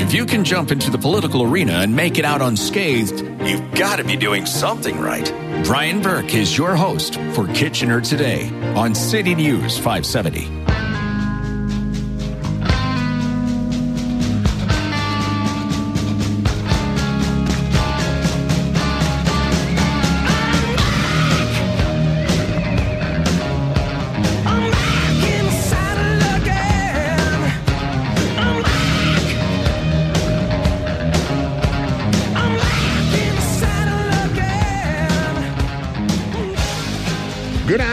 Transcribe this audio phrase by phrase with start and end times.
[0.00, 3.96] If you can jump into the political arena and make it out unscathed, you've got
[3.96, 5.30] to be doing something right.
[5.66, 10.69] Brian Burke is your host for Kitchener Today on City News 570.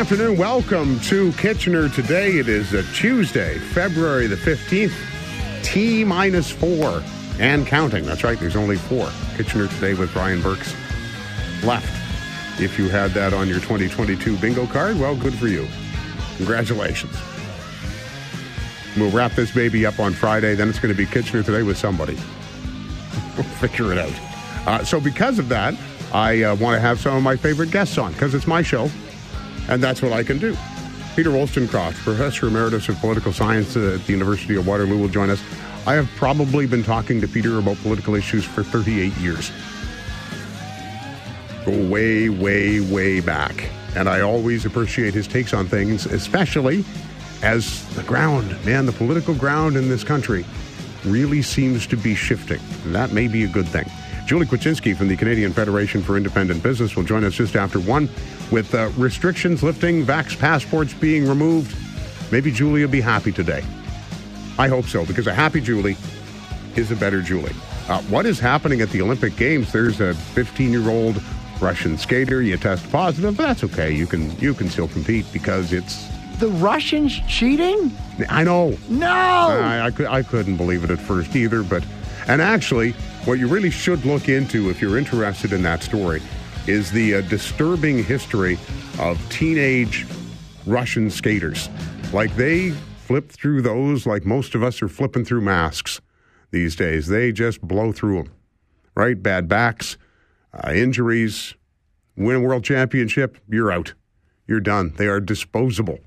[0.10, 0.38] Afternoon.
[0.38, 2.38] Welcome to Kitchener today.
[2.38, 4.94] It is a Tuesday, February the 15th,
[5.66, 7.04] T minus four
[7.42, 8.06] and counting.
[8.06, 9.10] That's right, there's only four.
[9.36, 10.74] Kitchener today with Brian Burks
[11.62, 11.92] left.
[12.58, 15.68] If you had that on your 2022 bingo card, well, good for you.
[16.38, 17.14] Congratulations.
[18.96, 20.56] We'll wrap this baby up on Friday.
[20.56, 22.16] Then it's going to be Kitchener today with somebody.
[23.36, 24.14] we'll figure it out.
[24.66, 25.74] Uh, so, because of that,
[26.14, 28.90] I uh, want to have some of my favorite guests on because it's my show
[29.68, 30.56] and that's what I can do.
[31.16, 35.42] Peter Woolstencroft, Professor Emeritus of Political Science at the University of Waterloo, will join us.
[35.88, 39.52] I have probably been talking to Peter about political issues for 38 years.
[41.66, 43.70] Go way, way, way back.
[43.96, 46.86] And I always appreciate his takes on things, especially
[47.42, 50.46] as the ground, man, the political ground in this country
[51.04, 52.60] really seems to be shifting.
[52.86, 53.86] And that may be a good thing.
[54.28, 58.10] Julie Kwiecinski from the Canadian Federation for Independent Business will join us just after one
[58.52, 61.74] with uh, restrictions lifting, vax passports being removed.
[62.30, 63.64] Maybe Julie will be happy today.
[64.60, 65.96] I hope so, because a happy Julie
[66.76, 67.56] is a better Julie.
[67.88, 69.72] Uh, what is happening at the Olympic Games?
[69.72, 71.22] There's a 15 year old
[71.62, 72.42] Russian skater.
[72.42, 73.92] You test positive, but that's okay.
[73.92, 76.06] You can you can still compete because it's
[76.40, 77.96] the Russians cheating.
[78.28, 78.78] I know.
[78.90, 81.64] No, I, I, I couldn't believe it at first either.
[81.64, 81.86] But
[82.28, 82.94] and actually,
[83.28, 86.22] what you really should look into if you're interested in that story
[86.66, 88.58] is the uh, disturbing history
[89.00, 90.08] of teenage
[90.66, 91.68] Russian skaters.
[92.14, 92.72] Like they
[93.06, 96.00] flip through those like most of us are flipping through masks
[96.52, 97.08] these days.
[97.08, 98.34] They just blow through them,
[98.96, 99.22] right?
[99.22, 99.98] Bad backs,
[100.54, 101.54] uh, injuries,
[102.16, 103.94] win a world championship, you're out.
[104.48, 104.94] You're done.
[104.96, 106.00] They are disposable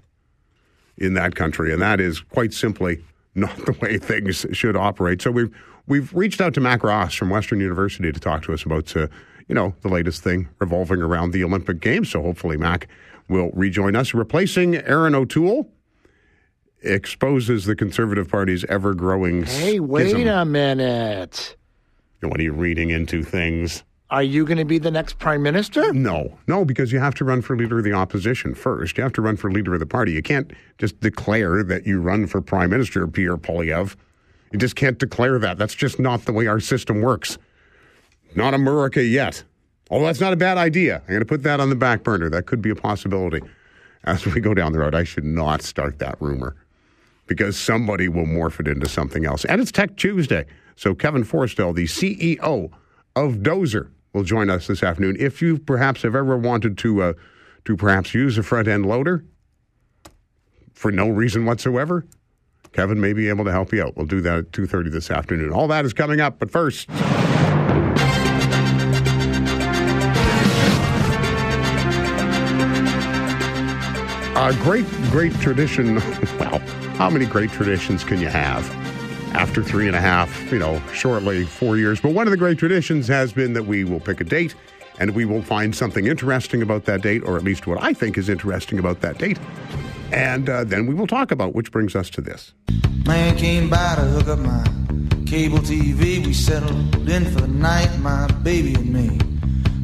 [0.96, 3.04] in that country, and that is quite simply
[3.34, 5.20] not the way things should operate.
[5.20, 5.54] So we've
[5.90, 9.08] we've reached out to Mac Ross from Western University to talk to us about uh,
[9.48, 12.08] you know, the latest thing revolving around the Olympic Games.
[12.08, 12.86] So hopefully Mac
[13.28, 14.14] will rejoin us.
[14.14, 15.68] Replacing Erin O'Toole
[16.82, 19.42] exposes the Conservative Party's ever growing.
[19.42, 20.28] Hey, wait schism.
[20.28, 21.56] a minute.
[22.22, 23.82] What are you reading into things?
[24.10, 25.92] Are you going to be the next prime minister?
[25.92, 28.96] No, no, because you have to run for leader of the opposition first.
[28.96, 30.12] You have to run for leader of the party.
[30.12, 33.96] You can't just declare that you run for prime minister, Pierre Poilievre.
[34.52, 35.58] You just can't declare that.
[35.58, 37.38] That's just not the way our system works.
[38.34, 39.44] Not America yet.
[39.90, 41.02] Although that's not a bad idea.
[41.02, 42.30] I'm going to put that on the back burner.
[42.30, 43.40] That could be a possibility
[44.04, 44.94] as we go down the road.
[44.94, 46.56] I should not start that rumor
[47.26, 49.44] because somebody will morph it into something else.
[49.44, 50.46] And it's Tech Tuesday.
[50.76, 52.70] So Kevin Forestell, the CEO
[53.16, 55.16] of Dozr, will join us this afternoon.
[55.18, 57.12] If you perhaps have ever wanted to uh,
[57.66, 59.24] to perhaps use a front end loader
[60.72, 62.06] for no reason whatsoever,
[62.72, 63.96] Kevin may be able to help you out.
[63.96, 65.52] We'll do that at 2.30 this afternoon.
[65.52, 66.88] All that is coming up, but first...
[74.36, 76.00] A great, great tradition.
[76.40, 76.58] Well,
[76.96, 78.68] how many great traditions can you have
[79.34, 82.00] after three and a half, you know, shortly four years?
[82.00, 84.54] But one of the great traditions has been that we will pick a date
[84.98, 88.16] and we will find something interesting about that date, or at least what I think
[88.16, 89.38] is interesting about that date.
[90.12, 92.52] And uh, then we will talk about, which brings us to this.
[93.06, 94.64] Man came by to hook up my
[95.26, 96.24] cable TV.
[96.24, 99.18] We settled in for the night, my baby and me.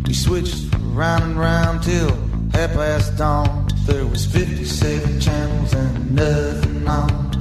[0.07, 2.11] We switched round and round till
[2.53, 3.69] half past dawn.
[3.87, 7.33] There was 57 channels and nothing on.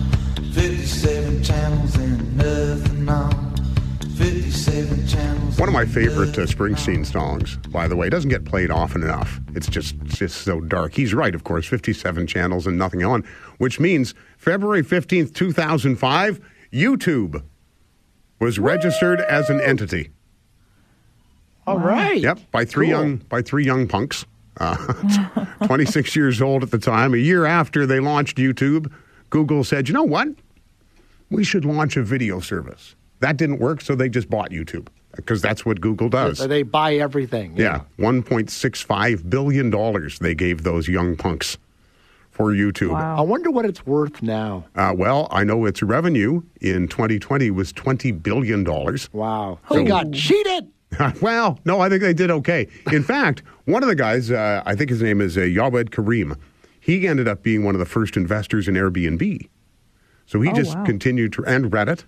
[0.53, 3.44] 57 channels and nothing on.
[4.17, 5.59] 57 channels.
[5.59, 9.39] One of my favorite uh, Springsteen songs, by the way, doesn't get played often enough.
[9.53, 10.93] It's just it's just so dark.
[10.93, 13.23] He's right, of course, 57 channels and nothing on,
[13.57, 16.39] which means February 15th, 2005,
[16.71, 17.43] YouTube
[18.39, 20.11] was registered as an entity.
[21.67, 22.21] All right.
[22.21, 22.95] Yep, by three cool.
[22.95, 24.25] young by three young punks.
[24.57, 24.75] Uh,
[25.65, 27.13] 26 years old at the time.
[27.13, 28.89] A year after they launched YouTube,
[29.29, 30.29] Google said, you know what?
[31.29, 32.95] We should launch a video service.
[33.19, 36.37] That didn't work, so they just bought YouTube because that's what Google does.
[36.39, 37.55] So they buy everything.
[37.55, 41.57] Yeah, $1.65 billion they gave those young punks
[42.31, 42.91] for YouTube.
[42.91, 43.17] Wow.
[43.17, 44.65] I wonder what it's worth now.
[44.75, 48.65] Uh, well, I know its revenue in 2020 was $20 billion.
[49.13, 49.59] Wow.
[49.71, 50.69] They got cheated.
[51.21, 52.67] well, no, I think they did okay.
[52.91, 56.35] In fact, one of the guys, uh, I think his name is uh, Jawed Karim,
[56.79, 59.47] he ended up being one of the first investors in Airbnb.
[60.25, 60.83] So he Oh, just wow.
[60.83, 62.03] continued to, and Reddit.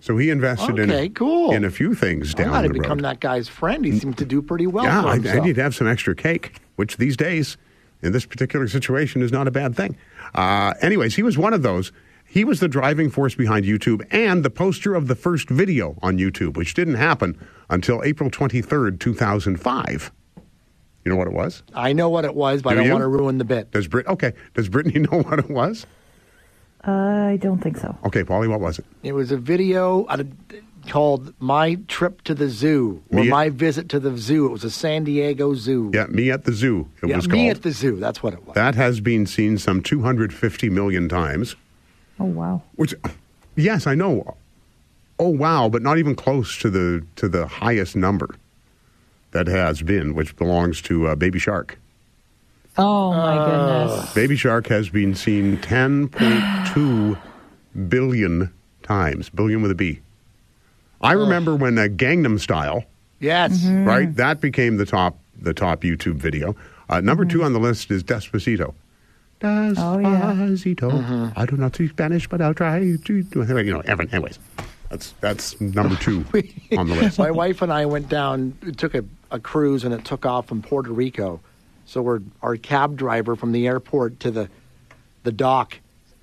[0.00, 1.52] So he invested Okay, in, cool.
[1.52, 3.04] in a few things I down might the have become road.
[3.04, 3.84] that guy's friend.
[3.84, 6.58] He seemed to do pretty well yeah, I, I need to have some extra cake,
[6.76, 7.56] which these days,
[8.02, 9.96] in this particular situation, is not a bad thing.
[10.34, 11.92] Uh, anyways, he was one of those.
[12.24, 16.16] He was the driving force behind YouTube and the poster of the first video on
[16.16, 17.36] YouTube, which didn't happen
[17.68, 20.12] until April 23rd, 2005.
[21.04, 21.62] You know what it was?
[21.74, 22.92] I know what it was, but Do I don't you?
[22.92, 23.70] want to ruin the bit.
[23.72, 24.06] Does Brit?
[24.06, 24.32] Okay.
[24.54, 25.86] Does Brittany know what it was?
[26.84, 27.96] I don't think so.
[28.06, 28.84] Okay, Polly, what was it?
[29.02, 30.24] It was a video uh,
[30.88, 34.64] called "My Trip to the Zoo" or Me- "My Visit to the Zoo." It was
[34.64, 35.90] a San Diego zoo.
[35.92, 36.88] Yeah, me at the zoo.
[37.02, 37.56] It Yeah, was me called.
[37.56, 37.96] at the zoo.
[37.96, 38.54] That's what it was.
[38.54, 41.54] that has been seen some 250 million times.
[42.18, 42.62] Oh wow.
[42.76, 42.94] Which,
[43.56, 44.36] yes, I know.
[45.18, 48.34] Oh wow, but not even close to the to the highest number
[49.32, 51.78] that has been, which belongs to uh, Baby Shark.
[52.78, 54.14] Oh my goodness.
[54.14, 57.18] Baby Shark has been seen 10.2
[57.88, 58.52] billion
[58.82, 60.00] times, billion with a B.
[61.00, 62.84] I remember when uh, Gangnam Style,
[63.20, 63.58] yes.
[63.58, 63.84] Mm-hmm.
[63.84, 64.14] right?
[64.16, 66.54] That became the top the top YouTube video.
[66.88, 68.74] Uh, number two on the list is Despacito.
[69.42, 70.34] Oh, yeah.
[70.34, 71.32] Despacito.
[71.36, 73.16] I do not speak Spanish, but I'll try to.
[73.16, 74.10] You know, Evan.
[74.12, 74.38] Anyways,
[74.90, 76.24] that's that's number two
[76.76, 77.18] on the list.
[77.18, 80.60] My wife and I went down, took a, a cruise, and it took off from
[80.60, 81.40] Puerto Rico.
[81.90, 84.48] So we're our cab driver from the airport to the
[85.24, 85.80] the dock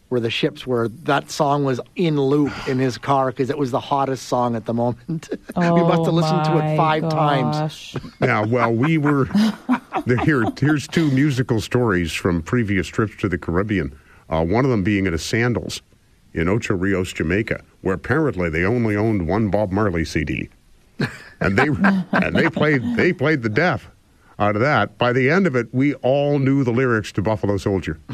[0.08, 0.88] where the ships were.
[0.88, 4.66] That song was in loop in his car because it was the hottest song at
[4.66, 5.28] the moment.
[5.58, 7.58] we must have listened to Oh it five times.
[7.58, 7.96] gosh.
[8.22, 9.26] Yeah, well, we were
[10.06, 10.46] the, here.
[10.58, 13.94] Here's two musical stories from previous trips to the Caribbean.
[14.30, 15.82] Uh, one of them being at a Sandals
[16.34, 20.48] in Ocho Rios, Jamaica, where apparently they only owned one Bob Marley CD,
[21.42, 21.68] and they
[22.14, 23.92] and they played they played the deaf
[24.40, 24.98] out of that.
[24.98, 28.00] By the end of it, we all knew the lyrics to Buffalo Soldier.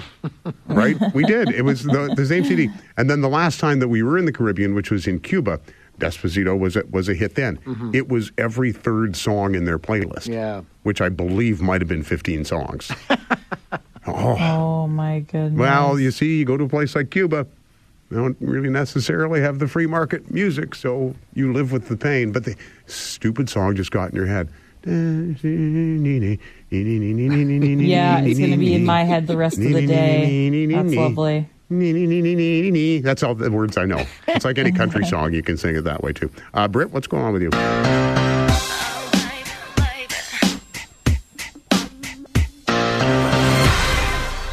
[0.68, 0.98] Right?
[1.14, 1.50] We did.
[1.50, 2.70] It was the, the same CD.
[2.98, 5.60] And then the last time that we were in the Caribbean, which was in Cuba,
[6.00, 7.58] Despacito was a, was a hit then.
[7.58, 7.92] Mm-hmm.
[7.94, 10.28] It was every third song in their playlist.
[10.28, 10.62] Yeah.
[10.82, 12.92] Which I believe might have been 15 songs.
[14.06, 14.38] Oh.
[14.38, 15.58] oh my goodness.
[15.58, 17.48] well, you see, you go to a place like Cuba,
[18.12, 22.32] they don't really necessarily have the free market music, so you live with the pain.
[22.34, 22.56] But the
[22.86, 24.50] stupid song just got in your head.
[27.88, 30.68] Yeah, it's going to be in my head the rest of the day.
[30.68, 31.50] That's lovely.
[33.02, 34.06] That's all the words I know.
[34.28, 36.30] It's like any country song, you can sing it that way too.
[36.54, 37.50] Uh, Britt, what's going on with you?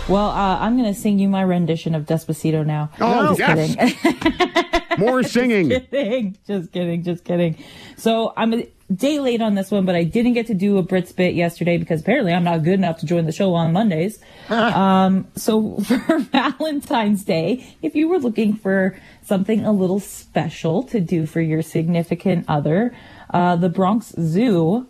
[0.09, 2.91] Well, uh, I'm going to sing you my rendition of Despacito now.
[3.01, 4.65] Oh, just yes.
[4.99, 5.69] More singing.
[5.69, 6.37] just kidding.
[6.47, 7.03] Just kidding.
[7.03, 7.57] Just kidding.
[7.97, 10.83] So I'm a day late on this one, but I didn't get to do a
[10.83, 14.19] Brits bit yesterday because apparently I'm not good enough to join the show on Mondays.
[14.49, 15.77] um, so
[16.07, 21.41] for Valentine's Day, if you were looking for something a little special to do for
[21.41, 22.95] your significant other,
[23.33, 24.89] uh, the Bronx Zoo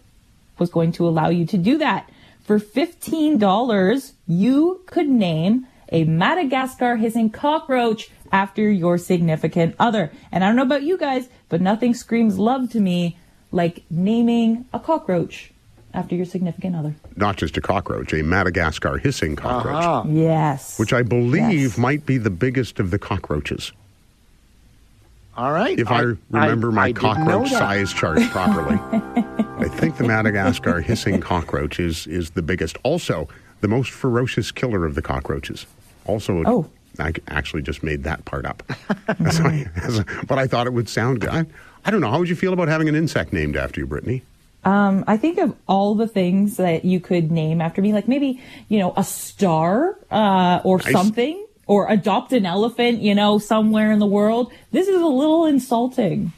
[0.58, 2.10] was going to allow you to do that.
[2.42, 10.12] For $15, you could name a Madagascar hissing cockroach after your significant other.
[10.32, 13.18] And I don't know about you guys, but nothing screams love to me
[13.52, 15.50] like naming a cockroach
[15.92, 16.94] after your significant other.
[17.16, 20.04] Not just a cockroach, a Madagascar hissing cockroach, Uh-huh.
[20.08, 20.78] Yes.
[20.78, 21.78] which I believe Yes.
[21.78, 23.72] might be the biggest of the cockroaches.
[25.36, 25.78] All right.
[25.78, 28.78] If I, remember my I cockroach size chart properly.
[29.58, 32.76] I think the Madagascar hissing cockroach is, is the biggest.
[32.82, 33.28] Also,
[33.60, 35.66] the most ferocious killer of the cockroaches.
[36.06, 36.68] Also, Oh.
[36.98, 38.62] I actually just made that part up.
[39.24, 41.30] As I- as but I thought it would sound good.
[41.30, 41.46] I,
[41.84, 42.10] I don't know.
[42.10, 44.22] How would you feel about having an insect named after you, Brittany?
[44.64, 48.42] Um, I think of all the things that you could name after me, like maybe,
[48.68, 50.92] you know, a star, uh, or Nice.
[50.92, 54.52] something, or adopt an elephant, you know, somewhere in the world.
[54.72, 56.32] This is a little insulting.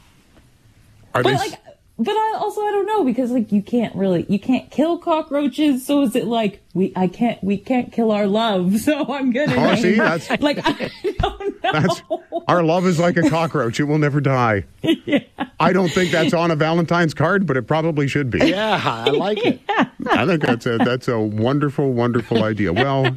[1.13, 1.59] Are But they, like,
[2.03, 5.85] but I also I don't know because like you can't really you can't kill cockroaches.
[5.85, 8.73] So is it like we I can't we can't kill our love?
[8.83, 11.71] So I'm gonna Oh, see, that's- like I don't know.
[11.71, 12.01] That's,
[12.47, 13.79] our love is like a cockroach.
[13.79, 14.65] It will never die.
[14.81, 15.19] Yeah.
[15.59, 18.39] I don't think that's on a Valentine's card, but it probably should be.
[18.39, 19.61] Yeah, I like it.
[20.07, 22.73] I think that's a that's a wonderful, wonderful idea.
[22.73, 23.15] Well,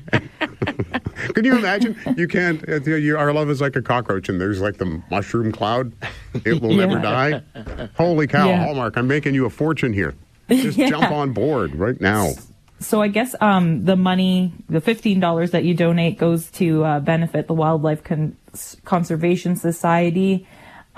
[1.34, 1.96] can you imagine?
[2.16, 2.62] You can't.
[2.86, 5.92] You, our love is like a cockroach, and there's like the mushroom cloud.
[6.44, 7.42] It will never die.
[7.96, 8.64] Holy cow, Yeah.
[8.64, 8.96] Hallmark!
[8.96, 10.14] I'm making you a fortune here.
[10.50, 12.30] Just jump on board right now.
[12.80, 17.00] so I guess um, the money, the fifteen dollars that you donate, goes to uh,
[17.00, 18.36] benefit the Wildlife Con-
[18.84, 20.46] Conservation Society.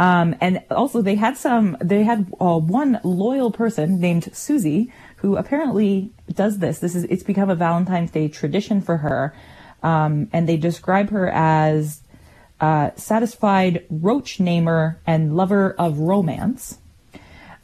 [0.00, 1.76] Um, and also, they had some.
[1.80, 6.78] They had uh, one loyal person named Susie who apparently does this.
[6.78, 9.34] This is it's become a Valentine's Day tradition for her,
[9.82, 12.02] um, and they describe her as
[12.60, 16.78] uh, satisfied roach namer and lover of romance.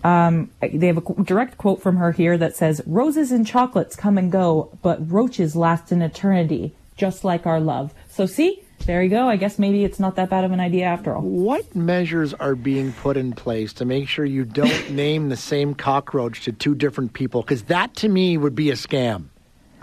[0.02, 4.18] Um, they have a direct quote from her here that says, "Roses and chocolates come
[4.18, 9.08] and go, but roaches last an eternity, just like our love." So see, there you
[9.10, 9.28] go.
[9.28, 11.22] I guess maybe it's not that bad of an idea after all.
[11.22, 15.74] What measures are being put in place to make sure you don't name the same
[15.74, 17.42] cockroach to two different people?
[17.42, 19.26] Because that to me would be a scam.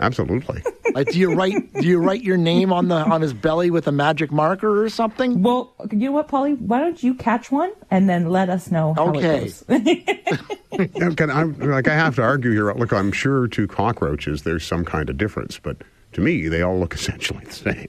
[0.00, 0.62] Absolutely.
[0.94, 3.86] Like, do you write do you write your name on the on his belly with
[3.88, 5.42] a magic marker or something?
[5.42, 6.52] Well, you know what, Polly?
[6.52, 9.36] Why don't you catch one and then let us know how Okay.
[9.36, 9.64] it goes?
[10.94, 12.70] Yeah, can I, like I have to argue here.
[12.74, 15.78] Look, I'm sure to cockroaches there's some kind of difference, but
[16.12, 17.88] to me they all look essentially the same.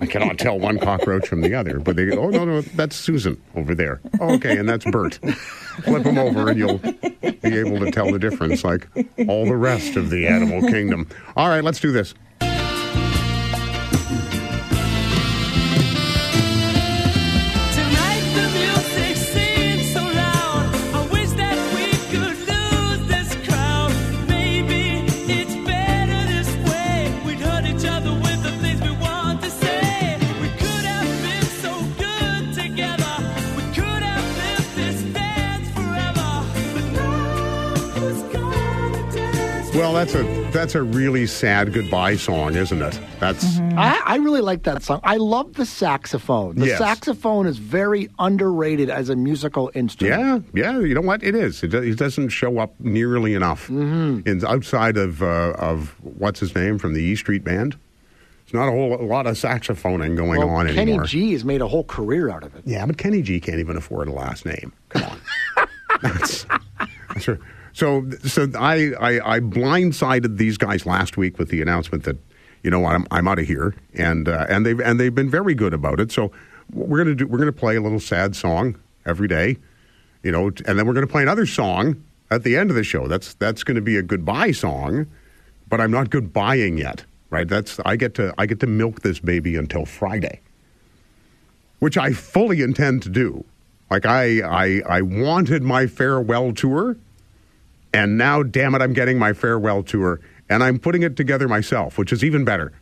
[0.00, 1.78] I cannot tell one cockroach from the other.
[1.78, 4.00] But they go, oh no, no, that's Susan over there.
[4.20, 5.18] Oh, okay, and that's Bert.
[5.84, 8.88] Flip them over, and you'll be able to tell the difference, like
[9.28, 11.08] all the rest of the animal kingdom.
[11.36, 12.14] All right, let's do this.
[39.92, 40.22] Well, that's a
[40.52, 42.98] that's a really sad goodbye song, isn't it?
[43.20, 45.00] That's I, I really like that song.
[45.04, 46.54] I love the saxophone.
[46.56, 46.78] The Yes.
[46.78, 50.46] saxophone is very underrated as a musical instrument.
[50.54, 50.80] Yeah, yeah.
[50.80, 51.22] You know what?
[51.22, 51.62] It is.
[51.62, 56.78] It, it doesn't show up nearly enough in outside of uh, of what's his name
[56.78, 57.76] from the E Street Band.
[58.46, 61.00] There's not a whole a lot of saxophoning going Well, on Kenny anymore.
[61.04, 62.62] Kenny G has made a whole career out of it.
[62.64, 64.72] Yeah, but Kenny G can't even afford a last name.
[64.88, 65.68] Come on.
[66.02, 66.46] that's,
[67.12, 67.38] that's right.
[67.72, 72.18] So, so I, I, I blindsided these guys last week with the announcement that,
[72.62, 75.30] you know what, I'm, I'm out of here, and uh, and they've and they've been
[75.30, 76.12] very good about it.
[76.12, 76.30] So
[76.72, 79.56] we're gonna do we're gonna play a little sad song every day,
[80.22, 83.08] you know, and then we're gonna play another song at the end of the show.
[83.08, 85.06] That's that's going to be a goodbye song,
[85.68, 87.48] but I'm not goodbying yet, right?
[87.48, 90.40] That's I get to I get to milk this baby until Friday
[91.82, 93.44] which I fully intend to do.
[93.90, 96.96] Like I, I, I wanted my farewell tour,
[97.92, 101.98] and now, damn it, I'm getting my farewell tour, and I'm putting it together myself,
[101.98, 102.72] which is even better.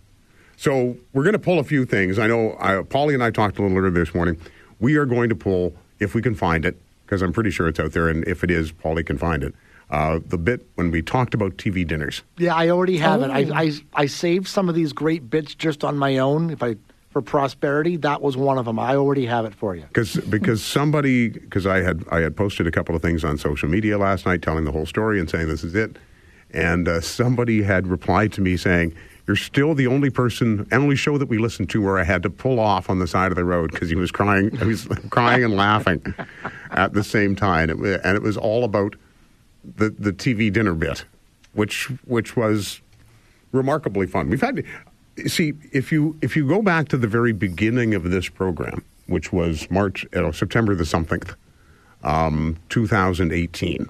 [0.56, 2.18] So we're going to pull a few things.
[2.18, 4.38] I know uh, Polly and I talked a little earlier this morning.
[4.78, 7.80] We are going to pull, if we can find it, because I'm pretty sure it's
[7.80, 9.54] out there, and if it is, Polly can find it.
[9.90, 12.22] Uh, the bit when we talked about TV dinners.
[12.38, 13.30] Yeah, I already have it.
[13.30, 13.32] Oh.
[13.32, 16.50] I, I I saved some of these great bits just on my own.
[16.50, 16.76] If I
[17.10, 18.78] for prosperity, that was one of them.
[18.78, 19.82] I already have it for you.
[19.82, 23.68] because because somebody because I had I had posted a couple of things on social
[23.68, 25.96] media last night telling the whole story and saying this is it,
[26.52, 28.94] and uh, somebody had replied to me saying
[29.26, 32.30] you're still the only person only show that we listened to where I had to
[32.30, 35.44] pull off on the side of the road because he was crying he was crying
[35.44, 36.14] and laughing
[36.70, 38.94] at the same time and it, and it was all about
[39.76, 41.04] the the TV dinner bit,
[41.54, 42.80] which which was
[43.52, 44.30] remarkably fun.
[44.30, 44.64] We've had
[45.26, 49.32] see if you if you go back to the very beginning of this program, which
[49.32, 51.22] was March uh, September the something,
[52.02, 53.88] um, 2018.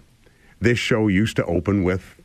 [0.60, 2.20] This show used to open with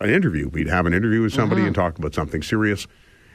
[0.00, 0.48] an interview.
[0.48, 2.86] We'd have an interview with somebody and talk about something serious,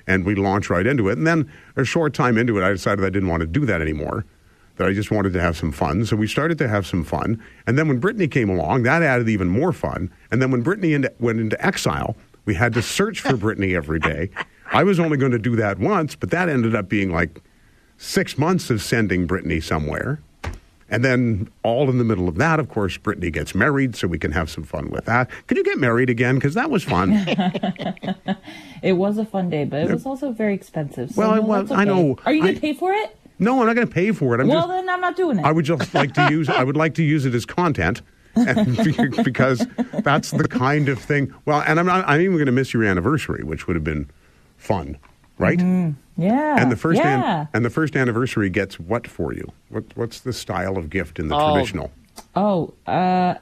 [0.05, 1.17] and we'd launch right into it.
[1.17, 3.81] And then a short time into it, I decided I didn't want to do that
[3.81, 4.25] anymore.
[4.77, 6.05] That I just wanted to have some fun.
[6.05, 7.41] So we started to have some fun.
[7.65, 10.11] And then when Brittany came along, that added even more fun.
[10.29, 12.15] And then when Brittany into, went into exile,
[12.47, 14.31] we had to search for Brittany every day.
[14.71, 17.41] I was only going to do that once, but that ended up being like
[17.97, 20.19] six months of sending Brittany somewhere.
[20.89, 24.17] And then, all in the middle of that, of course, Brittany gets married, so we
[24.17, 25.29] can have some fun with that.
[25.47, 26.35] Could you get married again?
[26.35, 27.11] Because that was fun.
[28.83, 31.09] It was a fun day, but it was also very expensive.
[31.09, 32.15] So Well, no, well, that's I know.
[32.27, 33.17] Are you going to pay for it?
[33.39, 34.39] no, I'm not going to pay for it.
[34.39, 35.45] I'm well, just, then I'm not doing it.
[35.45, 36.47] I would just like to use.
[36.47, 38.03] I would like to use it as content,
[39.23, 39.65] because
[40.03, 41.33] that's the kind of thing.
[41.45, 42.07] Well, and I'm not.
[42.07, 44.09] I'm even going to miss your anniversary, which would have been
[44.57, 44.97] fun,
[45.37, 45.59] right?
[46.17, 46.61] yeah.
[46.61, 49.51] And the first an- and the first anniversary gets what for you?
[49.69, 51.53] What what's the style of gift in the Oh.
[51.53, 51.91] traditional?
[52.35, 53.35] Oh, uh,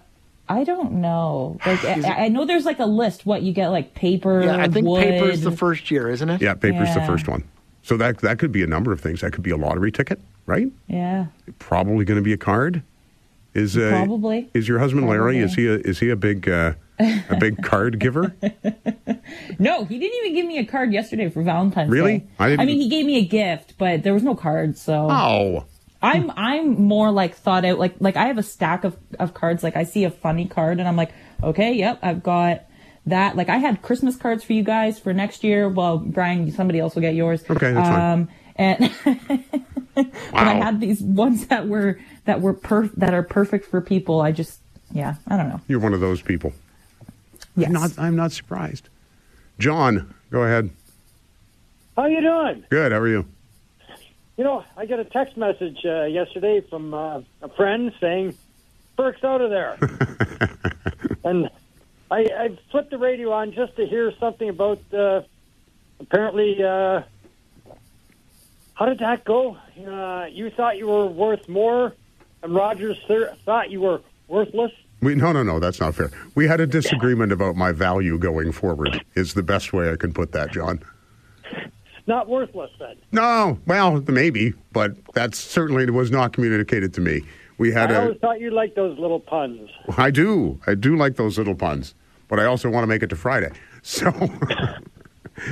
[0.49, 1.57] I don't know.
[1.65, 3.25] Like, I, I know there's like a list.
[3.25, 4.43] What you get, like paper.
[4.43, 5.01] Yeah, I think wood.
[5.03, 6.41] paper's the first year, isn't it?
[6.41, 7.43] Yeah, paper's the first one.
[7.83, 9.21] So that that could be a number of things.
[9.21, 10.67] That could be a lottery ticket, right?
[10.87, 11.27] Yeah.
[11.59, 12.81] Probably going to be a card.
[13.55, 14.49] Is uh, Probably.
[14.53, 15.39] is your husband Larry?
[15.39, 18.35] Is he a is he a big uh, A big card giver?
[19.59, 21.93] No, he didn't even give me a card yesterday for Valentine's Day.
[21.93, 22.17] Really?
[22.19, 22.27] Day.
[22.39, 25.65] I didn't- mean, he gave me a gift, but there was no card, so Oh.
[26.01, 27.79] I'm I'm more like thought out.
[27.79, 29.63] Like like I have a stack of of cards.
[29.63, 32.65] Like I see a funny card, and I'm like, okay, yep, I've got
[33.07, 33.35] that.
[33.35, 35.67] Like I had Christmas cards for you guys for next year.
[35.67, 37.43] Well, Brian, somebody else will get yours.
[37.49, 38.27] Okay, that's fine.
[38.55, 38.91] And
[39.95, 44.21] but I had these ones that were that were per that are perfect for people.
[44.21, 44.59] I just
[44.91, 45.61] yeah, I don't know.
[45.67, 46.53] You're one of those people.
[47.55, 47.67] Yes.
[47.67, 48.89] I'm not, I'm not surprised.
[49.59, 50.69] John, go ahead.
[51.95, 52.65] How you doing?
[52.69, 52.91] Good.
[52.91, 53.25] How are you?
[54.37, 58.37] You know, I got a text message uh, yesterday from uh, a friend saying,
[58.97, 59.77] "Burke's out of there,"
[61.23, 61.49] and
[62.11, 65.21] I, I flipped the radio on just to hear something about uh,
[65.99, 66.61] apparently.
[68.75, 69.57] How did that go?
[69.85, 71.93] Uh, you thought you were worth more,
[72.43, 74.71] and Rogers th- thought you were worthless.
[75.01, 76.11] We, no, no, no, that's not fair.
[76.35, 80.13] We had a disagreement about my value going forward, is the best way I can
[80.13, 80.81] put that, John.
[82.07, 82.97] Not worthless then.
[83.11, 87.21] No, well, maybe, but that certainly was not communicated to me.
[87.57, 88.01] We had I a.
[88.01, 89.69] always thought you liked those little puns.
[89.97, 90.59] I do.
[90.67, 91.95] I do like those little puns,
[92.27, 93.51] but I also want to make it to Friday.
[93.81, 94.11] So,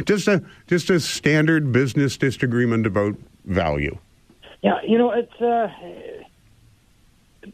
[0.06, 3.98] just a just a standard business disagreement about value.
[4.62, 5.70] Yeah, you know, it's uh,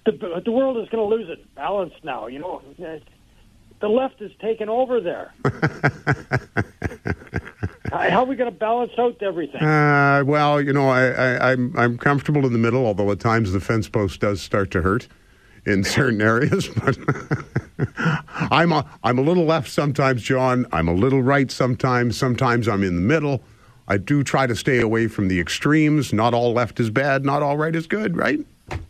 [0.05, 2.27] the the world is going to lose its balance now.
[2.27, 2.61] You know,
[3.79, 5.33] the left is taking over there.
[7.91, 9.61] How are we going to balance out everything?
[9.61, 13.51] Uh, well, you know, I, I, I'm I'm comfortable in the middle, although at times
[13.51, 15.07] the fence post does start to hurt
[15.65, 16.69] in certain areas.
[16.79, 16.97] But
[18.51, 20.65] I'm a, I'm a little left sometimes, John.
[20.73, 22.17] I'm a little right sometimes.
[22.17, 23.41] Sometimes I'm in the middle.
[23.87, 26.11] I do try to stay away from the extremes.
[26.11, 27.23] Not all left is bad.
[27.23, 28.17] Not all right is good.
[28.17, 28.39] Right?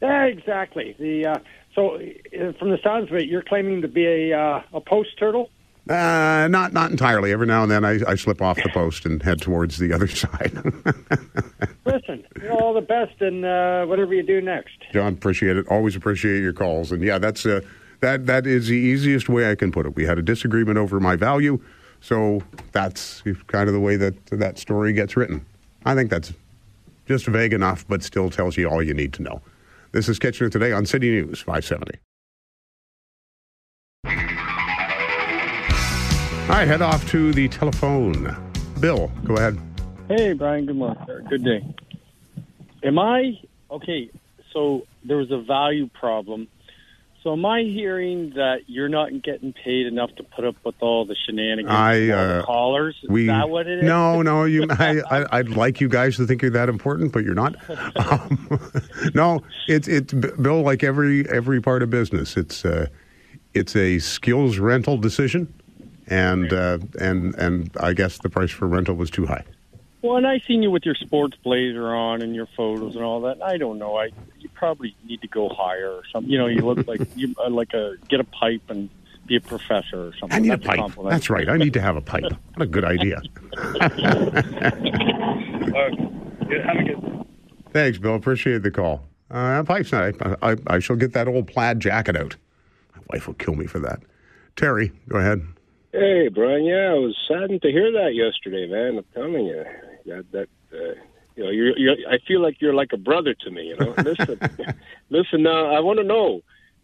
[0.01, 0.95] Yeah, exactly.
[0.99, 1.39] The uh,
[1.75, 5.17] so uh, from the sounds of it, you're claiming to be a uh, a post
[5.17, 5.49] turtle.
[5.89, 7.31] Uh, not not entirely.
[7.31, 10.08] Every now and then I, I slip off the post and head towards the other
[10.24, 10.53] side.
[11.84, 14.77] Listen, you know, all the best in uh, whatever you do next.
[14.93, 15.67] John, appreciate it.
[15.67, 16.91] Always appreciate your calls.
[16.91, 17.62] And yeah, that's uh,
[18.01, 19.96] that that is the easiest way I can put it.
[19.96, 21.59] We had a disagreement over my value,
[22.01, 25.44] so that's kind of the way that that story gets written.
[25.85, 26.33] I think that's
[27.07, 29.42] just vague enough, but still tells you all you need to know.
[29.92, 31.98] This is Kitchener today on City News 570.
[36.50, 38.35] All right, head off to the telephone.
[38.79, 39.59] Bill, go ahead.
[40.07, 40.66] Hey, Brian.
[40.66, 40.98] Good morning.
[41.05, 41.24] Sir.
[41.29, 41.64] Good day.
[42.83, 44.09] Am I okay?
[44.51, 46.48] So there was a value problem.
[47.22, 51.05] So am I hearing that you're not getting paid enough to put up with all
[51.05, 52.96] the shenanigans, I, all the uh, callers?
[53.03, 53.83] Is We that what it is?
[53.83, 54.44] no, no.
[54.46, 57.55] You, I, I, I'd like you guys to think you're that important, but you're not.
[57.96, 58.72] Um,
[59.14, 60.62] no, it's it's Bill.
[60.64, 62.88] Like every every part of business, it's uh,
[63.53, 65.53] it's a skills rental decision,
[66.09, 69.43] and uh, and and I guess the price for rental was too high.
[70.01, 73.22] Well, and I seen you with your sports blazer on and your photos and all
[73.22, 73.41] that.
[73.41, 73.98] I don't know.
[73.98, 76.31] I you probably need to go higher or something.
[76.31, 78.89] You know, you look like you uh, like a get a pipe and
[79.27, 80.35] be a professor or something.
[80.35, 80.79] I need That's a pipe.
[80.79, 81.11] compliment.
[81.11, 81.48] That's right.
[81.50, 82.24] I need to have a pipe.
[82.24, 83.22] What a good idea.
[86.51, 86.61] Okay.
[86.65, 87.25] Have a good.
[87.72, 88.15] Thanks, Bill.
[88.15, 89.03] Appreciate the call.
[89.29, 90.15] Uh, pipe's not.
[90.22, 92.35] I, I, I shall get that old plaid jacket out.
[92.95, 94.00] My wife will kill me for that.
[94.55, 95.45] Terry, go ahead.
[95.91, 96.65] Hey, Brian.
[96.65, 98.97] Yeah, I was saddened to hear that yesterday, man.
[98.99, 99.65] I'm telling you
[100.05, 100.93] that that uh,
[101.35, 101.95] you know, you're, you're.
[102.09, 103.67] I feel like you're like a brother to me.
[103.67, 103.93] You know.
[104.03, 104.39] Listen,
[105.09, 105.43] listen.
[105.43, 106.41] Now, I want to know: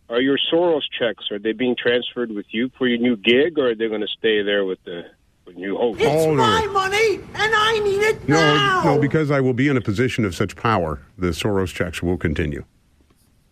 [0.09, 3.71] Are your Soros checks are they being transferred with you for your new gig, or
[3.71, 5.03] are they going to stay there with the
[5.55, 6.01] new host?
[6.03, 9.81] Oh, my money, and I need it No, no, because I will be in a
[9.81, 12.65] position of such power, the Soros checks will continue.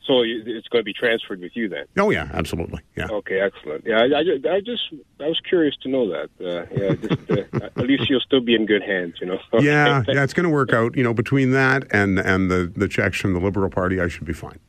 [0.05, 1.85] So it's going to be transferred with you then.
[1.97, 2.81] Oh yeah, absolutely.
[2.97, 3.07] Yeah.
[3.09, 3.85] Okay, excellent.
[3.85, 4.05] Yeah, I,
[4.49, 4.83] I, I just
[5.21, 6.29] I was curious to know that.
[6.41, 9.39] Uh, yeah, just uh, at least you'll still be in good hands, you know.
[9.61, 10.97] Yeah, yeah, it's going to work out.
[10.97, 14.25] You know, between that and and the the checks from the Liberal Party, I should
[14.25, 14.59] be fine.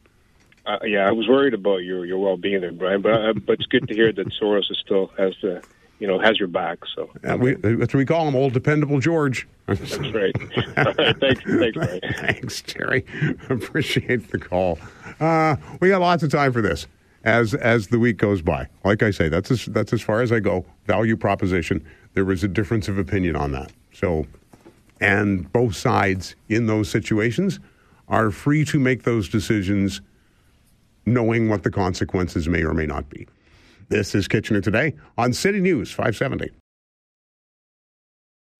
[0.66, 3.02] Uh, yeah, I was worried about your your well being there, Brian.
[3.02, 5.62] But uh, but it's good to hear that Soros is still has the
[5.98, 6.78] you know has your back.
[6.94, 9.48] So Uh, we, that's what we call him, old dependable George.
[9.66, 10.32] that's right.
[10.78, 12.00] All right, thanks, thanks, Brian.
[12.18, 13.04] Thanks, Terry.
[13.50, 14.78] Appreciate the call.
[15.20, 16.86] Uh, we got lots of time for this
[17.24, 18.68] as as the week goes by.
[18.84, 20.64] Like I say, that's as, that's as far as I go.
[20.86, 21.84] Value proposition.
[22.14, 23.72] There was a difference of opinion on that.
[23.92, 24.26] So,
[25.00, 27.58] and both sides in those situations
[28.08, 30.00] are free to make those decisions,
[31.06, 33.26] knowing what the consequences may or may not be.
[33.88, 36.50] This is Kitchener today on City News 570.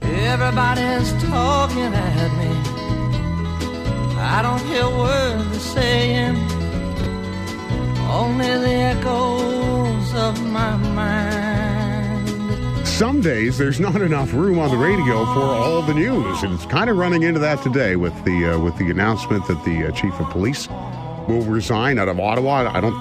[0.02, 2.54] Everybody's talking at me.
[4.18, 6.43] I don't hear words they're saying.
[8.14, 12.28] Only the echoes of my mind.
[12.86, 16.64] some days there's not enough room on the radio for all the news, and it's
[16.66, 19.90] kind of running into that today with the uh, with the announcement that the uh,
[19.90, 20.68] chief of police
[21.26, 22.70] will resign out of Ottawa.
[22.72, 22.94] I don't.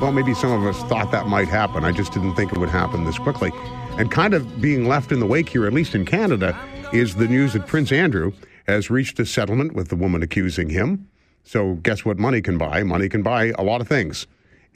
[0.00, 1.84] Well, maybe some of us thought that might happen.
[1.84, 3.52] I just didn't think it would happen this quickly.
[3.98, 6.58] And kind of being left in the wake here, at least in Canada,
[6.92, 8.32] is the news that Prince Andrew
[8.66, 11.08] has reached a settlement with the woman accusing him.
[11.44, 12.82] So, guess what money can buy?
[12.82, 14.26] Money can buy a lot of things.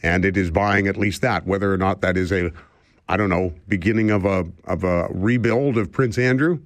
[0.02, 1.46] And it is buying at least that.
[1.46, 2.52] Whether or not that is a,
[3.08, 6.60] I don't know, beginning of a, of a rebuild of Prince Andrew,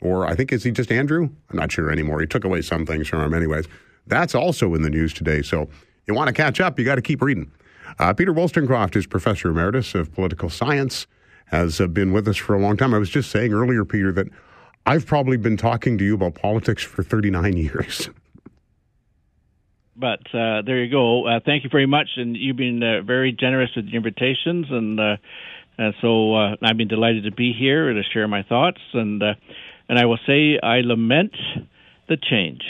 [0.00, 1.28] or I think is he just Andrew?
[1.50, 2.20] I'm not sure anymore.
[2.20, 3.66] He took away some things from him, anyways.
[4.06, 5.42] That's also in the news today.
[5.42, 5.68] So,
[6.06, 7.50] you want to catch up, you got to keep reading.
[7.98, 11.06] Uh, Peter Woolstencroft is professor emeritus of political science,
[11.46, 12.94] has uh, been with us for a long time.
[12.94, 14.28] I was just saying earlier, Peter, that
[14.86, 18.08] I've probably been talking to you about politics for 39 years.
[20.02, 21.28] But uh, there you go.
[21.28, 24.98] Uh, thank you very much, and you've been uh, very generous with the invitations, and
[24.98, 25.16] uh,
[25.78, 28.80] uh, so uh, I've been delighted to be here and to share my thoughts.
[28.94, 29.34] And uh,
[29.88, 31.36] and I will say I lament
[32.08, 32.62] the change.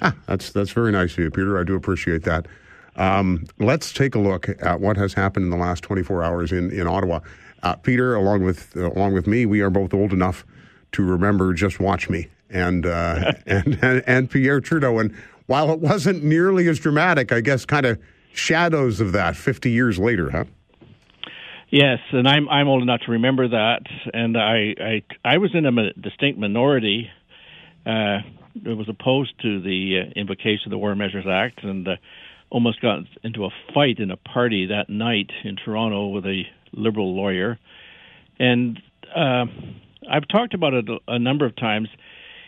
[0.00, 1.58] Ah, that's that's very nice of you, Peter.
[1.58, 2.46] I do appreciate that.
[2.94, 6.70] Um, let's take a look at what has happened in the last 24 hours in
[6.70, 7.18] in Ottawa.
[7.64, 10.46] Uh, Peter, along with uh, along with me, we are both old enough
[10.92, 15.00] to remember "Just Watch Me" and uh, and, and and Pierre Trudeau.
[15.00, 15.12] And
[15.46, 17.98] while it wasn't nearly as dramatic, I guess kind of
[18.32, 20.44] shadows of that 50 years later, huh?
[21.70, 23.80] Yes, and I'm I'm old enough to remember that,
[24.14, 27.10] and I I, I was in a distinct minority.
[27.84, 28.18] Uh,
[28.64, 31.96] that was opposed to the uh, invocation of the War Measures Act, and uh,
[32.50, 37.14] almost got into a fight in a party that night in Toronto with a liberal
[37.14, 37.58] lawyer.
[38.38, 38.80] And
[39.14, 39.46] uh,
[40.10, 41.88] I've talked about it a number of times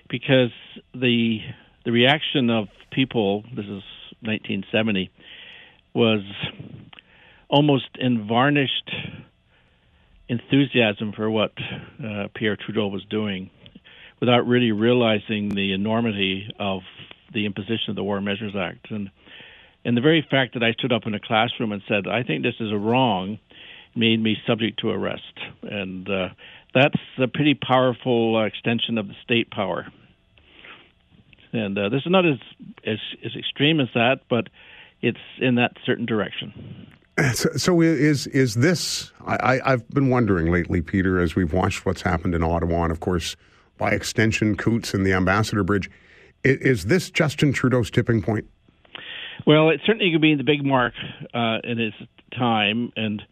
[0.08, 0.52] because
[0.94, 1.40] the
[1.84, 3.42] the reaction of people.
[3.54, 3.82] This is
[4.20, 5.10] 1970
[5.94, 6.22] was
[7.48, 8.90] almost in varnished
[10.28, 11.52] enthusiasm for what
[12.04, 13.50] uh, Pierre Trudeau was doing
[14.20, 16.82] without really realizing the enormity of
[17.32, 18.90] the imposition of the War Measures Act.
[18.90, 19.10] And
[19.84, 22.42] and the very fact that I stood up in a classroom and said, I think
[22.42, 23.38] this is a wrong,
[23.94, 25.22] made me subject to arrest.
[25.62, 26.28] And uh,
[26.74, 29.86] that's a pretty powerful uh, extension of the state power.
[31.52, 32.38] And uh, this is not as,
[32.84, 34.48] as as extreme as that, but
[35.00, 36.86] it's in that certain direction.
[37.32, 39.12] So, so is is this?
[39.26, 42.92] I, I, I've been wondering lately, Peter, as we've watched what's happened in Ottawa, and
[42.92, 43.34] of course,
[43.76, 45.90] by extension, Coutts and the Ambassador Bridge.
[46.44, 48.46] Is, is this Justin Trudeau's tipping point?
[49.46, 50.94] Well, it certainly could be the big mark
[51.34, 51.94] uh, in his
[52.36, 52.92] time.
[52.96, 53.22] And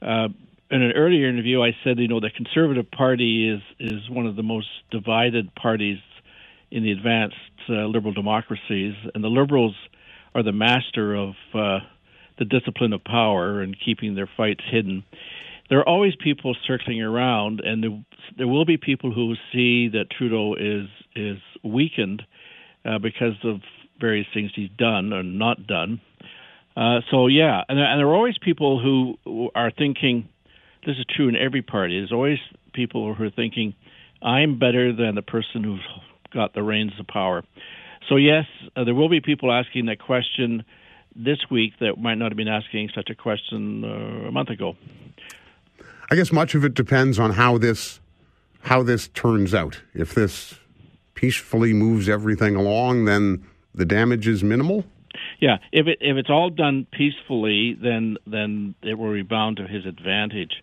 [0.00, 0.28] uh,
[0.70, 4.36] in an earlier interview, I said, you know, the Conservative Party is is one of
[4.36, 5.98] the most divided parties
[6.70, 7.36] in the advanced
[7.68, 9.74] uh, liberal democracies, and the Liberals
[10.34, 11.78] are the master of uh,
[12.38, 15.04] the discipline of power and keeping their fights hidden.
[15.68, 18.04] There are always people circling around, and there,
[18.36, 22.22] there will be people who see that Trudeau is is weakened
[22.84, 23.60] uh, because of
[24.00, 26.00] various things he's done or not done.
[26.76, 30.28] Uh, so yeah, and, and there are always people who are thinking.
[30.84, 32.00] This is true in every party.
[32.00, 32.38] There's always
[32.72, 33.74] people who are thinking,
[34.20, 35.80] "I'm better than the person who's
[36.32, 37.44] got the reins of power."
[38.08, 40.64] So yes, uh, there will be people asking that question
[41.14, 44.76] this week that might not have been asking such a question uh, a month ago.
[46.10, 48.00] I guess much of it depends on how this
[48.62, 49.80] how this turns out.
[49.94, 50.54] If this
[51.14, 54.84] peacefully moves everything along, then the damage is minimal.
[55.40, 59.86] Yeah, if it if it's all done peacefully, then then it will rebound to his
[59.86, 60.62] advantage.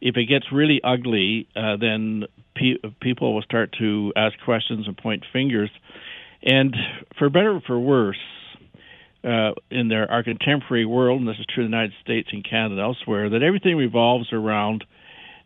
[0.00, 2.24] If it gets really ugly, uh, then
[2.54, 5.70] pe- people will start to ask questions and point fingers.
[6.42, 6.74] And
[7.18, 8.18] for better or for worse,
[9.24, 12.44] uh, in their our contemporary world, and this is true in the United States and
[12.44, 14.84] Canada and elsewhere, that everything revolves around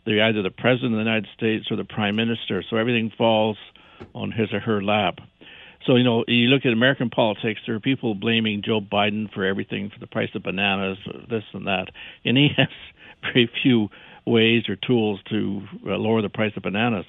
[0.05, 2.65] the either the president of the United States or the prime minister.
[2.69, 3.57] So everything falls
[4.15, 5.19] on his or her lap.
[5.87, 7.61] So you know, you look at American politics.
[7.67, 10.99] There are people blaming Joe Biden for everything, for the price of bananas,
[11.31, 11.87] this and that,
[12.25, 12.69] and he has
[13.33, 13.89] very few
[14.29, 17.07] ways or tools to uh, lower the price of bananas.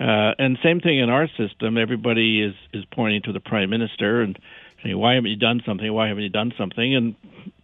[0.00, 1.76] Uh, and same thing in our system.
[1.78, 4.38] Everybody is is pointing to the prime minister and
[4.82, 5.92] saying, "Why haven't you done something?
[5.92, 7.14] Why haven't you done something?" And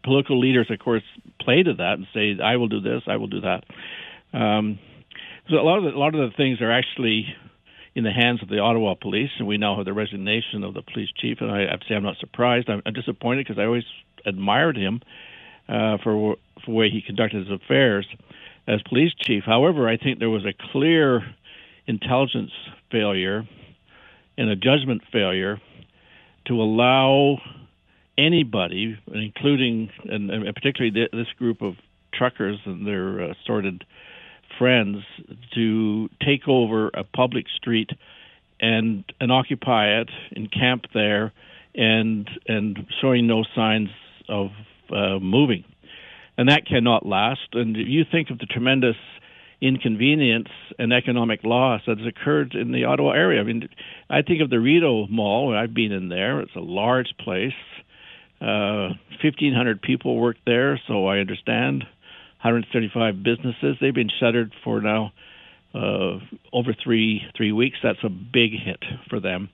[0.04, 1.02] political leaders, of course,
[1.40, 3.02] play to that and say, "I will do this.
[3.06, 3.64] I will do that."
[4.32, 4.78] Um,
[5.48, 7.34] so a lot of the, a lot of the things are actually
[7.94, 10.82] in the hands of the Ottawa police, and we now have the resignation of the
[10.82, 11.38] police chief.
[11.40, 12.68] And I have to say, I'm not surprised.
[12.68, 13.84] I'm, I'm disappointed because I always
[14.26, 15.00] admired him
[15.68, 18.06] uh, for for the way he conducted his affairs
[18.68, 19.44] as police chief.
[19.44, 21.22] However, I think there was a clear
[21.86, 22.52] intelligence
[22.92, 23.48] failure
[24.36, 25.60] and a judgment failure
[26.46, 27.38] to allow
[28.18, 31.74] anybody, including and, and particularly th- this group of
[32.12, 33.84] truckers and their assorted
[34.58, 34.98] friends
[35.54, 37.90] to take over a public street
[38.60, 41.32] and and occupy it and camp there
[41.74, 43.90] and and showing no signs
[44.28, 44.50] of
[44.90, 45.64] uh, moving
[46.38, 48.96] and that cannot last and if you think of the tremendous
[49.60, 50.48] inconvenience
[50.78, 53.40] and economic loss that has occurred in the Ottawa area.
[53.40, 53.68] I mean,
[54.08, 55.54] I think of the Rideau Mall.
[55.54, 56.40] I've been in there.
[56.40, 57.52] It's a large place.
[58.40, 61.82] Uh, 1,500 people work there, so I understand.
[62.42, 63.76] 135 businesses.
[63.80, 65.12] They've been shuttered for now
[65.74, 66.18] uh,
[66.52, 67.78] over three three weeks.
[67.82, 69.48] That's a big hit for them,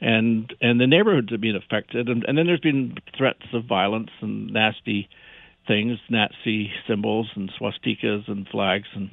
[0.00, 2.08] and and the neighborhoods have been affected.
[2.08, 5.08] And, and then there's been threats of violence and nasty
[5.66, 8.88] things, Nazi symbols and swastikas and flags.
[8.94, 9.10] And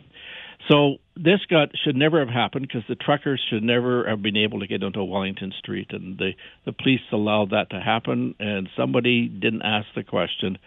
[0.69, 4.59] so this got should never have happened because the truckers should never have been able
[4.61, 6.31] to get onto Wellington Street, and the
[6.65, 10.57] the police allowed that to happen, and somebody didn't ask the question,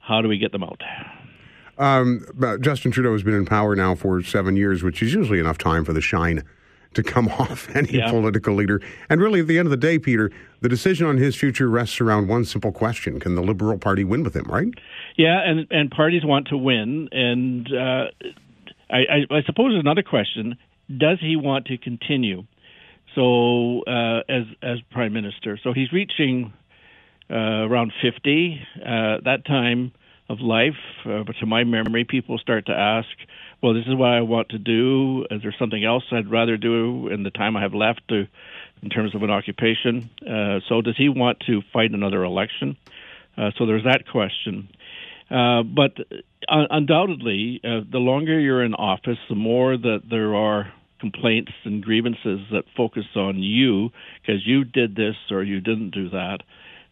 [0.00, 0.82] how do we get them out?
[1.78, 2.26] Um,
[2.60, 5.84] Justin Trudeau has been in power now for seven years, which is usually enough time
[5.84, 6.44] for the shine
[6.94, 8.10] to come off any Yeah.
[8.10, 8.80] political leader.
[9.08, 12.00] And really, at the end of the day, Peter, the decision on his future rests
[12.00, 14.44] around one simple question: Can the Liberal Party win with him?
[14.48, 14.68] Right?
[15.16, 18.04] Yeah, and and parties want to win, and uh,
[18.90, 18.98] I,
[19.30, 20.56] I, I suppose another question:
[20.96, 22.44] Does he want to continue?
[23.14, 26.52] So uh, as as prime minister, so he's reaching
[27.30, 27.34] uh,
[27.68, 28.60] around fifty.
[28.80, 29.92] Uh, that time
[30.28, 30.76] of life,
[31.06, 33.08] uh, but to my memory, people start to ask,
[33.62, 35.26] "Well, this is what I want to do.
[35.30, 38.26] Is there something else I'd rather do in the time I have left to?"
[38.82, 42.78] In terms of an occupation, uh, so does he want to fight another election?
[43.36, 44.70] Uh, so there's that question.
[45.30, 45.98] Uh, but
[46.48, 51.82] uh, undoubtedly, uh, the longer you're in office, the more that there are complaints and
[51.82, 56.38] grievances that focus on you because you did this or you didn't do that.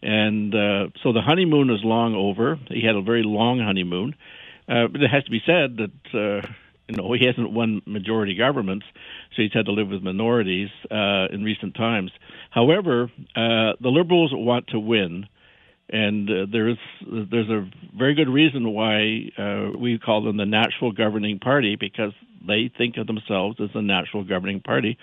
[0.02, 2.58] And uh, so the honeymoon is long over.
[2.68, 4.14] He had a very long honeymoon.
[4.68, 6.46] Uh, but it has to be said that uh,
[6.88, 8.84] you know he hasn't won majority governments,
[9.34, 12.10] so he's had to live with minorities uh, in recent times.
[12.50, 15.26] However, uh, the Liberals want to win
[15.90, 19.30] and uh, there's there's a very good reason why
[19.78, 22.12] we call them the natural governing party because
[22.46, 24.98] they think of themselves as a natural governing party,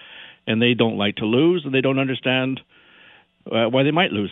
[0.46, 2.62] and they don't like to lose, and they don't understand
[3.46, 4.32] why they might lose.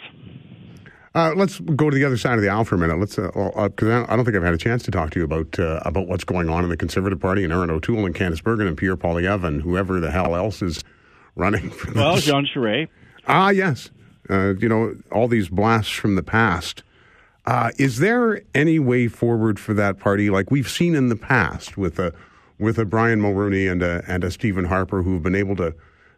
[1.15, 2.99] Uh, let's go to the other side of the aisle for a minute.
[2.99, 5.25] Let's because uh, uh I don't think I've had a chance to talk to you
[5.25, 8.43] about uh, about what's going on in the Conservative Party and Erin O'Toole and Candice
[8.43, 10.83] Bergen and Pierre Poilievre and whoever the hell else is
[11.35, 11.69] running.
[11.69, 12.25] For Well, this.
[12.25, 12.87] Jean Charest.
[13.27, 13.91] Ah, yes.
[14.29, 16.83] Uh, you know, all these blasts from the past.
[17.45, 21.77] Uh, is there any way forward for that party, like we've seen in the past
[21.77, 22.13] with a
[22.57, 25.75] with a Brian Mulroney and a and a Stephen Harper, who've been able to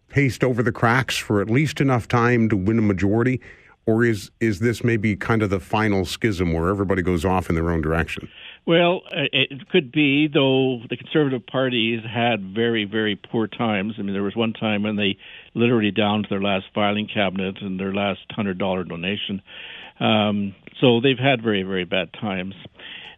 [0.08, 3.42] paste over the cracks for at least enough time to win a majority,
[3.86, 7.56] or is is this maybe kind of the final schism where everybody goes off in
[7.56, 8.30] their own direction?
[8.66, 13.94] Well, uh, it could be, though the Conservative parties had very, very poor times.
[14.00, 15.18] I mean, there was one time when they
[15.54, 19.42] literally downed their last filing cabinet and their last $100 donation.
[20.00, 22.56] Um, so they've had very, very bad times.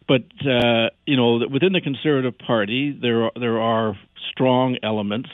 [0.06, 3.98] But, uh, you know, within the Conservative Party, there are, there are
[4.30, 5.30] strong elements.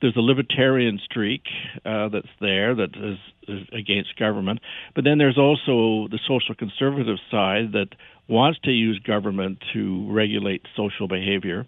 [0.00, 1.42] There's a libertarian streak
[1.84, 4.60] uh, that's there that is, is against government.
[4.94, 7.88] But then there's also the social conservative side that
[8.28, 11.66] wants to use government to regulate social behavior.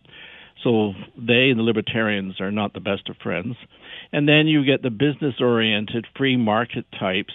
[0.63, 3.57] So they and the libertarians are not the best of friends.
[4.13, 7.35] And then you get the business oriented, free market types.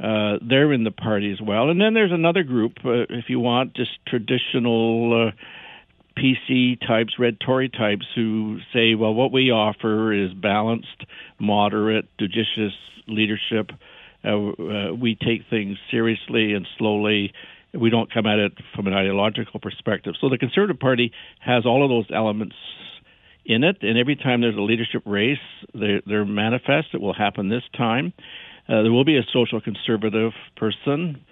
[0.00, 1.70] Uh, they're in the party as well.
[1.70, 5.30] And then there's another group, uh, if you want, just traditional uh,
[6.18, 11.04] PC types, red Tory types, who say, well, what we offer is balanced,
[11.38, 12.74] moderate, judicious
[13.06, 13.70] leadership.
[14.24, 17.32] Uh, uh, we take things seriously and slowly.
[17.72, 20.14] We don't come at it from an ideological perspective.
[20.20, 22.56] So the Conservative Party has all of those elements
[23.44, 25.38] in it, and every time there's a leadership race,
[25.72, 26.88] they're, they're manifest.
[26.92, 28.12] It will happen this time.
[28.68, 31.24] Uh, there will be a social conservative person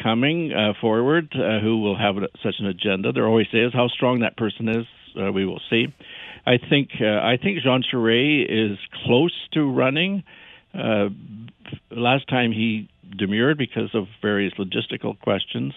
[0.00, 3.12] coming uh, forward uh, who will have such an agenda.
[3.12, 3.72] There always is.
[3.72, 4.86] How strong that person is,
[5.20, 5.86] uh, we will see.
[6.46, 10.24] I think uh, I think Jean Charest is close to running.
[10.74, 11.08] Uh,
[11.90, 15.74] last time he demurred because of various logistical questions.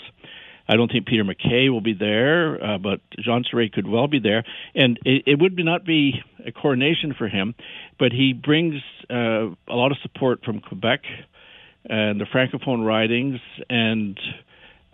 [0.67, 4.19] I don't think Peter MacKay will be there, uh, but Jean Charest could well be
[4.19, 7.54] there, and it, it would not be a coronation for him,
[7.99, 11.01] but he brings a lot of support from Quebec
[11.89, 14.19] and the francophone ridings and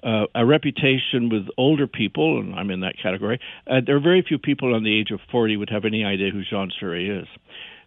[0.03, 3.39] uh, a reputation with older people, and I'm in that category.
[3.67, 6.31] Uh, there are very few people on the age of 40 would have any idea
[6.31, 7.27] who Jean Charest is.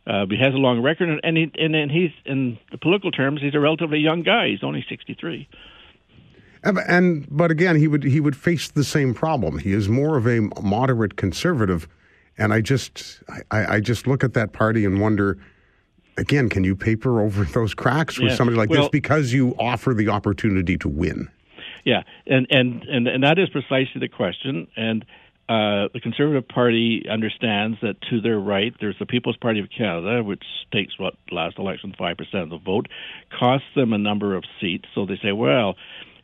[0.06, 3.40] Uh, he has a long record, and he, and and he's in the political terms,
[3.40, 4.48] he's a relatively young guy.
[4.48, 5.48] He's only 63.
[6.62, 9.58] And, and but again, he would he would face the same problem.
[9.58, 11.88] He is more of a moderate conservative,
[12.36, 15.38] and I just I, I just look at that party and wonder.
[16.16, 18.37] Again, can you paper over those cracks with Yeah.
[18.37, 21.29] somebody like this Well- because you offer the opportunity to win?
[21.85, 24.68] Yeah, and and and, and that is precisely the question.
[24.74, 25.05] And
[25.50, 30.22] uh, the Conservative Party understands that to their right, there's the People's Party of Canada,
[30.22, 32.88] which takes what last election five percent of the vote,
[33.38, 34.87] costs them a number of seats.
[34.94, 35.77] So they say, well.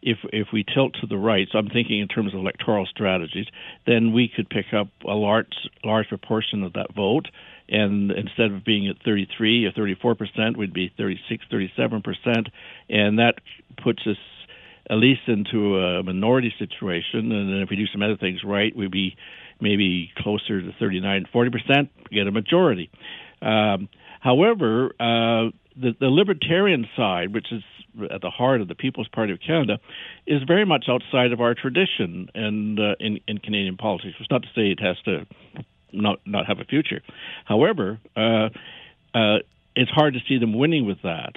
[0.02, 3.44] If if we tilt to the right, so I'm thinking in terms of electoral strategies,
[3.86, 5.52] then we could pick up a large
[5.84, 7.28] large proportion of that vote,
[7.70, 12.48] and instead of being at 33 or 34 percent, we'd be 36, 37 percent,
[12.88, 13.34] and that
[13.82, 14.16] puts us
[14.90, 17.30] at least into a minority situation.
[17.30, 19.16] And then if we do some other things right, we'd be
[19.60, 22.90] maybe closer to 39, 40 percent, get a majority.
[23.40, 23.88] Um,
[24.20, 27.62] however, uh, the, the libertarian side, which is
[28.12, 29.78] at the heart of the People's Party of Canada,
[30.26, 34.16] is very much outside of our tradition and uh, in, in Canadian politics.
[34.20, 35.26] It's not to say it has to
[35.92, 37.02] not not have a future.
[37.44, 38.48] However, uh,
[39.14, 39.38] uh,
[39.76, 41.36] it's hard to see them winning with that.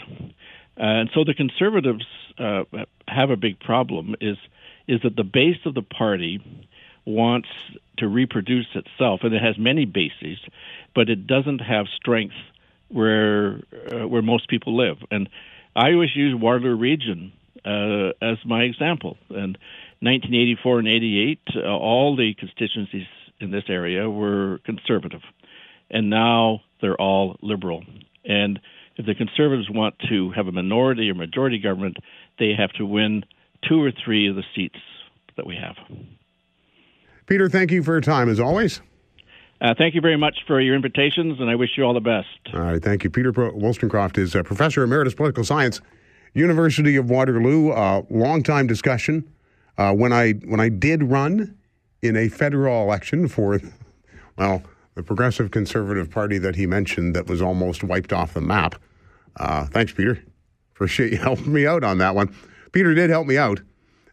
[0.75, 2.05] And so the conservatives
[2.37, 2.63] uh,
[3.07, 4.37] have a big problem is
[4.87, 6.41] is that the base of the party
[7.05, 7.49] wants
[7.97, 10.39] to reproduce itself, and it has many bases,
[10.95, 12.35] but it doesn't have strength
[12.89, 13.61] where
[13.91, 14.97] uh, where most people live.
[15.11, 15.29] And
[15.75, 17.33] I always use Waterloo Region
[17.65, 19.17] uh, as my example.
[19.29, 19.57] And
[20.01, 23.07] 1984 and 88, uh, all the constituencies
[23.43, 25.21] in this area were conservative,
[25.91, 27.83] and now they're all liberal.
[28.25, 28.59] And
[28.95, 31.97] if the conservatives want to have a minority or majority government,
[32.39, 33.23] they have to win
[33.67, 34.79] two or three of the seats
[35.35, 35.75] that we have.
[37.25, 38.81] Peter, thank you for your time as always.
[39.61, 42.53] Uh, thank you very much for your invitations, and I wish you all the best.
[42.53, 43.09] All right, thank you.
[43.09, 45.79] Peter Woolstencroft is a professor emeritus political science,
[46.33, 47.69] University of Waterloo.
[47.69, 49.23] Uh, long time discussion.
[49.77, 51.57] Uh, when I when I did run
[52.03, 53.59] in a federal election for,
[54.37, 54.61] well,
[54.93, 58.75] the Progressive Conservative Party that he mentioned that was almost wiped off the map.
[59.37, 60.21] Uh, thanks, Peter.
[60.75, 62.35] Appreciate you helping me out on that one.
[62.73, 63.61] Peter did help me out,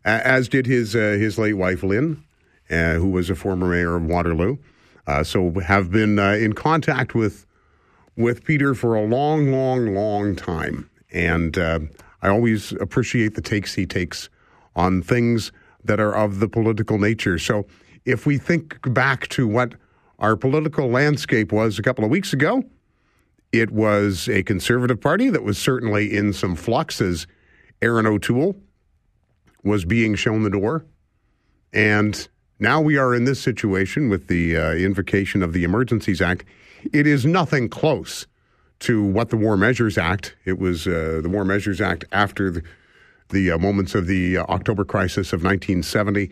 [0.04, 2.22] as did his uh, his late wife Lynn,
[2.70, 4.58] uh, who was a former mayor of Waterloo.
[5.06, 7.46] Uh, so have been uh, in contact with
[8.16, 11.80] with Peter for a long, long, long time, and uh,
[12.22, 14.28] I always appreciate the takes he takes
[14.76, 15.52] on things
[15.84, 17.38] that are of the political nature.
[17.38, 17.66] So
[18.04, 19.74] if we think back to what
[20.18, 22.62] our political landscape was a couple of weeks ago,
[23.52, 27.26] it was a conservative party that was certainly in some flux as
[27.82, 28.56] Erin O'Toole
[29.64, 30.84] was being shown the door.
[31.72, 36.44] And now we are in this situation with the uh, invocation of the Emergencies Act.
[36.92, 38.26] It is nothing close
[38.80, 40.36] to what the War Measures Act.
[40.44, 42.62] It was uh, the War Measures Act after the,
[43.30, 46.30] the uh, moments of the uh, October crisis of 1970.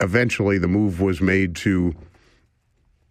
[0.00, 1.94] Eventually, the move was made to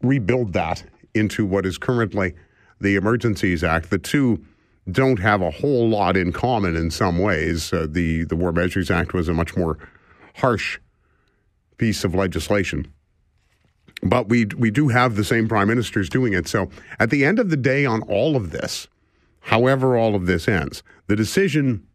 [0.02, 0.84] rebuild that
[1.14, 2.34] into what is currently
[2.80, 3.90] the Emergencies Act.
[3.90, 4.44] The two
[4.92, 7.72] don't have a whole lot in common in some ways.
[7.72, 9.78] Uh, the the War Measures Act was a much more
[10.36, 10.80] harsh
[11.78, 12.92] piece of legislation.
[14.02, 16.48] But we we do have the same prime ministers doing it.
[16.48, 18.88] So at the end of the day, on all of this,
[19.40, 21.88] however all of this ends, the decision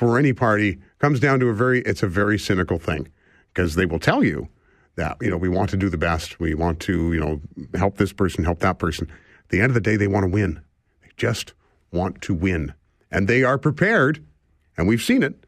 [0.00, 3.06] for any party comes down to a very it's a very cynical thing
[3.52, 4.48] because they will tell you
[4.96, 7.38] that you know we want to do the best, we want to you know
[7.74, 9.10] help this person, help that person.
[9.10, 10.62] At the end of the day, they want to win.
[11.02, 11.52] They just
[11.92, 12.72] want to win,
[13.10, 14.24] and they are prepared,
[14.78, 15.44] and we've seen it.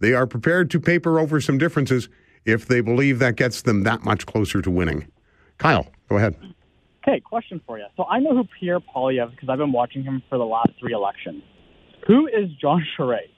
[0.00, 2.10] They are prepared to paper over some differences
[2.44, 5.10] if they believe that gets them that much closer to winning.
[5.56, 6.36] Kyle, go ahead.
[7.02, 7.86] Okay, question for you.
[7.96, 10.92] So I know who Pierre Poilievre because I've been watching him for the last three
[10.92, 11.42] elections.
[12.06, 13.33] Who is John Charest?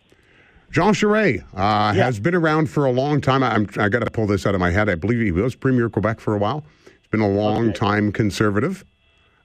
[0.70, 3.42] Jean Charest uh, has been around for a long time.
[3.42, 4.88] I'm, I got to pull this out of my head.
[4.88, 6.64] I believe he was Premier of Quebec for a while.
[6.84, 8.84] He's been a long time conservative.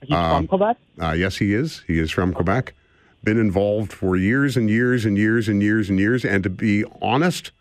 [0.02, 0.78] He's from Quebec?
[1.02, 1.84] Uh, yes, he is.
[1.88, 2.74] He is from Quebec.
[3.24, 6.26] Been involved for years and years and years and years and years.
[6.26, 7.52] And to be honest,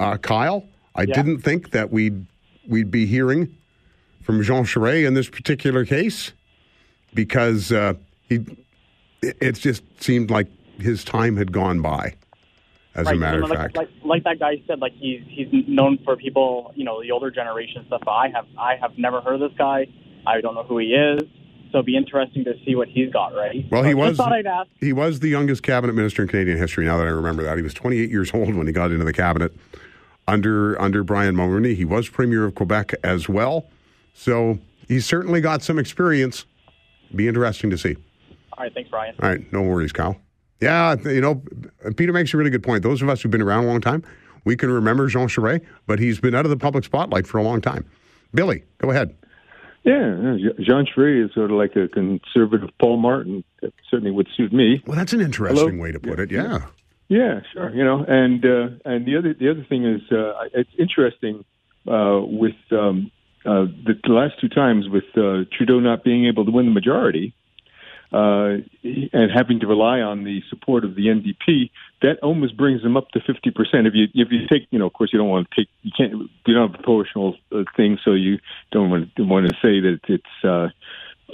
[0.00, 0.64] uh, Kyle,
[0.96, 1.14] I Yeah.
[1.14, 2.26] didn't think that we'd
[2.68, 3.54] we'd be hearing
[4.22, 6.32] from Jean Charest in this particular case
[7.14, 7.94] because uh,
[8.28, 8.40] he
[9.22, 10.48] it, it just seemed like
[10.80, 12.14] his time had gone by.
[12.96, 15.48] As right, a matter of like, fact, like like that guy said, like he's he's
[15.68, 18.00] known for people, you know, the older generation stuff.
[18.04, 19.86] But I have I have never heard of this guy.
[20.26, 21.22] I don't know who he is.
[21.72, 23.34] So it'd be interesting to see what he's got.
[23.34, 23.66] Right.
[23.70, 24.68] Well, So he was thought I'd ask.
[24.80, 26.84] he was the youngest cabinet minister in Canadian history.
[26.86, 29.12] Now that I remember that, he was 28 years old when he got into the
[29.12, 29.52] cabinet
[30.28, 31.74] under under Brian Mulroney.
[31.76, 33.66] He was premier of Quebec as well,
[34.14, 36.46] so he's certainly got some experience.
[37.14, 37.96] Be interesting to see.
[38.52, 39.14] All right, thanks, Brian.
[39.22, 40.16] All right, no worries, Kyle.
[40.60, 41.42] Yeah, you know,
[41.96, 42.82] Peter makes a really good point.
[42.82, 44.02] Those of us who've been around a long time,
[44.46, 47.42] We can remember Jean Charest, but he's been out of the public spotlight for a
[47.42, 47.84] long time.
[48.32, 49.14] Billy, go ahead.
[49.82, 53.44] Yeah, Jean Charest is sort of like a conservative Paul Martin.
[53.60, 54.82] That certainly would suit me.
[54.86, 55.82] Well, that's an interesting Hello?
[55.82, 56.30] way to put it.
[56.30, 56.66] Yeah.
[57.08, 57.74] Yeah, sure.
[57.74, 61.44] You know, and uh, and the other the other thing is uh, it's interesting
[61.88, 63.12] uh, with um,
[63.44, 66.72] uh, the, the last two times with uh, Trudeau not being able to win the
[66.72, 67.32] majority
[68.12, 71.70] uh, and having to rely on the support of the NDP.
[72.02, 73.86] That almost brings them up to fifty percent.
[73.86, 75.92] If you if you take, you know, of course, you don't want to take you
[75.96, 78.38] can't you don't have a proportional uh, thing, so you
[78.70, 80.44] don't want to, want to say that it's.
[80.44, 80.68] Uh,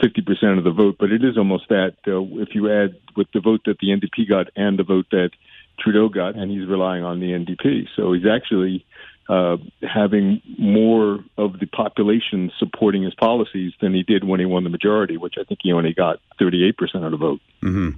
[0.02, 3.40] 50% of the vote, but it is almost that uh, if you add with the
[3.40, 5.32] vote that the NDP got and the vote that
[5.78, 7.88] Trudeau got, and he's relying on the NDP.
[7.96, 8.84] So he's actually
[9.28, 14.64] uh, having more of the population supporting his policies than he did when he won
[14.64, 16.72] the majority, which I think he only got 38%
[17.04, 17.40] of the vote.
[17.62, 17.90] Mm-hmm.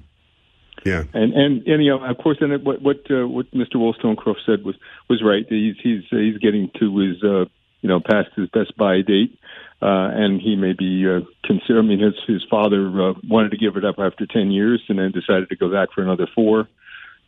[0.84, 1.04] Yeah.
[1.14, 3.76] And and and you know, of course, it- what what uh, what Mr.
[3.76, 4.74] Woolstencroft said was
[5.08, 5.46] was right.
[5.48, 7.46] He's he's uh, he's getting to his uh,
[7.80, 9.38] you know past his best buy date,
[9.80, 11.78] uh, and he may be uh, consider.
[11.78, 14.98] I mean, his his father uh, wanted to give it up after ten years, and
[14.98, 16.68] then decided to go back for another four.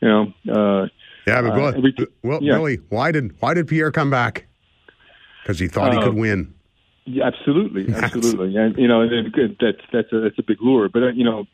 [0.02, 0.32] You know.
[0.52, 0.88] Uh,
[1.26, 2.54] Yeah, but uh, Bill- every- well, yeah.
[2.54, 4.46] Billy, why did why did Pierre come back?
[5.42, 6.54] Because he thought he Uh, could win.
[7.04, 10.88] Yeah, absolutely, absolutely, and you know, that's that's a that's a big lure.
[10.88, 11.46] But uh, you know,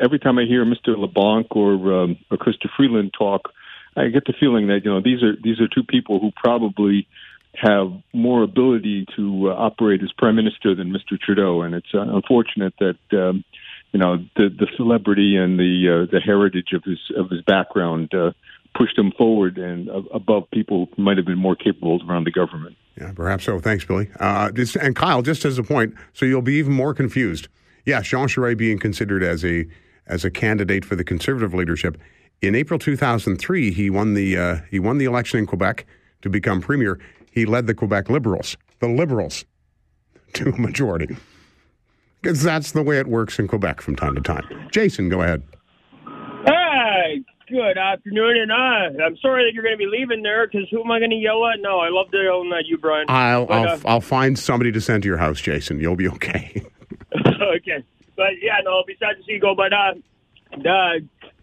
[0.00, 0.96] every time I hear Mr.
[0.98, 3.50] LeBlanc or um, or Chrystia Freeland talk,
[3.96, 7.06] I get the feeling that you know these are these are two people who probably
[7.54, 11.18] have more ability to uh, operate as prime minister than Mr.
[11.18, 13.44] Trudeau, and it's uh, unfortunate that um,
[13.92, 18.12] you know the the celebrity and the uh, the heritage of his of his background
[18.14, 18.32] uh,
[18.78, 22.76] pushed him forward and above people who might have been more capable around the government.
[22.96, 23.58] Yeah, perhaps so.
[23.58, 24.08] Thanks, Billy.
[24.20, 27.48] Uh, just, and Kyle, just as a point, so you'll be even more confused.
[27.84, 29.66] Yeah, Jean Charest being considered as a
[30.06, 31.98] as a candidate for the conservative leadership
[32.40, 35.86] in April 2003, he won the uh, he won the election in Quebec
[36.22, 36.98] to become premier.
[37.30, 39.44] He led the Quebec Liberals, the Liberals,
[40.34, 41.16] to a majority.
[42.20, 44.44] Because that's the way it works in Quebec from time to time.
[44.72, 45.42] Jason, go ahead.
[47.50, 50.84] Good afternoon, and uh, I'm sorry that you're going to be leaving there because who
[50.84, 51.60] am I going to yell at?
[51.60, 53.06] No, I love to yell at you, Brian.
[53.08, 55.80] I'll But, I'll, uh, I'll find somebody to send to your house, Jason.
[55.80, 56.62] You'll be okay.
[57.16, 57.82] okay,
[58.16, 59.54] but yeah, no, I'll be sad to see you go.
[59.54, 59.94] But uh,
[60.68, 60.98] uh,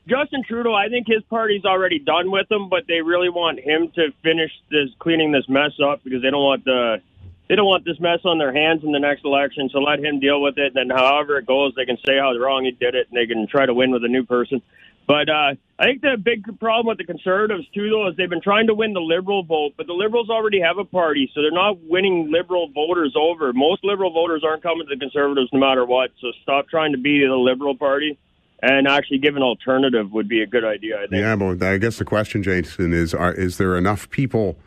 [0.08, 3.92] Justin Trudeau, I think his party's already done with him, but they really want him
[3.96, 7.02] to finish this cleaning this mess up because they don't want the
[7.50, 9.70] they don't want this mess on their hands in the next election.
[9.72, 10.76] So let him deal with it.
[10.76, 13.26] And then however it goes, they can say how wrong he did it, and they
[13.26, 14.62] can try to win with a new person.
[15.08, 18.42] But uh, I think the big problem with the Conservatives too, though, is they've been
[18.42, 21.52] trying to win the Liberal vote, but the Liberals already have a party, so they're
[21.52, 23.54] not winning Liberal voters over.
[23.54, 26.12] Most Liberal voters aren't coming to the Conservatives no matter what.
[26.22, 28.18] So stop trying to be the Liberal Party,
[28.64, 30.98] and actually give an alternative would be a good idea.
[30.98, 31.22] I think.
[31.22, 34.58] Yeah, but I guess the question, Jason, is: are, Is there enough people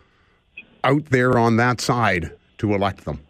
[0.84, 3.20] out there on that side to elect them?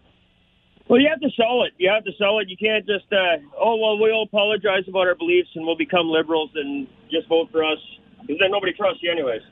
[0.89, 1.75] Well, you have to sell it.
[1.77, 2.49] You have to sell it.
[2.49, 6.51] You can't just, uh, oh, well, we'll apologize about our beliefs and we'll become liberals
[6.55, 7.79] and just vote for us
[8.23, 9.43] because then nobody trusts you anyways.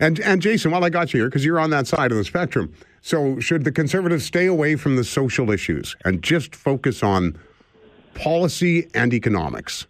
[0.00, 2.24] And and Jason, while I got you here, because you're on that side of the
[2.24, 7.36] spectrum, so should the conservatives stay away from the social issues and just focus on
[8.14, 9.88] policy and economics?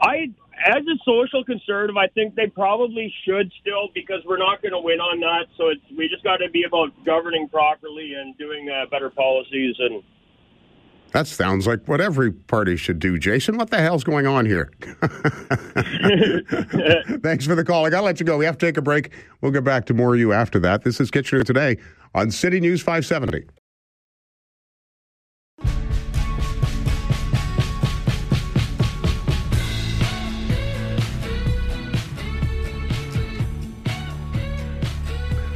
[0.00, 0.30] I,
[0.64, 4.80] as a social conservative, I think they probably should still because we're not going to
[4.80, 5.46] win on that.
[5.56, 9.76] So it's, we just got to be about governing properly and doing uh, better policies.
[9.78, 10.02] And
[11.12, 13.58] That sounds like what every party should do, Jason.
[13.58, 14.70] What the hell's going on here?
[17.22, 17.84] Thanks for the call.
[17.84, 18.38] I got to let you go.
[18.38, 19.12] We have to take a break.
[19.42, 20.82] We'll get back to more of you after that.
[20.82, 21.76] This is Kitchener Today
[22.14, 23.44] on City News 570.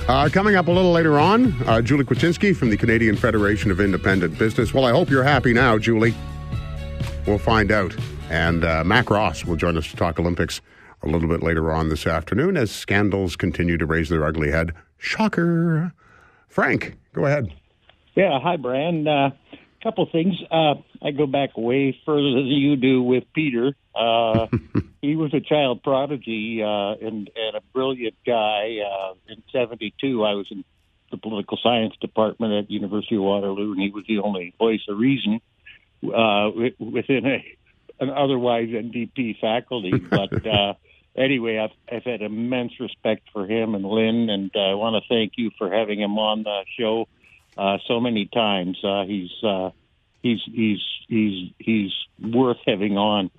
[0.09, 3.79] Uh, coming up a little later on, uh, Julie Kwiecinski from the Canadian Federation of
[3.79, 4.73] Independent Business.
[4.73, 6.15] Well, I hope you're happy now, Julie.
[7.27, 7.95] We'll find out.
[8.31, 10.63] And uh, Mac Ross will join us to talk Olympics
[11.03, 14.73] a little bit later on this afternoon as scandals continue to raise their ugly head.
[14.97, 15.93] Shocker.
[16.49, 17.53] Frank, go ahead.
[18.15, 19.07] Yeah, hi, Brian.
[19.83, 20.35] Couple things.
[20.51, 23.75] Uh, I go back way further than you do with Peter.
[23.95, 24.49] Uh,
[25.01, 28.79] he was a child prodigy uh, and, and a brilliant guy.
[28.85, 30.65] Uh, in '72, I was in
[31.11, 34.99] the political science department at University of Waterloo, and he was the only voice of
[34.99, 35.41] reason
[36.05, 37.45] uh, within a,
[38.01, 39.93] an otherwise NDP faculty.
[40.11, 40.75] But uh,
[41.17, 45.09] anyway, I've, I've had immense respect for him and Lynn, and uh, I want to
[45.09, 47.09] thank you for having him on the show
[47.59, 48.79] uh, so many times.
[48.83, 49.71] Uh, he's uh,
[50.23, 50.79] he's he's
[51.09, 51.93] he's he's
[52.23, 53.31] worth having on.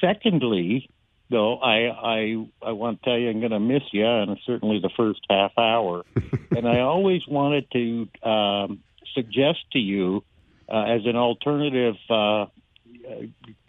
[0.00, 0.88] Secondly,
[1.30, 4.80] though, I I I want to tell you I'm going to miss you, and certainly
[4.80, 6.04] the first half hour.
[6.56, 8.80] and I always wanted to um,
[9.14, 10.24] suggest to you
[10.68, 12.46] uh, as an alternative uh,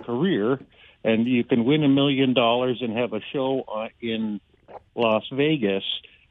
[0.03, 0.59] career,
[1.03, 4.41] and you can win a million dollars and have a show uh, in
[4.95, 5.83] Las Vegas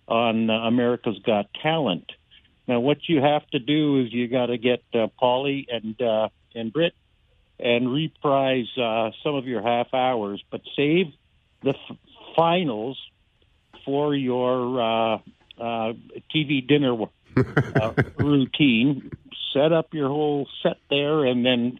[0.08, 2.10] on uh, America's Got Talent.
[2.68, 6.28] Now, what you have to do is you got to get uh, Polly and uh,
[6.54, 6.94] and Britt
[7.58, 11.06] and reprise uh, some of your half hours, but save
[11.62, 11.96] the f-
[12.36, 12.98] finals
[13.84, 15.18] for your uh,
[15.58, 15.92] uh,
[16.34, 16.94] TV dinner
[17.36, 19.10] uh, routine.
[19.52, 21.78] Set up your whole set there, and then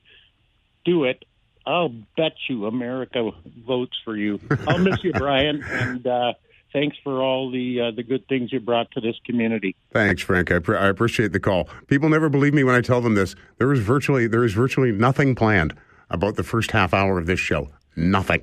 [0.85, 1.25] do it.
[1.65, 3.31] I'll bet you America
[3.67, 4.41] votes for you.
[4.67, 6.33] I'll miss you, Brian, and uh,
[6.73, 9.77] thanks for all the uh, the good things you brought to this community.
[9.93, 10.51] Thanks, Frank.
[10.51, 11.69] I, pre- I appreciate the call.
[11.87, 13.35] People never believe me when I tell them this.
[13.59, 15.75] There is virtually there is virtually nothing planned
[16.11, 17.69] about the first half hour of this show.
[17.97, 18.43] Nothing.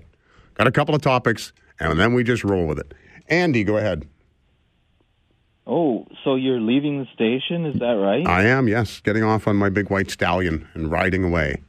[0.56, 2.94] Got a couple of topics, and then we just roll with it.
[3.28, 4.08] Andy, go ahead.
[5.72, 7.66] Oh, so you're leaving the station?
[7.66, 8.26] Is that right?
[8.26, 11.62] I am, yes, getting off on my big white stallion and riding away.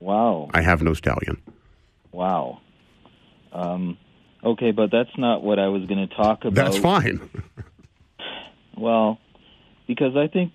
[0.00, 0.48] Wow.
[0.54, 1.42] I have no stallion.
[2.12, 2.60] Wow.
[3.52, 3.98] Um,
[4.44, 6.54] okay, but that's not what I was going to talk about.
[6.54, 7.28] That's fine.
[8.76, 9.18] Well,
[9.86, 10.52] because I think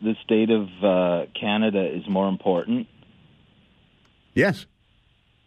[0.00, 2.88] the state of uh, Canada is more important.
[4.34, 4.66] Yes.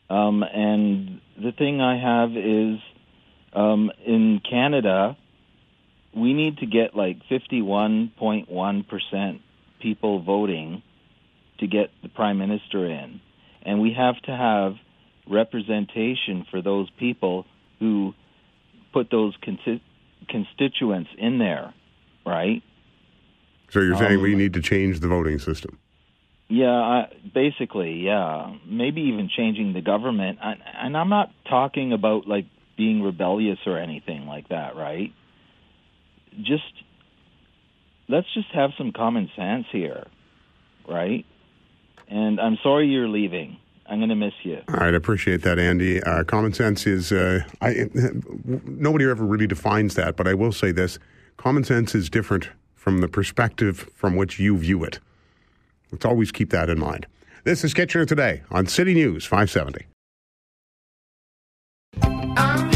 [0.10, 2.80] Um, and the thing I have is
[3.54, 5.18] um, in Canada,
[6.16, 9.40] we need to get like 51.1%
[9.82, 10.84] people voting
[11.60, 13.20] to get the prime minister in.
[13.64, 14.76] And we have to have
[15.28, 17.48] representation for those people
[17.84, 18.14] who
[18.94, 19.82] put those consi-
[20.30, 21.74] constituents in there,
[22.26, 22.64] right?
[23.72, 25.80] So you're saying Um, we need to change the voting system?
[26.48, 28.54] Yeah, I, basically, yeah.
[28.66, 30.40] Maybe even changing the government.
[30.42, 32.46] And, and I'm not talking about like
[32.78, 35.12] being rebellious or anything like that, right?
[36.42, 36.72] Just
[38.08, 40.06] let's just have some common sense here,
[40.88, 41.26] right?
[42.08, 43.58] And I'm sorry you're leaving.
[43.86, 44.62] I'm going to miss you.
[44.70, 46.02] All right, I appreciate that, Andy.
[46.02, 47.90] Uh, common sense is uh, I,
[48.44, 51.00] nobody ever really defines that, but I will say this:
[51.38, 55.00] common sense is different from the perspective from which you view it.
[55.92, 57.08] Let's always keep that in mind.
[57.44, 59.86] This is Kitchener today on City News 570.
[62.02, 62.73] I'm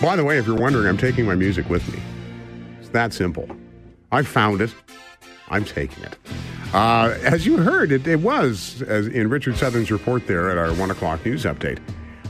[0.00, 2.00] By the way, if you're wondering, I'm taking my music with me.
[2.80, 3.46] It's that simple.
[4.10, 4.74] I found it.
[5.50, 6.16] I'm taking it.
[6.72, 10.72] Uh, as you heard, it, it was, as in Richard Southern's report there at our
[10.72, 11.80] one o'clock news update,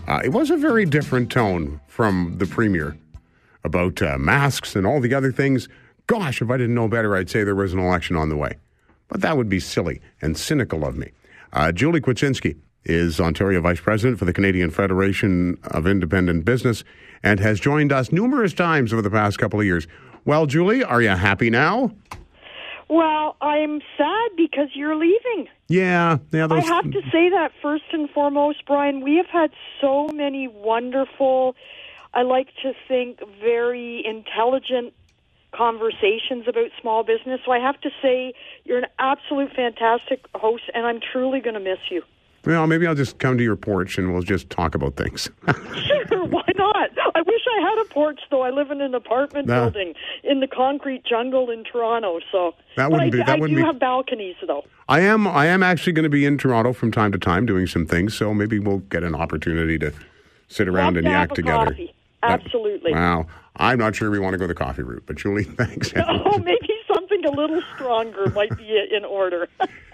[0.09, 2.97] uh, it was a very different tone from the premier
[3.62, 5.68] about uh, masks and all the other things.
[6.09, 8.57] Gosh, if I didn't know better, I'd say there was an election on the way.
[9.07, 11.12] But that would be silly and cynical of me.
[11.53, 16.83] Uh, Julie Kwiecinski is Ontario Vice President for the Canadian Federation of Independent Business
[17.23, 19.87] and has joined us numerous times over the past couple of years.
[20.25, 21.93] Well, Julie, are you happy now?
[22.89, 25.49] Well, I'm sad because you're leaving.
[25.68, 26.49] Yeah, yeah.
[26.51, 29.01] I have to say that first and foremost, Brian.
[29.01, 31.55] We have had so many wonderful,
[32.12, 34.93] I like to think, very intelligent
[35.53, 37.41] conversations about small business.
[37.45, 41.61] So I have to say, you're an absolute fantastic host, and I'm truly going to
[41.61, 42.03] miss you.
[42.45, 45.28] Well, maybe I'll just come to your porch and we'll just talk about things.
[46.09, 46.91] Sure, why not?
[47.14, 48.43] I wish I had a porch, though.
[48.43, 49.62] I live in an apartment No.
[49.70, 52.18] building in the concrete jungle in Toronto.
[52.32, 54.64] So That wouldn't I, be- that I wouldn't do be- have balconies, though.
[54.88, 55.28] I am.
[55.28, 58.14] I am actually going to be in Toronto from time to time doing some things.
[58.16, 59.93] So maybe we'll get an opportunity to
[60.49, 61.66] sit around and to yak together.
[61.66, 61.95] coffee.
[62.24, 62.93] Absolutely.
[62.93, 63.26] Wow.
[63.57, 65.93] I'm not sure we want to go the coffee route, but Julie, thanks.
[65.97, 69.49] Oh, maybe something a little stronger might be in order.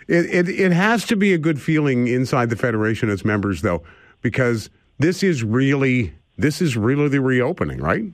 [0.09, 3.83] It, it it has to be a good feeling inside the federation as members, though,
[4.23, 8.05] because this is really this is really the reopening, right?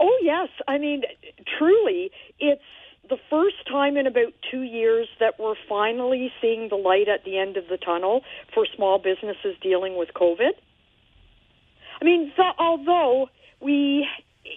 [0.00, 0.48] oh, yes.
[0.66, 1.02] I mean,
[1.58, 2.62] truly, it's
[3.08, 7.38] the first time in about two years that we're finally seeing the light at the
[7.38, 8.22] end of the tunnel
[8.54, 10.52] for small businesses dealing with COVID.
[12.00, 13.28] I mean, although
[13.60, 14.06] we,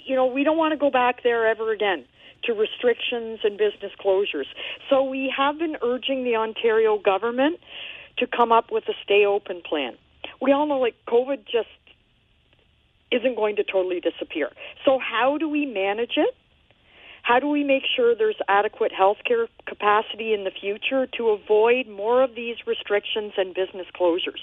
[0.05, 2.05] you know, we don't want to go back there ever again
[2.45, 4.47] to restrictions and business closures.
[4.89, 7.59] So we have been urging the Ontario government
[8.17, 9.97] to come up with a stay open plan.
[10.41, 11.69] We all know like COVID just
[13.11, 14.49] isn't going to totally disappear.
[14.85, 16.35] So how do we manage it?
[17.23, 22.21] How do we make sure there's adequate healthcare capacity in the future to avoid more
[22.21, 24.41] of these restrictions and business closures?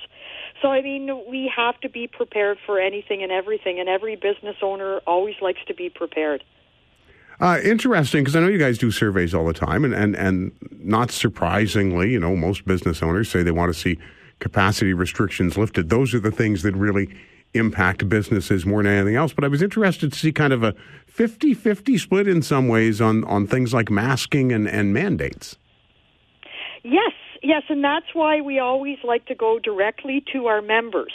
[0.62, 4.56] So, I mean, we have to be prepared for anything and everything, and every business
[4.62, 6.42] owner always likes to be prepared.
[7.40, 10.52] Uh, interesting, because I know you guys do surveys all the time, and, and, and
[10.78, 13.98] not surprisingly, you know, most business owners say they want to see
[14.40, 15.88] capacity restrictions lifted.
[15.88, 17.08] Those are the things that really
[17.54, 19.32] impact businesses more than anything else.
[19.32, 20.74] But I was interested to see kind of a
[21.06, 25.56] 50 50 split in some ways on, on things like masking and, and mandates.
[26.82, 27.12] Yes,
[27.42, 31.12] yes, and that's why we always like to go directly to our members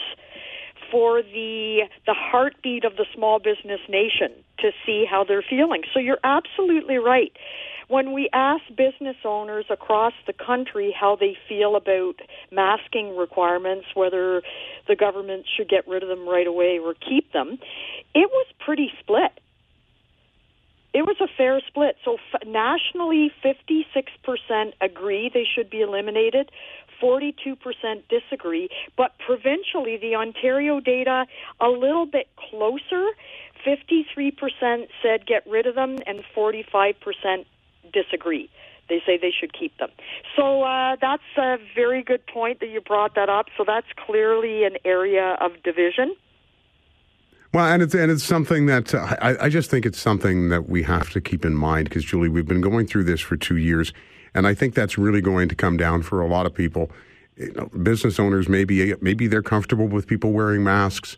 [0.91, 5.83] for the the heartbeat of the small business nation to see how they're feeling.
[5.93, 7.31] So you're absolutely right.
[7.87, 12.15] When we ask business owners across the country how they feel about
[12.51, 14.41] masking requirements, whether
[14.87, 17.59] the government should get rid of them right away or keep them,
[18.15, 19.39] it was pretty split.
[20.95, 21.97] It was a fair split.
[22.05, 26.49] So f- nationally, 56% agree they should be eliminated.
[27.03, 27.57] 42%
[28.07, 31.25] disagree, but provincially, the Ontario data
[31.59, 33.09] a little bit closer.
[33.67, 36.95] 53% said get rid of them, and 45%
[37.91, 38.49] disagree.
[38.87, 39.89] They say they should keep them.
[40.37, 43.47] So uh, that's a very good point that you brought that up.
[43.57, 46.15] So that's clearly an area of division.
[47.55, 50.67] Well, and it's and it's something that uh, I, I just think it's something that
[50.67, 53.55] we have to keep in mind because Julie, we've been going through this for two
[53.55, 53.93] years,
[54.33, 56.91] and I think that's really going to come down for a lot of people.
[57.37, 61.17] You know, business owners maybe maybe they're comfortable with people wearing masks,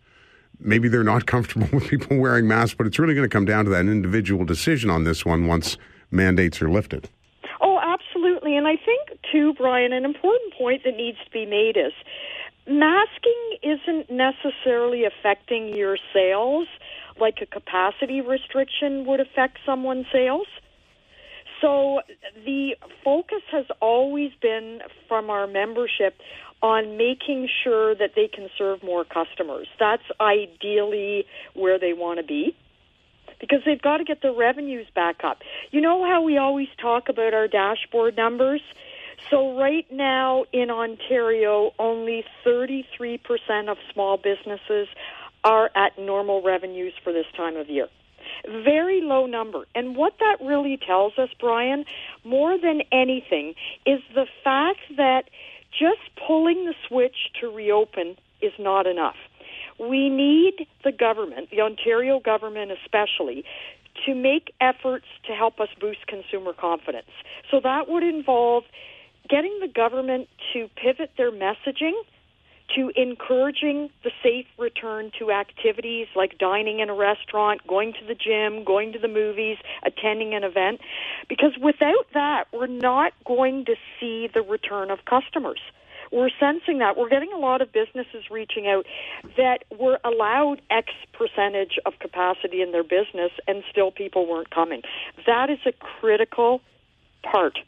[0.59, 3.65] maybe they're not comfortable with people wearing masks, but it's really going to come down
[3.65, 5.75] to that individual decision on this one once
[6.11, 7.09] mandates are lifted.
[7.61, 8.55] Oh, absolutely.
[8.55, 11.93] And I think, too, Brian, an important point that needs to be made is
[12.67, 16.67] masking isn't necessarily affecting your sales
[17.19, 20.47] like a capacity restriction would affect someone's sales.
[21.61, 22.01] So
[22.45, 26.15] the focus has always been from our membership
[26.61, 29.67] on making sure that they can serve more customers.
[29.79, 32.55] That's ideally where they want to be
[33.39, 35.39] because they've got to get their revenues back up.
[35.71, 38.61] You know how we always talk about our dashboard numbers?
[39.29, 43.19] So right now in Ontario, only 33%
[43.69, 44.87] of small businesses
[45.43, 47.87] are at normal revenues for this time of year.
[48.45, 49.65] Very low number.
[49.75, 51.85] And what that really tells us, Brian,
[52.23, 53.55] more than anything,
[53.85, 55.23] is the fact that
[55.71, 59.15] just pulling the switch to reopen is not enough.
[59.79, 63.43] We need the government, the Ontario government especially,
[64.05, 67.09] to make efforts to help us boost consumer confidence.
[67.51, 68.63] So that would involve
[69.27, 71.93] getting the government to pivot their messaging
[72.75, 78.15] to encouraging the safe return to activities like dining in a restaurant, going to the
[78.15, 80.81] gym, going to the movies, attending an event.
[81.29, 85.59] Because without that, we're not going to see the return of customers.
[86.11, 86.97] We're sensing that.
[86.97, 88.85] We're getting a lot of businesses reaching out
[89.35, 94.83] that were allowed X percentage of capacity in their business and still people weren't coming.
[95.25, 96.61] That is a critical
[97.23, 97.59] part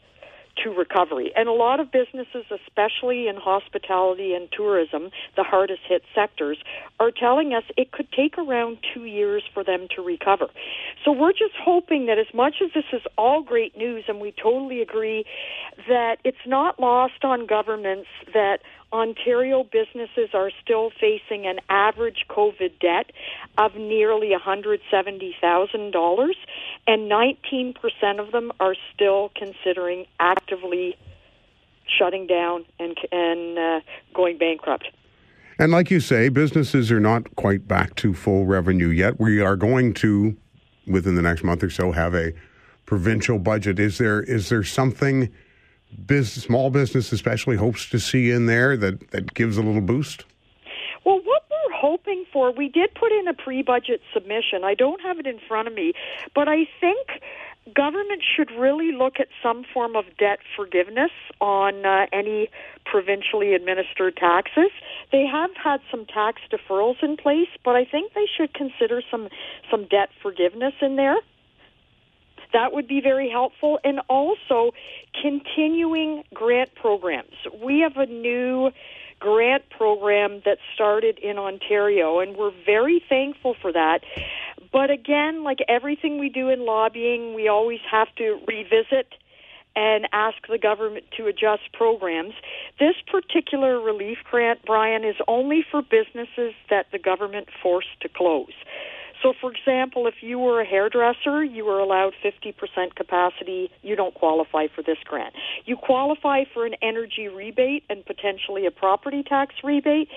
[0.64, 1.32] to recovery.
[1.36, 6.58] And a lot of businesses, especially in hospitality and tourism, the hardest hit sectors,
[6.98, 10.48] are telling us it could take around two years for them to recover.
[11.04, 14.32] So we're just hoping that as much as this is all great news, and we
[14.32, 15.24] totally agree
[15.88, 18.58] that it's not lost on governments that
[18.92, 23.12] Ontario businesses are still facing an average COVID debt
[23.56, 26.34] of nearly $170,000,
[26.86, 30.96] and 19% of them are still considering actively
[31.98, 33.80] shutting down and, and uh,
[34.14, 34.86] going bankrupt.
[35.58, 39.20] And like you say, businesses are not quite back to full revenue yet.
[39.20, 40.36] We are going to,
[40.86, 42.32] within the next month or so, have a
[42.86, 43.78] provincial budget.
[43.78, 45.30] Is there is there something
[46.06, 50.24] business, small business especially hopes to see in there that, that gives a little boost?
[51.04, 54.64] Well, what we're hoping for, we did put in a pre budget submission.
[54.64, 55.92] I don't have it in front of me,
[56.34, 57.08] but I think
[57.74, 61.10] government should really look at some form of debt forgiveness
[61.40, 62.48] on uh, any
[62.84, 64.70] provincially administered taxes.
[65.12, 69.28] They have had some tax deferrals in place, but I think they should consider some
[69.70, 71.18] some debt forgiveness in there.
[72.52, 73.78] That would be very helpful.
[73.84, 74.72] And also
[75.20, 77.34] continuing grant programs.
[77.62, 78.70] We have a new
[79.18, 84.00] grant program that started in Ontario, and we're very thankful for that.
[84.72, 89.14] But again, like everything we do in lobbying, we always have to revisit
[89.76, 92.34] and ask the government to adjust programs.
[92.78, 98.52] This particular relief grant, Brian, is only for businesses that the government forced to close.
[99.22, 103.70] So, for example, if you were a hairdresser, you were allowed 50% capacity.
[103.82, 105.34] You don't qualify for this grant.
[105.66, 110.08] You qualify for an energy rebate and potentially a property tax rebate,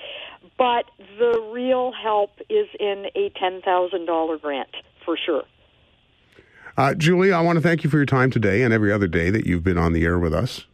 [0.56, 0.86] but
[1.18, 4.70] the real help is in a $10,000 grant
[5.04, 5.44] for sure.
[6.76, 9.30] Uh, Julie, I want to thank you for your time today and every other day
[9.30, 10.64] that you've been on the air with us.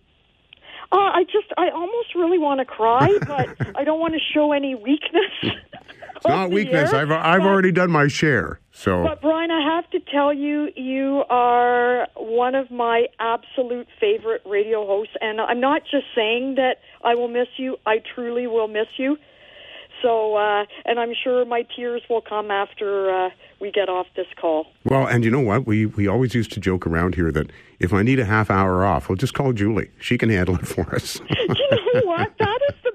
[0.93, 4.53] Uh, I just, I almost really want to cry, but I don't want to show
[4.53, 5.31] any weakness.
[6.21, 6.93] It's not weakness.
[6.93, 8.61] I've I've already done my share.
[8.73, 14.43] So But Brian, I have to tell you, you are one of my absolute favorite
[14.45, 17.79] radio hosts, and I'm not just saying that I will miss you.
[17.87, 19.17] I truly will miss you.
[20.03, 24.27] So, uh, and I'm sure my tears will come after uh, we get off this
[24.41, 24.67] call.
[24.85, 25.67] well, and you know what?
[25.67, 28.85] We we always used to joke around here that if I need a half hour
[28.85, 29.91] off, we'll just call Julie.
[30.01, 31.21] She can handle it for us.
[31.31, 31.47] you
[31.95, 32.33] know what?
[32.39, 32.49] That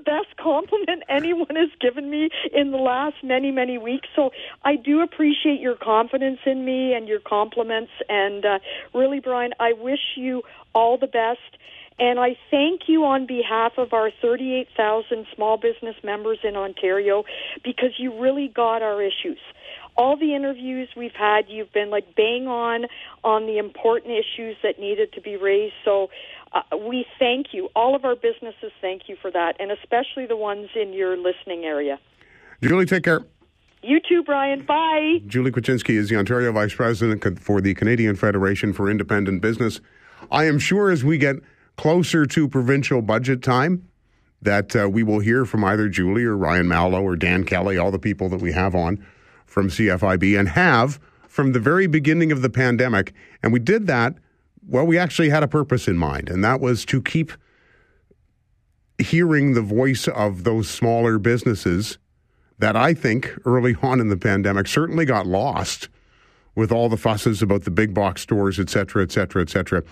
[0.05, 4.07] best compliment anyone has given me in the last many, many weeks.
[4.15, 4.31] So
[4.63, 7.91] I do appreciate your confidence in me and your compliments.
[8.07, 8.59] And uh,
[8.93, 10.43] really, Brian, I wish you
[10.73, 11.39] all the best.
[11.97, 17.23] And I thank you on behalf of our 38,000 small business members in Ontario
[17.63, 19.39] because you really got our issues.
[19.95, 22.87] All the interviews we've had, you've been like bang on
[23.23, 25.73] on the important issues that needed to be raised.
[25.85, 26.09] So
[26.53, 27.69] uh, we thank you.
[27.75, 31.65] All of our businesses thank you for that, and especially the ones in your listening
[31.65, 31.99] area.
[32.61, 33.21] Julie, take care.
[33.83, 34.65] You too, Brian.
[34.65, 35.21] Bye.
[35.27, 39.79] Julie Kwiecinski is the Ontario Vice President for the Canadian Federation for Independent Business.
[40.31, 41.35] I am sure as we get
[41.77, 43.87] closer to provincial budget time
[44.41, 47.91] that uh, we will hear from either Julie or Ryan Mallough or Dan Kelly, all
[47.91, 49.05] the people that we have on
[49.45, 53.13] from CFIB and have from the very beginning of the pandemic.
[53.43, 54.15] And we did that,
[54.67, 57.31] well, we actually had a purpose in mind, and that was to keep
[58.97, 61.97] hearing the voice of those smaller businesses
[62.59, 65.89] that I think early on in the pandemic certainly got lost
[66.55, 69.83] with all the fusses about the big box stores, et cetera, et cetera, et cetera.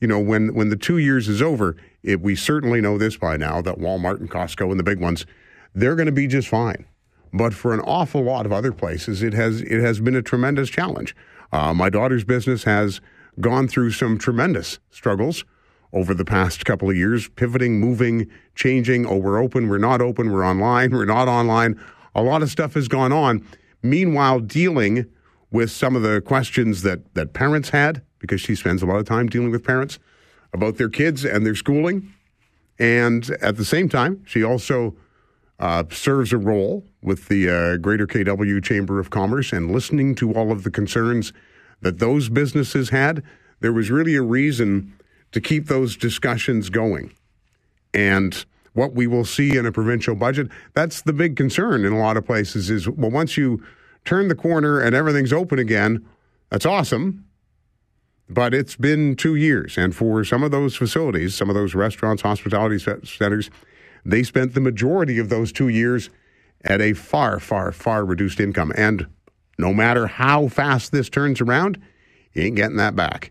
[0.00, 3.36] You know, when, when the two years is over, it, we certainly know this by
[3.36, 5.26] now that Walmart and Costco and the big ones,
[5.74, 6.86] they're going to be just fine.
[7.32, 10.68] But for an awful lot of other places, it has it has been a tremendous
[10.68, 11.16] challenge.
[11.50, 13.00] Uh, my daughter's business has
[13.40, 15.44] gone through some tremendous struggles
[15.92, 19.06] over the past couple of years, pivoting, moving, changing.
[19.06, 21.78] Oh, we're open, we're not open, we're online, we're not online.
[22.14, 23.46] A lot of stuff has gone on.
[23.82, 25.06] Meanwhile, dealing
[25.50, 29.04] with some of the questions that, that parents had, because she spends a lot of
[29.04, 29.98] time dealing with parents
[30.52, 32.12] about their kids and their schooling.
[32.78, 34.96] And at the same time, she also
[35.58, 40.32] uh, serves a role with the uh, Greater KW Chamber of Commerce and listening to
[40.32, 41.32] all of the concerns
[41.82, 43.22] that those businesses had.
[43.60, 44.94] There was really a reason
[45.32, 47.12] to keep those discussions going.
[47.94, 51.98] And what we will see in a provincial budget, that's the big concern in a
[51.98, 53.62] lot of places is well, once you
[54.04, 56.06] turn the corner and everything's open again,
[56.50, 57.26] that's awesome.
[58.28, 59.76] But it's been two years.
[59.76, 63.50] And for some of those facilities, some of those restaurants, hospitality centers,
[64.04, 66.08] they spent the majority of those two years
[66.64, 68.72] at a far, far, far reduced income.
[68.76, 69.06] And
[69.62, 71.80] no matter how fast this turns around,
[72.32, 73.30] you ain't getting that back.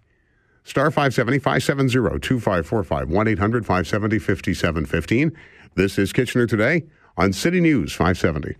[0.63, 5.37] Star 570 570 2545 1 800 570 5715.
[5.75, 6.83] This is Kitchener Today
[7.17, 8.55] on City News 570.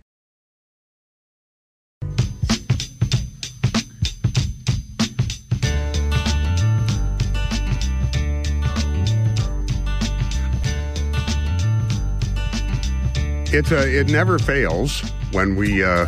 [13.54, 15.00] It's a, it never fails
[15.32, 16.06] when we uh,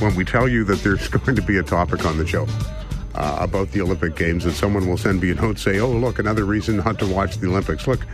[0.00, 2.46] when we tell you that there's going to be a topic on the show
[3.14, 6.18] uh, about the Olympic Games, and someone will send me a note say, "Oh, look,
[6.18, 8.06] another reason not to watch the Olympics." Look,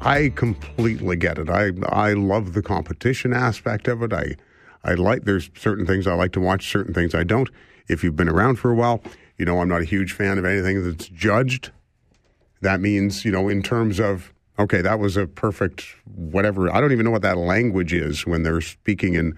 [0.00, 1.50] I completely get it.
[1.50, 4.12] I I love the competition aspect of it.
[4.12, 4.36] I
[4.82, 7.50] I like there's certain things I like to watch, certain things I don't.
[7.88, 9.02] If you've been around for a while,
[9.36, 11.70] you know I'm not a huge fan of anything that's judged.
[12.62, 16.74] That means, you know, in terms of okay, that was a perfect whatever.
[16.74, 19.36] I don't even know what that language is when they're speaking in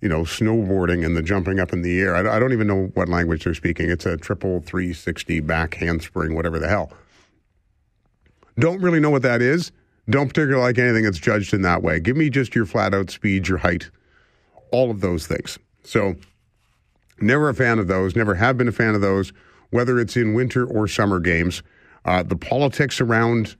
[0.00, 2.14] you know, snowboarding and the jumping up in the air.
[2.14, 3.90] I, I don't even know what language they're speaking.
[3.90, 6.92] It's a triple 360 back handspring, whatever the hell.
[8.58, 9.72] Don't really know what that is.
[10.10, 12.00] Don't particularly like anything that's judged in that way.
[12.00, 13.90] Give me just your flat out speed, your height,
[14.72, 15.58] all of those things.
[15.84, 16.16] So,
[17.20, 18.16] never a fan of those.
[18.16, 19.32] Never have been a fan of those,
[19.70, 21.62] whether it's in winter or summer games.
[22.04, 23.56] Uh, the politics around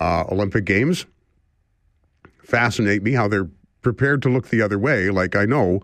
[0.00, 1.06] uh, Olympic Games
[2.42, 3.12] fascinate me.
[3.12, 3.48] How they're
[3.82, 5.10] prepared to look the other way.
[5.10, 5.80] Like I know,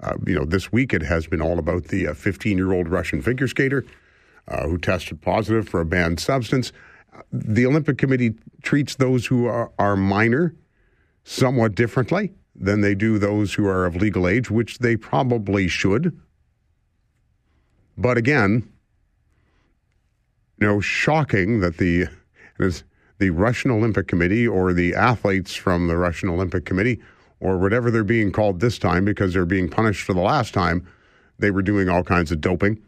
[0.00, 3.20] uh, you know, this week it has been all about the 15 year old Russian
[3.20, 3.84] figure skater
[4.48, 6.72] uh, who tested positive for a banned substance.
[7.32, 10.54] The Olympic Committee treats those who are, are minor
[11.24, 16.18] somewhat differently than they do those who are of legal age, which they probably should.
[17.96, 18.68] But again,
[20.58, 22.08] you know, shocking that the
[23.18, 27.00] the Russian Olympic Committee or the athletes from the Russian Olympic Committee
[27.40, 30.86] or whatever they're being called this time because they're being punished for the last time
[31.38, 32.80] they were doing all kinds of doping.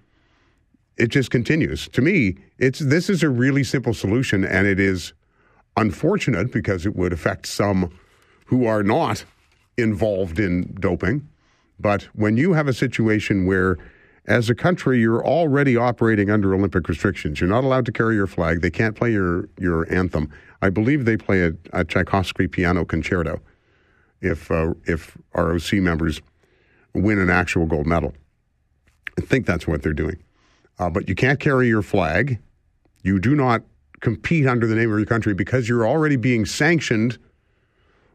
[0.99, 1.89] It just continues.
[1.89, 5.15] To me, it's this is a really simple solution and it is
[5.77, 7.91] unfortunate because it would affect some
[8.47, 9.25] who are not
[9.79, 11.27] involved in doping.
[11.81, 13.79] But when you have a situation where
[14.27, 17.41] as a country, you're already operating under Olympic restrictions.
[17.41, 18.61] You're not allowed to carry your flag.
[18.61, 20.31] They can't play your, your anthem.
[20.61, 23.41] I believe they play a, a Tchaikovsky piano concerto
[24.23, 26.23] if, uh, if ROC members
[26.95, 28.15] win an actual gold medal.
[29.19, 30.23] I think that's what they're doing.
[30.79, 32.39] Uh, but you can't carry your flag.
[33.03, 33.63] You do not
[34.01, 37.19] compete under the name of your country because you're already being sanctioned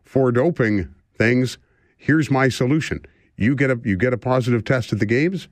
[0.03, 1.58] for doping things.
[1.97, 3.05] Here's my solution.
[3.36, 5.47] You get a you get a positive test at the games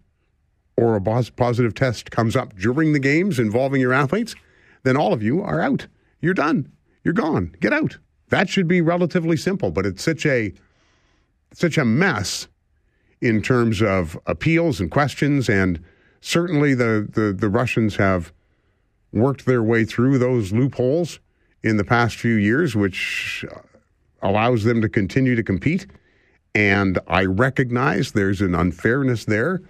[0.78, 4.36] or a pos- positive test comes up during the games involving your athletes,
[4.84, 5.88] then all of you are out.
[6.22, 6.72] You're done.
[7.04, 7.56] You're gone.
[7.60, 7.98] Get out.
[8.30, 10.54] That should be relatively simple, but it's such a
[11.54, 12.48] such a mess
[13.22, 15.80] in terms of appeals and questions and
[16.26, 18.34] certainly the, the, the Russians have
[19.14, 21.20] worked their way through those loopholes
[21.64, 23.46] in the past few years, which
[24.22, 25.86] allows them to continue to compete.
[26.56, 29.62] And I recognize there's an unfairness there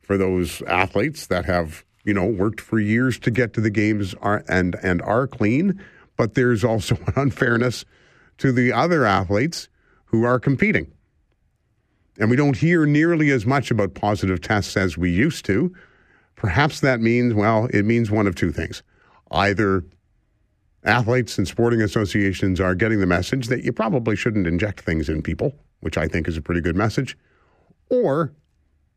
[0.00, 4.14] for those athletes that have, you know, worked for years to get to the games
[4.22, 5.78] are, and and are clean,
[6.18, 7.86] but there's also an unfairness
[8.36, 9.70] to the other athletes
[10.04, 10.92] who are competing.
[12.18, 15.74] And we don't hear nearly as much about positive tests as we used to.
[16.34, 18.82] Perhaps that means, well, it means one of two things.
[19.30, 19.84] Either
[20.84, 25.22] athletes and sporting associations are getting the message that you probably shouldn't inject things in
[25.22, 27.16] people, which I think is a pretty good message,
[27.90, 28.32] or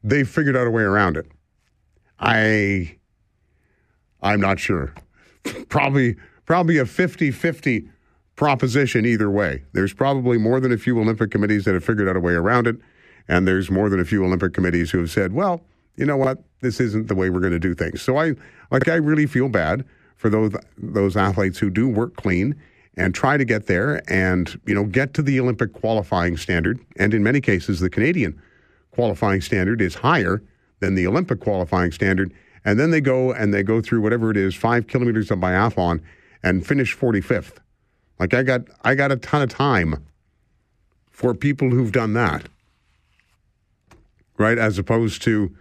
[0.03, 1.27] they've figured out a way around it.
[2.19, 2.97] I
[4.21, 4.93] I'm not sure.
[5.69, 6.15] probably
[6.45, 7.89] probably a 50-50
[8.35, 9.63] proposition either way.
[9.73, 12.67] There's probably more than a few Olympic committees that have figured out a way around
[12.67, 12.77] it,
[13.27, 15.61] and there's more than a few Olympic committees who have said, "Well,
[15.95, 16.43] you know what?
[16.61, 18.33] This isn't the way we're going to do things." So I
[18.71, 19.85] like I really feel bad
[20.17, 22.55] for those those athletes who do work clean
[22.97, 27.13] and try to get there and, you know, get to the Olympic qualifying standard, and
[27.13, 28.41] in many cases the Canadian
[28.91, 30.41] qualifying standard is higher
[30.79, 32.33] than the Olympic qualifying standard.
[32.65, 36.01] And then they go and they go through whatever it is, five kilometers of biathlon
[36.43, 37.57] and finish 45th.
[38.19, 40.05] Like I got, I got a ton of time
[41.09, 42.47] for people who've done that,
[44.37, 44.57] right?
[44.57, 45.55] As opposed to,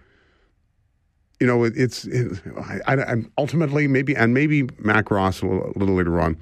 [1.39, 2.41] you know, it, it's it,
[2.87, 6.37] I, I, ultimately maybe, and maybe Mac Ross a little, a little later on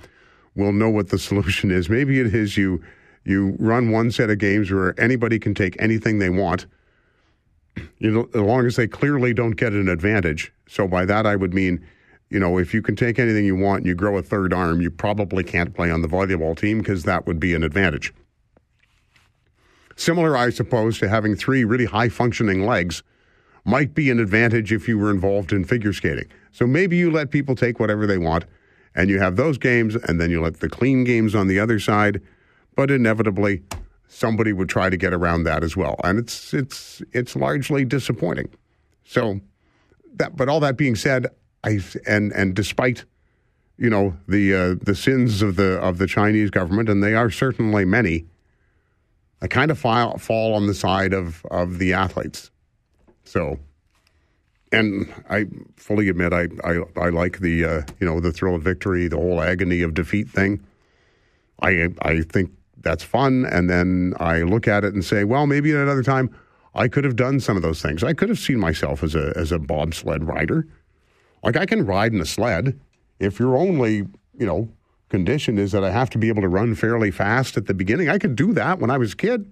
[0.55, 1.89] will know what the solution is.
[1.89, 2.83] Maybe it is you
[3.25, 6.67] you run one set of games where anybody can take anything they want
[7.99, 10.53] you know, as long as they clearly don't get an advantage.
[10.69, 11.85] So by that I would mean,
[12.31, 14.81] you know, if you can take anything you want and you grow a third arm,
[14.81, 18.13] you probably can't play on the volleyball team because that would be an advantage.
[19.97, 23.03] Similar, I suppose, to having three really high functioning legs
[23.65, 26.27] might be an advantage if you were involved in figure skating.
[26.53, 28.45] So maybe you let people take whatever they want
[28.95, 31.79] and you have those games and then you let the clean games on the other
[31.81, 32.21] side,
[32.77, 33.63] but inevitably
[34.09, 38.49] somebody would try to get around that as well, and it's it's it's largely disappointing.
[39.05, 39.41] So
[40.15, 41.27] that, but all that being said,
[41.65, 43.05] I and and despite
[43.77, 47.31] you know the uh, the sins of the of the Chinese government, and they are
[47.31, 48.27] certainly many,
[49.43, 52.51] I kind of fall fall on the side of of the athletes.
[53.25, 53.59] So.
[54.71, 55.47] And I
[55.77, 59.17] fully admit I, I, I like the uh, you know the thrill of victory, the
[59.17, 60.63] whole agony of defeat thing.
[61.63, 62.51] I I think
[62.83, 63.47] that's fun.
[63.47, 66.35] And then I look at it and say, well, maybe at another time
[66.75, 68.05] I could have done some of those things.
[68.05, 70.67] I could have seen myself as a as a bobsled rider.
[71.43, 72.79] Like I can ride in a sled
[73.19, 74.07] if your only,
[74.39, 74.69] you know,
[75.09, 78.09] condition is that I have to be able to run fairly fast at the beginning.
[78.09, 79.51] I could do that when I was a kid.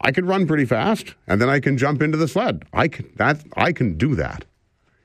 [0.00, 2.64] I could run pretty fast and then I can jump into the sled.
[2.72, 4.44] I can that I can do that.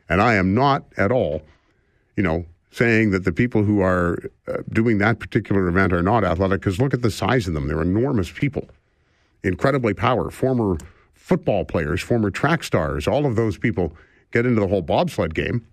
[0.07, 1.41] And I am not at all,
[2.15, 6.23] you know, saying that the people who are uh, doing that particular event are not
[6.23, 7.67] athletic because look at the size of them.
[7.67, 8.67] They're enormous people,
[9.43, 10.77] incredibly power, former
[11.13, 13.95] football players, former track stars, all of those people
[14.33, 15.65] get into the whole bobsled game,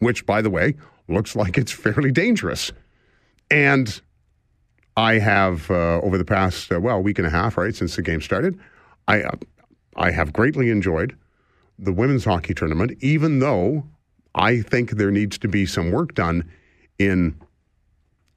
[0.00, 0.74] which, by the way,
[1.06, 2.72] looks like it's fairly dangerous.
[3.50, 4.00] And
[4.96, 8.02] I have, uh, over the past, uh, well, week and a half, right, since the
[8.02, 8.58] game started,
[9.06, 9.36] I, uh,
[9.96, 11.16] I have greatly enjoyed
[11.78, 13.86] the women's hockey tournament, even though
[14.34, 16.50] I think there needs to be some work done
[16.98, 17.38] in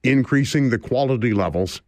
[0.02, 1.80] increasing the quality levels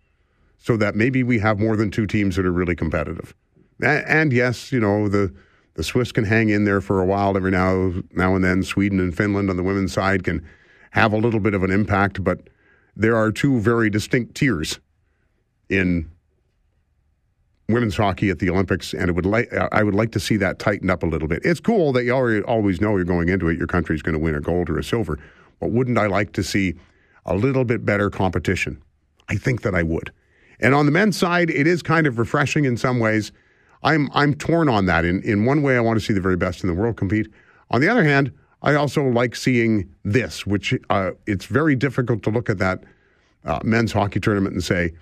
[0.57, 3.35] so that maybe we have more than two teams that are really competitive.
[3.81, 5.33] And, and yes, you know, the
[5.79, 8.65] The Swiss can hang in there for a while every now now and then.
[8.65, 10.45] Sweden and Finland on the women's side can
[10.91, 12.49] have a little bit of an impact, but
[12.97, 14.81] there are two very distinct tiers
[15.69, 16.11] in
[17.69, 20.59] women's hockey at the Olympics, and it would like I would like to see that
[20.59, 21.43] tightened up a little bit.
[21.45, 23.57] It's cool that you already always know you're going into it.
[23.57, 25.17] Your country's going to win a gold or a silver,
[25.61, 26.75] but wouldn't I like to see
[27.25, 28.83] a little bit better competition?
[29.29, 30.11] I think that I would.
[30.59, 33.31] And on the men's side, it is kind of refreshing in some ways.
[33.83, 35.05] I'm I'm torn on that.
[35.05, 37.29] In in one way, I want to see the very best in the world compete.
[37.71, 42.31] On the other hand, I also like seeing this, which uh, it's very difficult to
[42.31, 42.83] look at that
[43.45, 44.93] uh, men's hockey tournament and say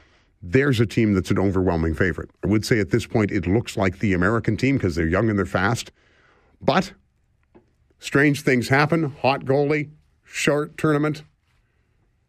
[0.43, 2.31] there's a team that's an overwhelming favorite.
[2.45, 5.31] I would say at this point it looks like the American team because they're young
[5.31, 5.91] and they're fast,
[6.61, 6.93] but
[7.99, 9.05] strange things happen.
[9.23, 9.91] Hot goalie,
[10.23, 11.23] short tournament.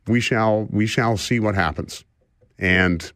[0.07, 2.05] We shall we shall see what happens,
[2.57, 3.11] and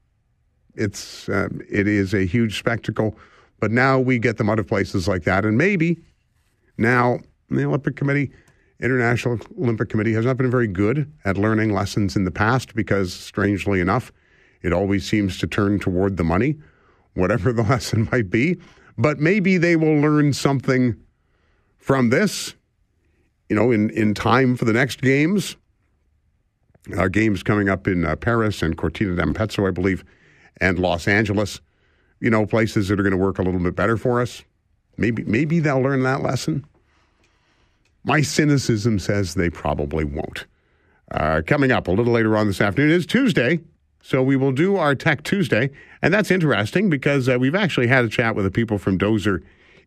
[0.76, 3.18] it's uh, it is a huge spectacle.
[3.60, 6.00] But now we get them out of places like that, and maybe
[6.78, 7.20] now
[7.50, 8.32] the Olympic Committee,
[8.80, 13.14] International Olympic Committee, has not been very good at learning lessons in the past because,
[13.14, 14.12] strangely enough,
[14.62, 16.58] it always seems to turn toward the money,
[17.14, 18.58] whatever the lesson might be.
[18.98, 20.96] But maybe they will learn something
[21.78, 22.56] from this,
[23.50, 25.56] you know, in, in time for the next games.
[27.12, 30.04] Games coming up in uh, Paris and Cortina d'Ampezzo, I believe,
[30.60, 31.62] and Los Angeles.
[32.20, 34.44] You know, places that are going to work a little bit better for us.
[34.98, 36.66] Maybe, maybe they'll learn that lesson.
[38.04, 40.46] My cynicism says they probably won't.
[41.12, 43.60] Uh, coming up a little later on this afternoon is Tuesday,
[44.02, 45.70] so we will do our Tech Tuesday,
[46.02, 49.44] and that's interesting because uh, we've actually had a chat with the people from Dozr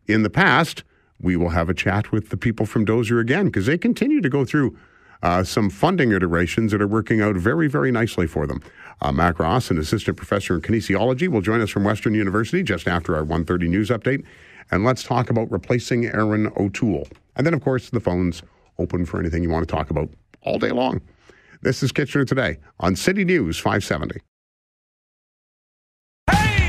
[0.06, 0.84] in the past.
[1.20, 4.28] We will have a chat with the people from Dozr again because they continue to
[4.28, 4.76] go through
[5.22, 8.62] uh, some funding iterations that are working out very, very nicely for them.
[9.00, 12.86] Uh, Mac Ross, an assistant professor in kinesiology, will join us from Western University just
[12.88, 14.24] after our 1.30 news update.
[14.70, 17.08] And let's talk about replacing Erin O'Toole.
[17.36, 18.42] And then, of course, the phone's
[18.78, 20.08] open for anything you want to talk about
[20.42, 21.00] all day long.
[21.62, 24.20] This is Kitchener Today on City News 570.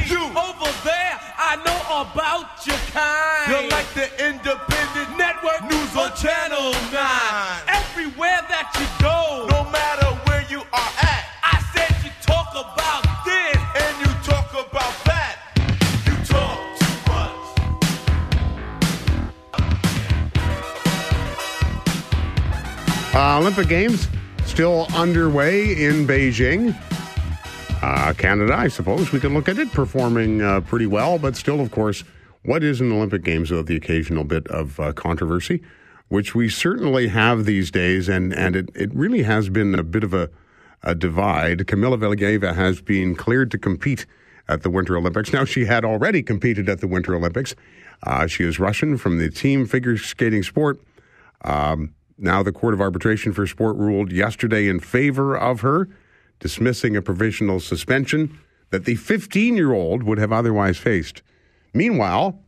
[0.09, 3.51] You over there, I know about your kind.
[3.51, 7.74] You're like the independent network news on Channel 9.
[8.05, 13.01] Everywhere that you go, no matter where you are at, I said you talk about
[13.25, 15.41] this and you talk about that.
[16.05, 16.95] You talk too
[23.09, 23.15] much.
[23.15, 24.07] Uh, Olympic Games
[24.45, 26.75] still underway in Beijing.
[27.81, 31.59] Uh, Canada, I suppose we can look at it performing uh, pretty well, but still,
[31.59, 32.03] of course,
[32.43, 35.63] what is an Olympic Games without the occasional bit of uh, controversy,
[36.09, 40.03] which we certainly have these days, and, and it, it really has been a bit
[40.03, 40.29] of a,
[40.83, 41.59] a divide.
[41.59, 44.05] Kamila Valieva has been cleared to compete
[44.47, 45.33] at the Winter Olympics.
[45.33, 47.55] Now, she had already competed at the Winter Olympics.
[48.03, 50.79] Uh, she is Russian from the team figure skating sport.
[51.43, 55.89] Um, now, the Court of Arbitration for Sport ruled yesterday in favor of her,
[56.39, 58.39] dismissing a provisional suspension
[58.69, 61.21] that the 15 year old would have otherwise faced.
[61.73, 62.39] Meanwhile,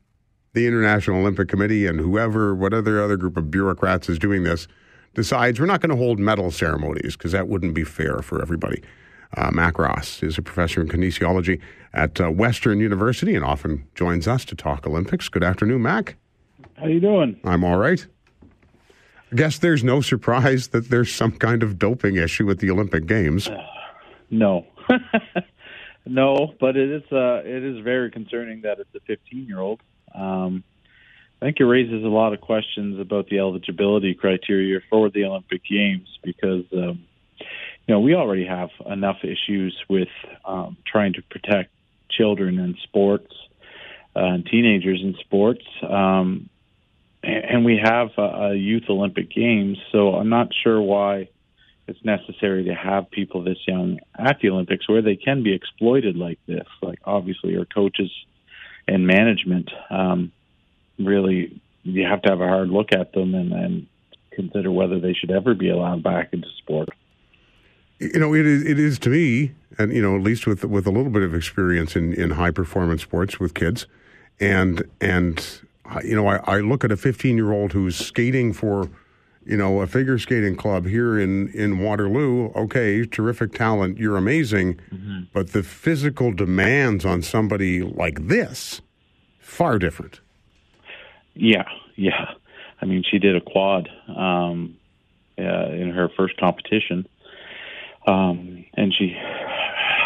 [0.57, 4.67] the International Olympic Committee and whoever, whatever other group of bureaucrats is doing this,
[5.13, 8.81] decides we're not going to hold medal ceremonies because that wouldn't be fair for everybody.
[9.35, 11.61] Uh, Mac Ross is a professor in kinesiology
[11.93, 15.29] at uh, Western University and often joins us to talk Olympics.
[15.29, 16.15] Good afternoon, Mac.
[16.77, 17.39] How are you doing?
[17.43, 18.03] I'm all right.
[19.31, 23.05] I guess there's no surprise that there's some kind of doping issue at the Olympic
[23.05, 23.49] Games.
[24.29, 24.65] No,
[26.05, 29.79] no, but it is uh, it is very concerning that it's a 15 year old.
[30.17, 30.63] Um,
[31.41, 35.61] I think it raises a lot of questions about the eligibility criteria for the Olympic
[35.63, 37.05] Games because um,
[37.39, 40.09] you know we already have enough issues with
[40.45, 41.69] um, trying to protect
[42.09, 43.31] children in sports
[44.15, 45.63] uh, and teenagers in sports.
[45.87, 46.49] Um,
[47.23, 51.29] and we have a youth Olympic Games, so I'm not sure why
[51.87, 56.15] it's necessary to have people this young at the Olympics where they can be exploited
[56.15, 56.67] like this.
[56.81, 58.11] Like obviously, our coaches
[58.87, 60.31] and management um,
[60.99, 63.87] really you have to have a hard look at them and, and
[64.31, 66.89] consider whether they should ever be allowed back into sport.
[67.99, 70.85] You know, it is it is to me, and you know, at least with with
[70.85, 73.87] a little bit of experience in, in high performance sports with kids,
[74.39, 75.61] and and
[76.03, 78.89] you know, I, I look at a 15 year old who's skating for,
[79.47, 82.51] you know, a figure skating club here in in Waterloo.
[82.55, 84.79] Okay, terrific talent, you're amazing,
[85.33, 88.81] but the physical demands on somebody like this
[89.39, 90.19] far different.
[91.33, 92.31] Yeah, yeah.
[92.81, 94.77] I mean, she did a quad um,
[95.39, 97.07] uh, in her first competition,
[98.05, 99.15] um, and she.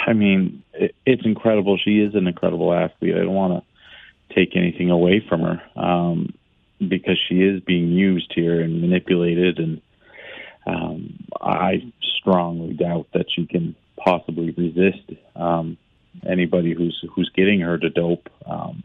[0.08, 1.78] I mean, it, it's incredible.
[1.78, 3.16] She is an incredible athlete.
[3.16, 6.34] I don't want to take anything away from her um,
[6.88, 9.82] because she is being used here and manipulated, and
[10.66, 15.78] um, I strongly doubt that she can possibly resist um,
[16.28, 18.30] anybody who's who's getting her to dope.
[18.46, 18.84] Um,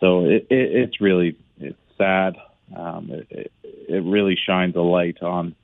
[0.00, 2.36] so it, it, it's really it's sad.
[2.76, 3.52] Um, it, it,
[3.88, 5.54] it really shines a light on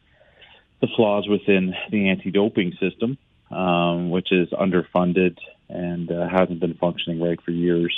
[0.81, 3.19] the flaws within the anti-doping system,
[3.51, 7.95] um, which is underfunded and uh, hasn't been functioning right for years.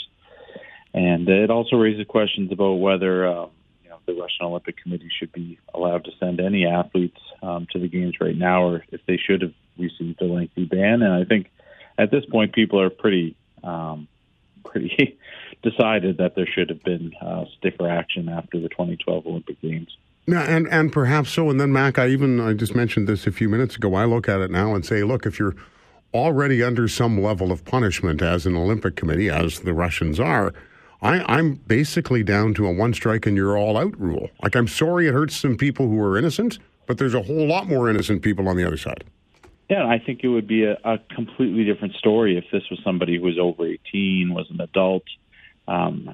[0.94, 3.46] And it also raises questions about whether uh,
[3.82, 7.80] you know the Russian Olympic Committee should be allowed to send any athletes um, to
[7.80, 11.02] the games right now, or if they should have received a lengthy ban.
[11.02, 11.50] And I think
[11.98, 13.34] at this point, people are pretty
[13.64, 14.06] um,
[14.64, 15.18] pretty
[15.64, 19.96] decided that there should have been uh, stiffer action after the 2012 Olympic Games.
[20.26, 21.50] Yeah, and and perhaps so.
[21.50, 23.94] And then Mac, I even I just mentioned this a few minutes ago.
[23.94, 25.56] I look at it now and say, look, if you're
[26.14, 30.54] already under some level of punishment as an Olympic committee, as the Russians are,
[31.04, 34.30] I, I'm basically down to a one strike and you're all out rule.
[34.42, 37.68] Like I'm sorry it hurts some people who are innocent, but there's a whole lot
[37.68, 39.04] more innocent people on the other side.
[39.68, 43.18] Yeah, I think it would be a, a completely different story if this was somebody
[43.18, 45.04] who was over 18, was an adult,
[45.68, 46.08] um,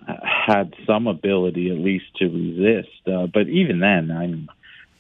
[0.47, 3.07] had some ability at least to resist.
[3.07, 4.49] Uh, but even then, I mean,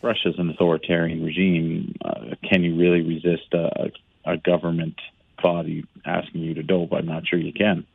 [0.02, 1.96] Russia's an authoritarian regime.
[2.04, 3.90] Uh, can you really resist a,
[4.24, 5.00] a government
[5.42, 6.92] body asking you to dope?
[6.92, 7.86] I'm not sure you can.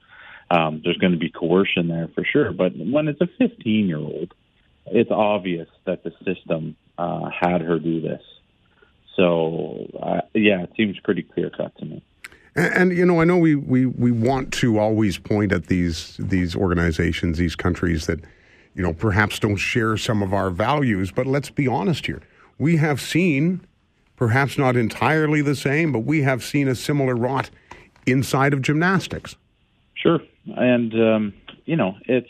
[0.52, 2.52] Um, there's going to be coercion there for sure.
[2.52, 4.34] But when it's a 15 year old,
[4.88, 8.22] it's obvious that the system uh, had her do this.
[9.16, 12.04] So, uh, yeah, it seems pretty clear cut to me.
[12.56, 16.18] And, and you know, I know we, we, we want to always point at these
[16.20, 18.20] these organizations, these countries that
[18.74, 21.12] you know perhaps don't share some of our values.
[21.12, 22.22] But let's be honest here:
[22.58, 23.66] we have seen,
[24.16, 27.50] perhaps not entirely the same, but we have seen a similar rot
[28.06, 29.36] inside of gymnastics.
[30.06, 30.20] Sure,
[30.56, 31.34] and um,
[31.66, 32.30] you know, it's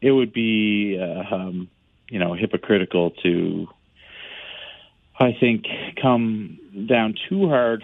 [0.00, 1.68] it would be uh, um,
[2.08, 3.66] you know hypocritical to,
[5.18, 5.64] I think,
[6.00, 7.82] come down too hard,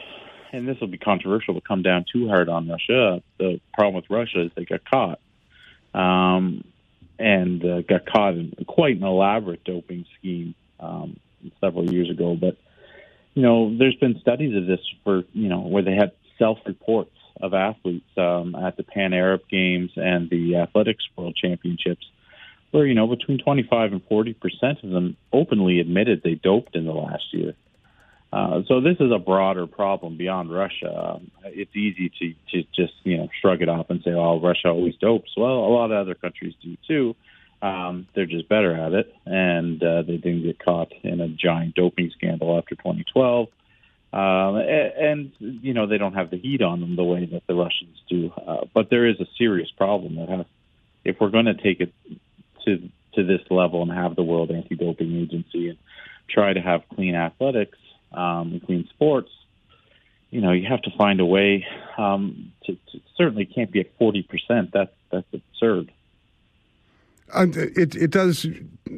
[0.53, 3.21] and this will be controversial, but come down too hard on Russia.
[3.39, 5.19] The problem with Russia is they got caught,
[5.95, 6.63] um,
[7.19, 11.19] and uh, got caught in quite an elaborate doping scheme um,
[11.61, 12.37] several years ago.
[12.41, 12.57] But
[13.35, 17.55] you know, there's been studies of this for you know where they had self-reports of
[17.55, 22.07] athletes um, at the Pan Arab Games and the Athletics World Championships,
[22.71, 26.85] where you know between 25 and 40 percent of them openly admitted they doped in
[26.85, 27.55] the last year.
[28.31, 31.15] Uh, so this is a broader problem beyond Russia.
[31.15, 34.69] Um, it's easy to, to just you know shrug it off and say, "Oh, Russia
[34.69, 37.17] always dopes." Well, a lot of other countries do too.
[37.63, 41.75] Um, they're just better at it, and uh, they didn't get caught in a giant
[41.75, 43.49] doping scandal after 2012.
[44.11, 47.47] Um, and, and you know they don't have the heat on them the way that
[47.47, 48.33] the Russians do.
[48.47, 50.47] Uh, but there is a serious problem that has,
[51.05, 51.93] if we're going to take it
[52.65, 55.79] to to this level and have the World Anti-Doping Agency and
[56.29, 57.77] try to have clean athletics
[58.13, 59.31] um, and clean sports,
[60.31, 61.67] you know you have to find a way.
[61.99, 64.71] Um, to, to certainly can't be at forty percent.
[64.73, 65.93] That's that's absurd.
[67.35, 68.47] It it does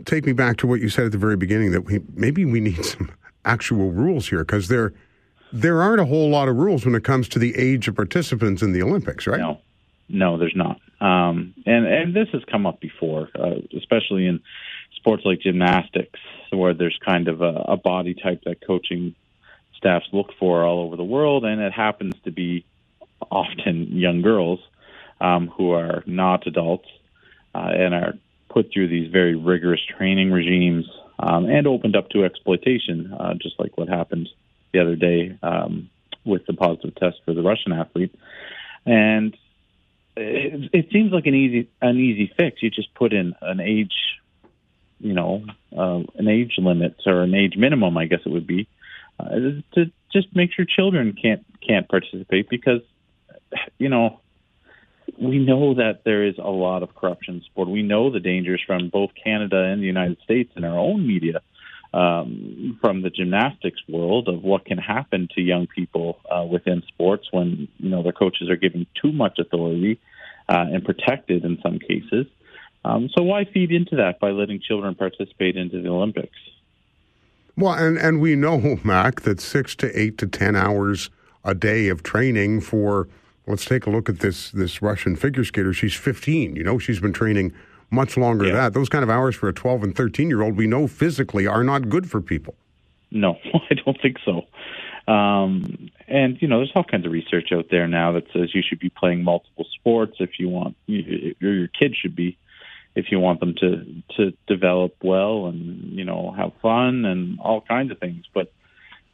[0.05, 2.61] take me back to what you said at the very beginning that we maybe we
[2.61, 3.11] need some
[3.45, 4.93] actual rules here because there
[5.53, 8.63] there aren't a whole lot of rules when it comes to the age of participants
[8.63, 9.41] in the Olympics, right?
[9.41, 9.61] No,
[10.09, 10.81] no, there's not.
[11.01, 14.41] Um, and and this has come up before, uh, especially in
[14.97, 16.19] sports like gymnastics,
[16.51, 19.15] where there's kind of a, a body type that coaching
[19.77, 22.65] staffs look for all over the world, and it happens to be
[23.31, 24.61] often young girls
[25.21, 26.89] um, who are not adults
[27.55, 28.15] uh, and are
[28.49, 30.87] put through these very rigorous training regimes
[31.21, 34.29] um, and opened up to exploitation, uh, just like what happened
[34.73, 35.91] the other day um,
[36.25, 38.15] with the positive test for the Russian athlete.
[38.87, 39.37] And
[40.17, 42.63] it, it seems like an easy an easy fix.
[42.63, 43.95] You just put in an age,
[44.99, 45.45] you know,
[45.77, 48.67] uh, an age limit or an age minimum, I guess it would be,
[49.19, 49.29] uh,
[49.75, 52.81] to just make sure children can't can't participate because,
[53.79, 54.21] you know,
[55.21, 57.69] we know that there is a lot of corruption in sport.
[57.69, 61.43] We know the dangers from both Canada and the United States and our own media,
[61.93, 67.29] um, from the gymnastics world of what can happen to young people uh, within sports
[67.33, 70.01] when you know their coaches are given too much authority
[70.49, 72.27] uh, and protected in some cases.
[72.85, 76.39] Um, so why feed into that by letting children participate into the Olympics?
[77.57, 81.11] Well, and and we know, Mac, that six to eight to ten hours
[81.45, 83.09] a day of training for.
[83.51, 85.73] Let's take a look at this this Russian figure skater.
[85.73, 86.57] She's 15.
[86.57, 87.53] You know, she's been training
[87.91, 88.73] much longer than that.
[88.73, 91.65] Those kind of hours for a 12 and 13 year old, we know physically are
[91.65, 92.55] not good for people.
[93.11, 93.37] No,
[93.71, 94.47] I don't think so.
[95.13, 98.63] Um, and you know, there's all kinds of research out there now that says you
[98.67, 102.39] should be playing multiple sports if you want, you, or your kids should be,
[102.95, 107.61] if you want them to to develop well and you know have fun and all
[107.61, 108.25] kinds of things.
[108.33, 108.53] But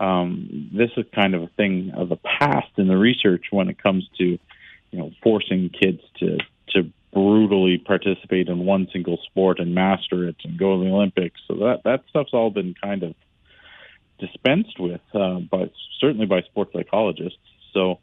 [0.01, 3.83] um, this is kind of a thing of the past in the research when it
[3.83, 9.75] comes to you know forcing kids to to brutally participate in one single sport and
[9.75, 11.41] master it and go to the Olympics.
[11.49, 13.15] So that that stuff's all been kind of
[14.19, 15.71] dispensed with, uh, by
[16.01, 17.39] certainly by sports psychologists.
[17.73, 17.99] So,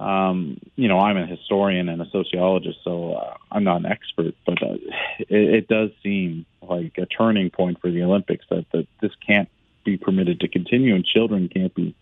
[0.00, 4.34] um, you know, I'm a historian and a sociologist, so uh, I'm not an expert,
[4.46, 4.74] but uh,
[5.18, 9.48] it, it does seem like a turning point for the Olympics that that this can't
[9.84, 11.94] be permitted to continue, and children can't be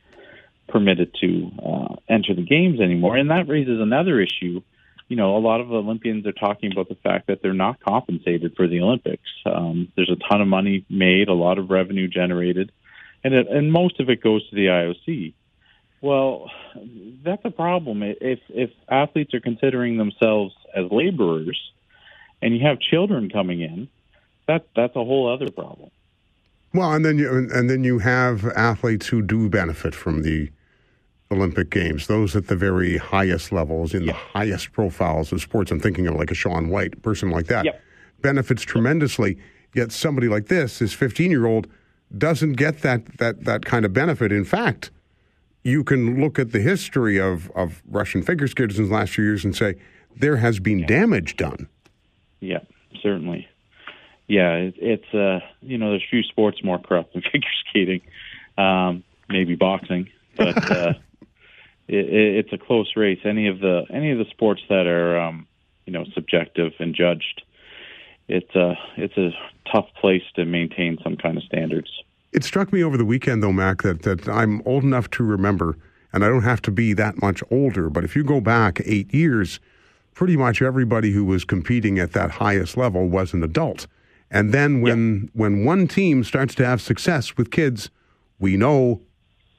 [0.68, 3.16] permitted to uh, enter the games anymore.
[3.16, 4.62] And that raises another issue.
[5.08, 8.54] You know, a lot of Olympians are talking about the fact that they're not compensated
[8.56, 9.28] for the Olympics.
[9.44, 12.70] Um, there's a ton of money made, a lot of revenue generated,
[13.24, 15.34] and it, and most of it goes to the IOC.
[16.00, 16.50] Well,
[17.22, 18.02] that's a problem.
[18.02, 21.60] If if athletes are considering themselves as laborers,
[22.40, 23.88] and you have children coming in,
[24.46, 25.90] that that's a whole other problem.
[26.72, 30.50] Well, and then you and then you have athletes who do benefit from the
[31.32, 32.06] Olympic Games.
[32.06, 35.70] Those at the very highest levels, in the highest profiles of sports.
[35.70, 37.80] I'm thinking of like a Shaun White, person like that,
[38.20, 39.38] benefits tremendously.
[39.74, 41.68] Yet somebody like this, this 15 year old,
[42.16, 44.30] doesn't get that that that kind of benefit.
[44.30, 44.90] In fact,
[45.64, 49.24] you can look at the history of of Russian figure skaters in the last few
[49.24, 49.74] years and say
[50.16, 51.68] there has been damage done.
[52.40, 52.60] Yeah,
[53.02, 53.48] certainly.
[54.30, 58.00] Yeah, it, it's uh, you know, there's few sports more corrupt than figure skating,
[58.56, 60.92] um, maybe boxing, but uh,
[61.88, 63.18] it, it, it's a close race.
[63.24, 65.48] Any of the any of the sports that are um,
[65.84, 67.42] you know subjective and judged,
[68.28, 69.30] it's a it's a
[69.68, 71.90] tough place to maintain some kind of standards.
[72.32, 75.76] It struck me over the weekend, though, Mac, that, that I'm old enough to remember,
[76.12, 79.12] and I don't have to be that much older, but if you go back eight
[79.12, 79.58] years,
[80.14, 83.88] pretty much everybody who was competing at that highest level was an adult.
[84.30, 87.90] And then when when one team starts to have success with kids,
[88.38, 89.00] we know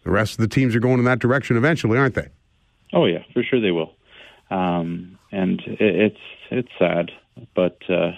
[0.03, 2.29] the rest of the teams are going in that direction eventually, aren't they?
[2.93, 3.93] Oh yeah, for sure they will.
[4.49, 6.19] Um, and it, it's
[6.49, 7.11] it's sad,
[7.55, 8.11] but uh,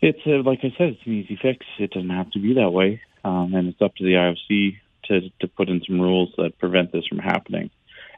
[0.00, 1.66] it's uh, like I said, it's an easy fix.
[1.78, 5.30] It doesn't have to be that way, um, and it's up to the IOC to
[5.40, 7.70] to put in some rules that prevent this from happening,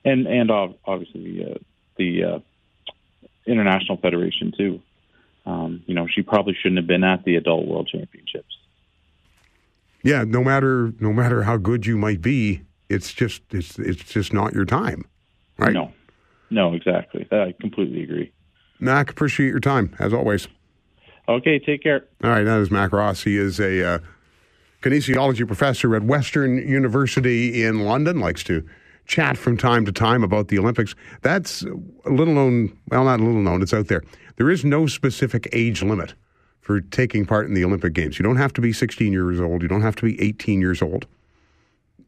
[0.04, 1.58] and and ob- obviously the uh,
[1.96, 2.38] the uh,
[3.46, 4.80] international federation too.
[5.48, 8.54] Um, you know, she probably shouldn't have been at the adult world championships.
[10.02, 14.34] Yeah, no matter no matter how good you might be, it's just it's it's just
[14.34, 15.06] not your time,
[15.56, 15.72] right?
[15.72, 15.92] No,
[16.50, 17.26] no, exactly.
[17.32, 18.30] I completely agree.
[18.78, 20.48] Mac, appreciate your time as always.
[21.28, 22.04] Okay, take care.
[22.22, 23.22] All right, that is Mac Ross.
[23.22, 23.98] He is a uh,
[24.82, 28.20] kinesiology professor at Western University in London.
[28.20, 28.66] Likes to
[29.06, 30.94] chat from time to time about the Olympics.
[31.22, 31.62] That's
[32.04, 32.78] a little known.
[32.90, 33.62] Well, not a little known.
[33.62, 34.02] It's out there.
[34.38, 36.14] There is no specific age limit
[36.60, 38.20] for taking part in the Olympic Games.
[38.20, 39.62] You don't have to be 16 years old.
[39.62, 41.06] You don't have to be 18 years old.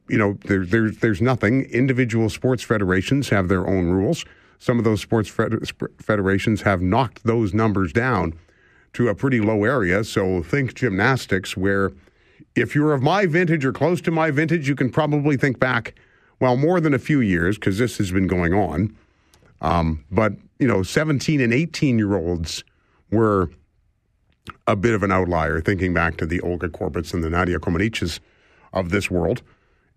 [0.08, 1.64] You know, there, there, there's nothing.
[1.64, 4.24] Individual sports federations have their own rules.
[4.60, 8.34] Some of those sports fed- sp- federations have knocked those numbers down
[8.92, 10.04] to a pretty low area.
[10.04, 11.90] So think gymnastics, where
[12.54, 15.98] if you're of my vintage or close to my vintage, you can probably think back,
[16.38, 18.96] well, more than a few years, because this has been going on.
[19.60, 22.64] Um, but, you know, 17 and 18 year olds
[23.10, 23.50] were
[24.66, 28.20] a bit of an outlier, thinking back to the Olga Korbuts and the Nadia Comaneci's
[28.72, 29.42] of this world.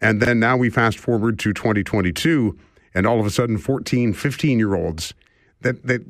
[0.02, 2.57] And then now we fast forward to 2022,
[2.94, 5.14] and all of a sudden, 14, 15 year olds
[5.61, 6.02] that, that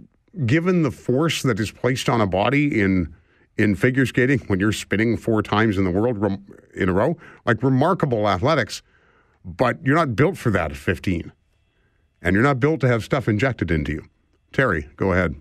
[0.46, 3.14] given the force that is placed on a body in
[3.58, 6.18] in figure skating when you're spinning four times in the world
[6.74, 7.16] in a row,
[7.46, 8.82] like remarkable athletics,
[9.46, 11.32] but you're not built for that at 15.
[12.24, 14.06] And you're not built to have stuff injected into you.
[14.54, 15.36] Terry, go ahead.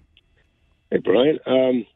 [0.90, 1.38] Hey, Brian.
[1.46, 1.86] Um,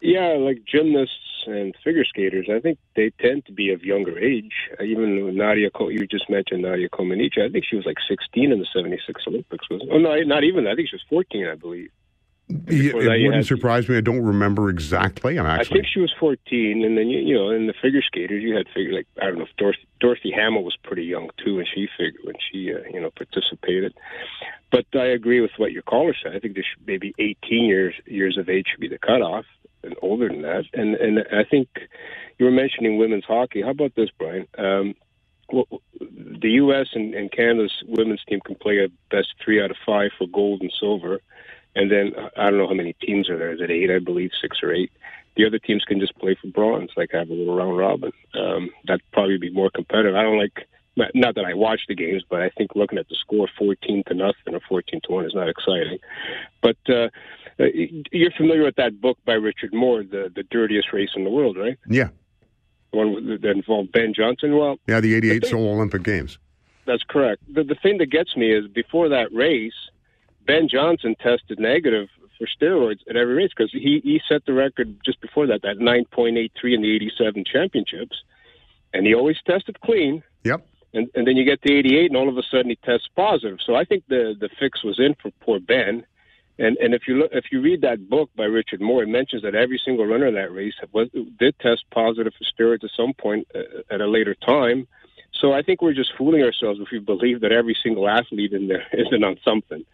[0.00, 1.12] yeah, like gymnasts
[1.46, 4.52] and figure skaters, I think they tend to be of younger age.
[4.80, 7.38] Uh, Even Nadia, you just mentioned Nadia Comaneci.
[7.44, 9.70] I think she was like 16 in the 76 Olympics.
[9.70, 10.66] Was oh no, not even.
[10.66, 11.90] I think she was 14, I believe.
[12.48, 13.96] It wouldn't had- surprise me.
[13.96, 15.38] I don't remember exactly.
[15.38, 18.42] I'm I think she was 14, and then you, you know, in the figure skaters,
[18.42, 21.56] you had figure like I don't know if Dorothy, Dorothy Hamill was pretty young too
[21.56, 23.94] when she figured when she uh, you know participated.
[24.70, 26.36] But I agree with what your caller said.
[26.36, 29.44] I think there should maybe 18 years years of age should be the cutoff,
[29.82, 30.64] and older than that.
[30.72, 31.68] And and I think
[32.38, 33.62] you were mentioning women's hockey.
[33.62, 34.46] How about this, Brian?
[34.56, 34.94] Um,
[35.52, 35.66] well,
[36.00, 36.88] the U.S.
[36.94, 40.60] and, and Canada's women's team can play a best three out of five for gold
[40.60, 41.20] and silver.
[41.76, 43.52] And then I don't know how many teams are there.
[43.52, 43.90] Is it eight?
[43.90, 44.90] I believe six or eight.
[45.36, 48.10] The other teams can just play for bronze, like have a little round robin.
[48.34, 50.14] Um, that'd probably be more competitive.
[50.16, 50.66] I don't like
[50.96, 54.14] Not- that I watch the games, but I think looking at the score, fourteen to
[54.14, 55.98] nothing or fourteen to one, is not exciting.
[56.62, 57.08] But uh,
[57.60, 57.64] uh,
[58.10, 61.58] you're familiar with that book by Richard Moore, the the dirtiest race in the world,
[61.58, 61.76] right?
[61.86, 62.08] Yeah.
[62.92, 64.56] The one that involved Ben Johnson.
[64.56, 66.38] Well, Yeah, the 88 Seoul Olympic Games.
[66.86, 67.42] That's correct.
[67.52, 69.74] The, the thing that gets me is before that race,
[70.46, 72.08] Ben Johnson tested negative
[72.38, 75.78] for steroids at every race because he, he set the record just before that, that
[75.78, 78.22] 9.83 in the 87 championships.
[78.92, 80.22] And he always tested clean.
[80.44, 80.66] Yep.
[80.94, 83.58] And, and then you get to 88, and all of a sudden he tests positive.
[83.64, 86.06] So I think the, the fix was in for poor Ben.
[86.58, 89.42] And and if you look, if you read that book by Richard Moore, it mentions
[89.42, 91.08] that every single runner in that race was,
[91.38, 94.88] did test positive for steroids at some point uh, at a later time.
[95.40, 98.68] So I think we're just fooling ourselves if we believe that every single athlete in
[98.68, 99.84] there isn't on something.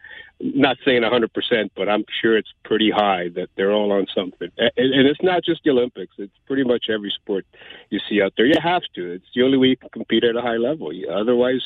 [0.45, 4.51] Not saying 100%, but I'm sure it's pretty high that they're all on something.
[4.59, 6.15] And, and it's not just the Olympics.
[6.19, 7.47] It's pretty much every sport
[7.91, 8.47] you see out there.
[8.47, 9.13] You have to.
[9.13, 10.91] It's the only way you can compete at a high level.
[11.11, 11.63] Otherwise,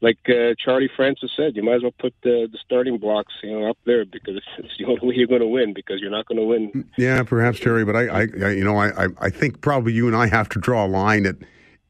[0.00, 3.52] like uh, Charlie Francis said, you might as well put the, the starting blocks, you
[3.52, 5.72] know, up there because it's the only way you're going to win.
[5.72, 6.88] Because you're not going to win.
[6.98, 10.16] Yeah, perhaps Terry, but I, I, I you know, I, I think probably you and
[10.16, 11.36] I have to draw a line at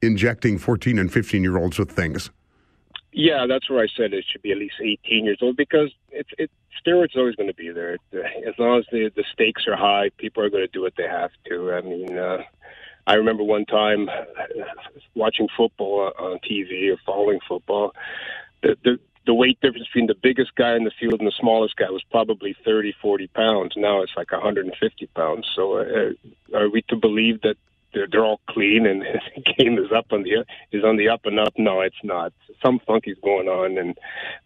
[0.02, 2.30] injecting 14 and 15 year olds with things.
[3.12, 6.30] Yeah, that's where I said it should be at least 18 years old because it's
[6.38, 6.50] it
[6.84, 7.98] steroids always going to be there.
[8.12, 10.94] Uh, as long as the the stakes are high, people are going to do what
[10.96, 11.72] they have to.
[11.72, 12.38] I mean, uh,
[13.06, 14.24] I remember one time uh,
[15.14, 17.92] watching football on TV or following football.
[18.62, 21.76] The, the the weight difference between the biggest guy in the field and the smallest
[21.76, 23.74] guy was probably 30, 40 pounds.
[23.76, 25.48] Now it's like 150 pounds.
[25.54, 27.56] So uh, are we to believe that
[27.92, 29.02] they're, they're all clean and
[29.36, 31.54] the game is up on the is on the up and up?
[31.56, 32.32] No, it's not.
[32.62, 33.96] Some funky's going on, and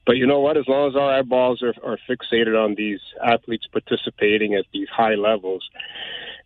[0.06, 0.56] but you know what?
[0.56, 5.14] As long as our eyeballs are, are fixated on these athletes participating at these high
[5.14, 5.68] levels,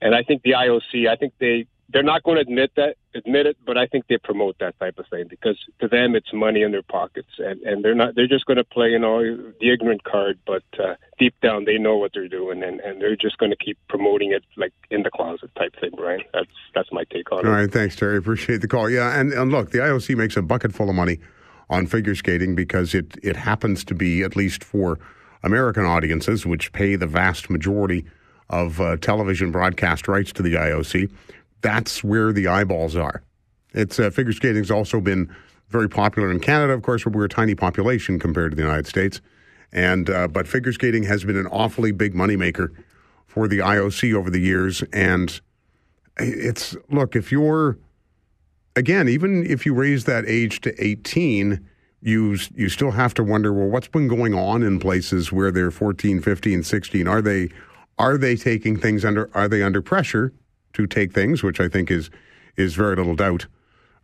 [0.01, 3.46] and I think the IOC, I think they they're not going to admit that admit
[3.46, 6.62] it, but I think they promote that type of thing because to them it's money
[6.62, 9.20] in their pockets, and and they're not they're just going to play you know
[9.60, 13.16] the ignorant card, but uh, deep down they know what they're doing, and and they're
[13.16, 16.22] just going to keep promoting it like in the closet type thing, Brian.
[16.32, 17.46] That's that's my take on it.
[17.46, 18.16] All right, thanks, Terry.
[18.16, 18.88] Appreciate the call.
[18.88, 21.18] Yeah, and, and look, the IOC makes a bucket full of money
[21.70, 24.98] on figure skating because it, it happens to be, at least for
[25.42, 28.04] American audiences, which pay the vast majority
[28.50, 31.10] of uh, television broadcast rights to the IOC,
[31.60, 33.22] that's where the eyeballs are.
[33.72, 35.34] It's uh, figure skating's also been
[35.68, 38.86] very popular in Canada, of course, where we're a tiny population compared to the United
[38.86, 39.20] States.
[39.72, 42.74] And uh, but figure skating has been an awfully big moneymaker
[43.26, 45.40] for the IOC over the years, and
[46.16, 47.78] it's look if you're
[48.76, 51.64] again even if you raise that age to 18
[52.02, 55.70] you you still have to wonder well what's been going on in places where they're
[55.70, 57.48] 14 15 16 are they
[57.98, 60.32] are they taking things under are they under pressure
[60.72, 62.10] to take things which i think is
[62.56, 63.47] is very little doubt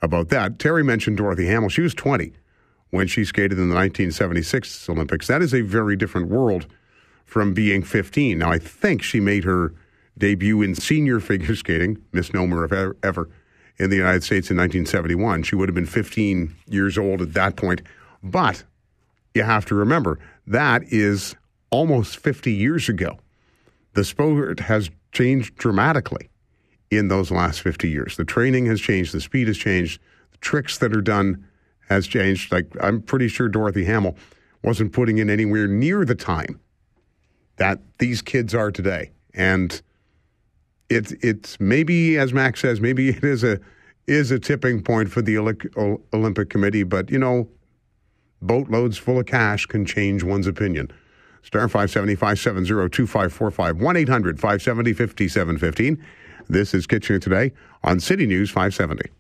[0.03, 2.33] about that terry mentioned dorothy hamill she was 20
[2.91, 6.67] when she skated in the 1976 olympics that is a very different world
[7.25, 9.75] from being 15 now i think she made her
[10.19, 13.29] debut in senior figure skating, misnomer if ever, ever,
[13.79, 15.43] in the United States in 1971.
[15.43, 17.83] She would have been 15 years old at that point.
[18.23, 18.65] But
[19.35, 21.37] you have to remember, that is
[21.71, 23.19] almost 50 years ago.
[23.93, 26.29] The sport has changed dramatically
[26.91, 28.17] in those last 50 years.
[28.17, 30.01] The training has changed, the speed has changed,
[30.33, 31.47] the tricks that are done
[31.89, 32.53] has changed.
[32.53, 34.17] Like I'm pretty sure Dorothy Hamill
[34.63, 36.61] wasn't putting in anywhere near the time
[37.57, 39.13] that these kids are today.
[39.35, 39.81] And
[40.89, 43.61] it's it's maybe as Max says, maybe it is a
[44.07, 45.39] is a tipping point for the
[46.13, 46.85] Olympic Committee.
[46.85, 47.49] But you know,
[48.41, 50.91] boatloads full of cash can change one's opinion.
[51.43, 56.05] Star 570 570 2545 1 800 570 5715.
[56.49, 57.53] This is Kitchener Today
[57.83, 59.11] on City News 570.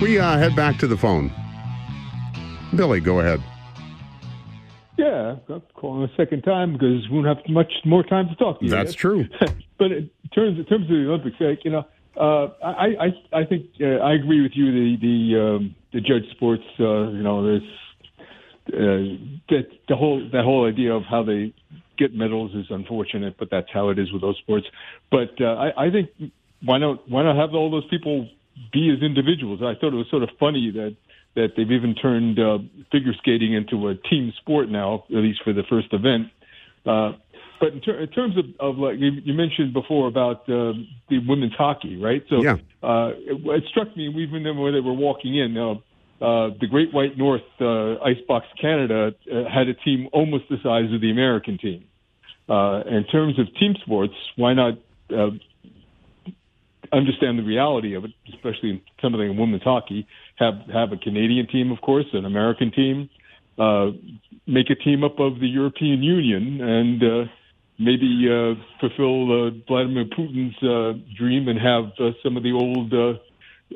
[0.00, 1.30] We uh, head back to the phone.
[2.74, 3.42] Billy, go ahead.
[4.96, 8.60] Yeah, I'm calling a second time because we won't have much more time to talk
[8.60, 8.70] to you.
[8.70, 8.98] That's yet.
[8.98, 9.28] true.
[9.78, 11.84] but in terms in terms of the Olympics, you know,
[12.16, 12.86] uh, I
[13.32, 14.72] I I think uh, I agree with you.
[14.72, 17.62] The the um, the judge sports, uh, you know, there's
[18.72, 19.20] uh,
[19.50, 21.52] that the whole that whole idea of how they
[21.98, 24.66] get medals is unfortunate, but that's how it is with those sports.
[25.10, 26.10] But uh, I, I think
[26.64, 28.28] why not why not have all those people
[28.72, 29.60] be as individuals?
[29.60, 30.96] I thought it was sort of funny that
[31.34, 32.58] that they've even turned uh,
[32.92, 36.28] figure skating into a team sport now, at least for the first event.
[36.86, 37.12] Uh,
[37.60, 40.74] but in, ter- in terms of, of like you, you mentioned before about uh,
[41.08, 42.22] the women's hockey, right?
[42.28, 42.56] So Yeah.
[42.82, 45.56] uh, it, it struck me even when they were walking in.
[45.56, 45.74] Uh,
[46.24, 50.92] uh, the Great White North uh, Icebox Canada uh, had a team almost the size
[50.92, 51.84] of the American team.
[52.48, 54.74] Uh, in terms of team sports, why not
[55.10, 55.30] uh,
[56.92, 60.06] understand the reality of it, especially in something in women's hockey.
[60.36, 63.10] Have have a Canadian team, of course, an American team.
[63.58, 63.90] Uh,
[64.46, 67.30] make a team up of the European Union and uh,
[67.78, 72.92] maybe uh, fulfill uh, Vladimir Putin's uh, dream and have uh, some of the old
[72.92, 73.18] uh,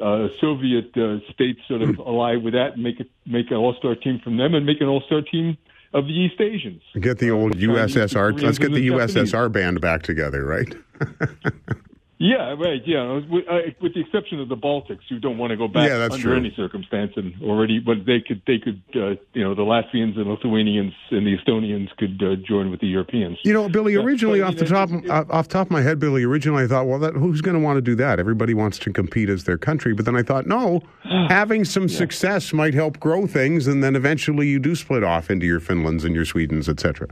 [0.03, 3.75] uh, Soviet uh, states sort of ally with that and make it make an all
[3.79, 5.57] star team from them and make an all star team
[5.95, 6.83] of the East Asians.
[7.01, 8.41] Get the old USSR.
[8.43, 8.89] Let's get the the.
[8.89, 10.75] USSR band back together, right?
[12.21, 12.83] Yeah, right.
[12.85, 15.89] Yeah, with, uh, with the exception of the Baltics, who don't want to go back
[15.89, 16.37] Yeah, under true.
[16.37, 20.27] any circumstance, and already, but they could, they could, uh, you know, the Latvians and
[20.29, 23.39] Lithuanians and the Estonians could uh, join with the Europeans.
[23.45, 23.95] You know, Billy.
[23.95, 26.25] Originally, off the top off off the top of my head, Billy.
[26.25, 28.19] Originally, I thought, well, that, who's going to want to do that?
[28.19, 29.95] Everybody wants to compete as their country.
[29.95, 30.81] But then I thought, no,
[31.29, 35.47] having some success might help grow things, and then eventually you do split off into
[35.47, 37.07] your Finlands and your Swedens, etc.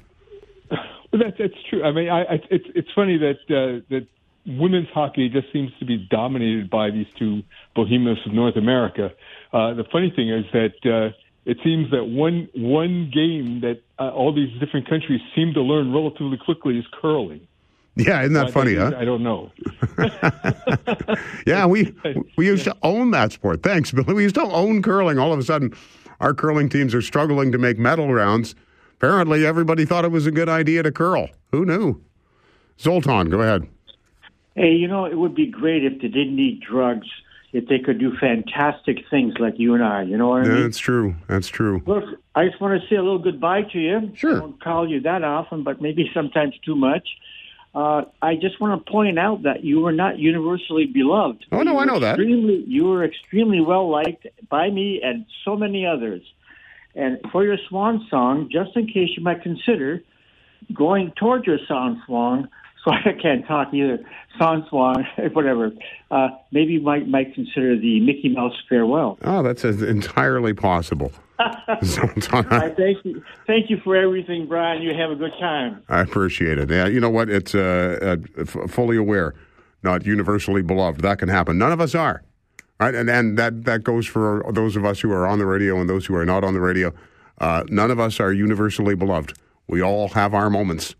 [1.12, 1.84] Well, that's that's true.
[1.84, 4.08] I mean, I, I it's it's funny that uh, that
[4.46, 7.42] women's hockey just seems to be dominated by these two
[7.74, 9.12] behemoths of North America.
[9.52, 11.14] Uh, the funny thing is that uh,
[11.44, 15.92] it seems that one one game that uh, all these different countries seem to learn
[15.92, 17.46] relatively quickly is curling.
[17.96, 18.92] Yeah, isn't that funny, is, huh?
[18.98, 19.50] I don't know.
[21.46, 21.94] Yeah, we
[22.36, 23.62] we used to own that sport.
[23.62, 24.12] Thanks, Billy.
[24.12, 25.18] We used to own curling.
[25.18, 25.72] All of a sudden,
[26.20, 28.54] our curling teams are struggling to make medal rounds.
[28.94, 31.28] Apparently, everybody thought it was a good idea to curl.
[31.52, 32.02] Who knew?
[32.80, 33.68] Zoltan, go ahead.
[34.56, 37.06] Hey, you know, it would be great if they didn't need drugs,
[37.52, 40.02] if they could do fantastic things like you and I.
[40.02, 40.62] You know what I mean?
[40.62, 41.14] That's true.
[41.28, 41.82] That's true.
[41.86, 42.04] Look,
[42.34, 44.12] I just want to say a little goodbye to you.
[44.14, 44.36] Sure.
[44.36, 47.06] I don't call you that often, but maybe sometimes too much.
[47.74, 51.44] Uh, I just want to point out that you were not universally beloved.
[51.52, 52.18] Oh, no, I were know that.
[52.18, 56.22] You were extremely well liked by me and so many others.
[56.94, 60.02] And for your swan song, just in case you might consider
[60.72, 62.48] going toward your swan song,
[62.86, 63.98] so I can't talk either,
[64.36, 65.72] swan swan, whatever,
[66.10, 69.18] uh, maybe you might, might consider the Mickey Mouse farewell.
[69.22, 71.12] Oh, that's entirely possible.
[71.38, 73.22] I thank you.
[73.46, 74.82] Thank you for everything, Brian.
[74.82, 75.82] You have a good time.
[75.88, 76.70] I appreciate it.
[76.70, 77.28] Yeah, you know what?
[77.28, 79.34] It's uh, uh, f- fully aware,
[79.82, 81.02] not universally beloved.
[81.02, 81.58] That can happen.
[81.58, 82.22] None of us are,
[82.80, 82.94] right?
[82.94, 85.90] And and that that goes for those of us who are on the radio and
[85.90, 86.90] those who are not on the radio.
[87.38, 89.34] Uh, none of us are universally beloved.
[89.68, 90.94] We all have our moments,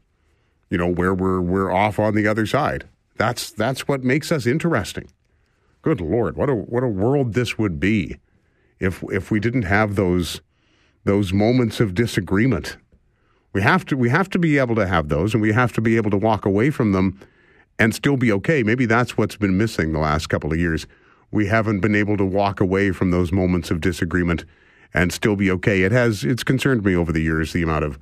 [0.70, 2.88] you know, where we're we're off on the other side.
[3.16, 5.09] That's that's what makes us interesting.
[5.82, 8.18] Good Lord, what a what a world this would be
[8.78, 10.40] if if we didn't have those
[11.05, 12.76] those moments of disagreement.
[13.52, 15.80] We have to we have to be able to have those and we have to
[15.80, 17.18] be able to walk away from them
[17.78, 18.62] and still be okay.
[18.62, 20.86] Maybe that's what's been missing the last couple of years.
[21.30, 24.44] We haven't been able to walk away from those moments of disagreement
[24.93, 25.82] and still be okay.
[25.82, 27.98] It has it's concerned me over the years the amount of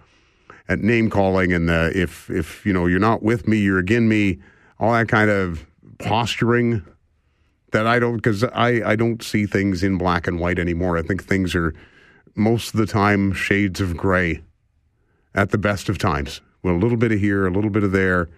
[0.68, 4.08] uh, name calling and uh, if if you know you're not with me, you're again
[4.08, 4.38] me,
[4.78, 5.66] all that kind of
[5.98, 6.84] posturing
[7.72, 10.96] that I don't because I I don't see things in black and white anymore.
[10.96, 11.74] I think things are
[12.34, 14.42] most of the time shades of gray
[15.34, 16.40] at the best of times.
[16.62, 18.28] Well, a little bit of here, a little bit of there.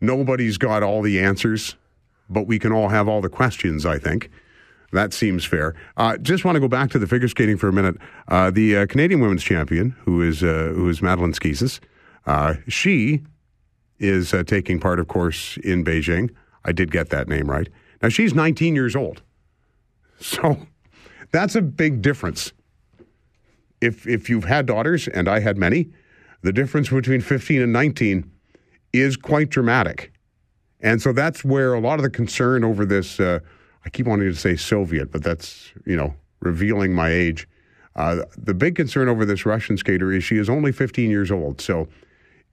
[0.00, 1.76] Nobody's got all the answers,
[2.28, 4.30] but we can all have all the questions, I think.
[4.94, 5.74] That seems fair.
[5.96, 7.96] Uh, just want to go back to the figure skating for a minute.
[8.28, 11.80] Uh, the uh, Canadian women's champion, who is uh, who is Madeline Schizas,
[12.26, 13.24] uh, she
[13.98, 16.30] is uh, taking part, of course, in Beijing.
[16.64, 17.68] I did get that name right.
[18.02, 19.22] Now she's 19 years old,
[20.20, 20.64] so
[21.32, 22.52] that's a big difference.
[23.80, 25.88] If if you've had daughters, and I had many,
[26.42, 28.30] the difference between 15 and 19
[28.92, 30.12] is quite dramatic.
[30.80, 33.18] And so that's where a lot of the concern over this,
[33.84, 37.48] I keep wanting to say Soviet, but that's, you know, revealing my age.
[37.96, 41.60] Uh, the big concern over this Russian skater is she is only 15 years old.
[41.60, 41.88] So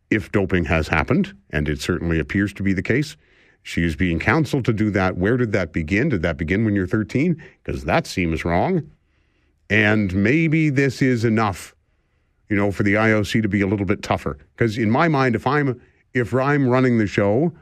[0.10, 3.16] if doping has happened, and it certainly appears to be the case,
[3.64, 5.18] she is being counseled to do that.
[5.18, 6.10] Where did that begin?
[6.10, 7.42] Did that begin when you're 13?
[7.64, 8.90] Because that seems wrong.
[9.70, 11.76] And maybe this is enough
[12.52, 14.38] you know, for the IOC to be a little bit tougher.
[14.54, 15.82] Because in my mind, if I'm
[16.14, 17.54] if I'm running the show,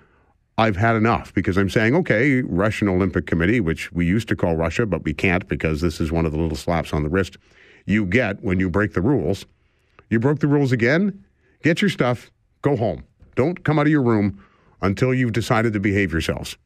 [0.59, 4.57] I've had enough because I'm saying, okay, Russian Olympic Committee, which we used to call
[4.57, 7.37] Russia, but we can't because this is one of the little slaps on the wrist
[7.85, 9.45] you get when you break the rules.
[10.09, 11.23] You broke the rules again,
[11.63, 12.29] get your stuff,
[12.61, 13.05] go home.
[13.35, 14.43] Don't come out of your room
[14.81, 16.57] until you've decided to behave yourselves.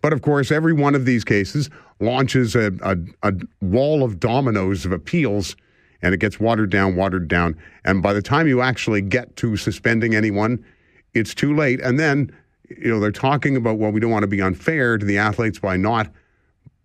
[0.00, 1.70] But of course, every one of these cases
[2.00, 5.54] launches a, a, a wall of dominoes of appeals
[6.02, 7.56] and it gets watered down, watered down.
[7.84, 10.64] And by the time you actually get to suspending anyone,
[11.14, 11.80] it's too late.
[11.80, 12.30] And then,
[12.68, 15.58] you know, they're talking about, well, we don't want to be unfair to the athletes
[15.58, 16.10] by not,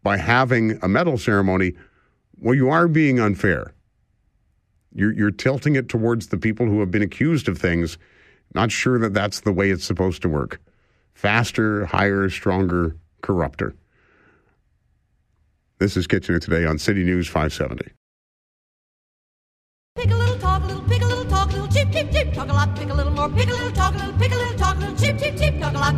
[0.04, 1.74] by having a medal ceremony.
[2.40, 3.74] Well, you are being unfair.
[4.94, 7.98] You're, you're tilting it towards the people who have been accused of things
[8.54, 10.60] Not sure that that's the way it's supposed to work.
[11.14, 13.76] Faster, higher, stronger, corrupter.
[15.80, 17.92] This is Kitchener today on City News 570.
[19.96, 22.76] Pick a little, talk a little, pick a little, talk a little, talk a lot,
[22.76, 23.54] pick a little more, pick a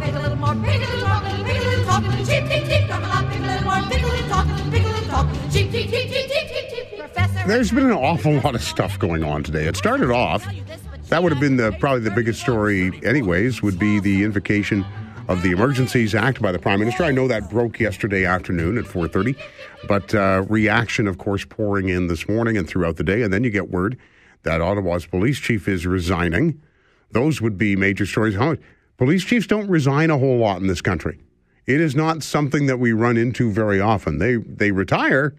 [0.10, 2.07] pick a little more, pick a little, talk a little, pick a little, talk a
[2.07, 4.45] little, cheep, cheep, cheep, talk a lot, pick a little more, pick a little, talk
[4.45, 6.99] a little, pick a little, talk a little, cheep, cheep, cheep, cheep, cheep, cheep, cheep.
[6.99, 7.48] Professor.
[7.48, 9.65] There's been an awful lot of stuff going on today.
[9.65, 10.48] It started off,
[11.10, 14.84] that would have been the, probably the biggest story, anyways, would be the invocation
[15.27, 17.03] of the Emergencies Act by the Prime Minister.
[17.03, 19.36] I know that broke yesterday afternoon at 4:30,
[19.88, 23.44] but uh, reaction, of course, pouring in this morning and throughout the day, and then
[23.44, 23.95] you get word
[24.41, 26.60] that Ottawa's police chief is resigning.
[27.11, 28.36] Those would be major stories.
[28.36, 28.56] How
[28.99, 31.19] police chiefs don't resign a whole lot in this country.
[31.65, 34.19] It is not something that we run into very often.
[34.19, 35.34] They they retire,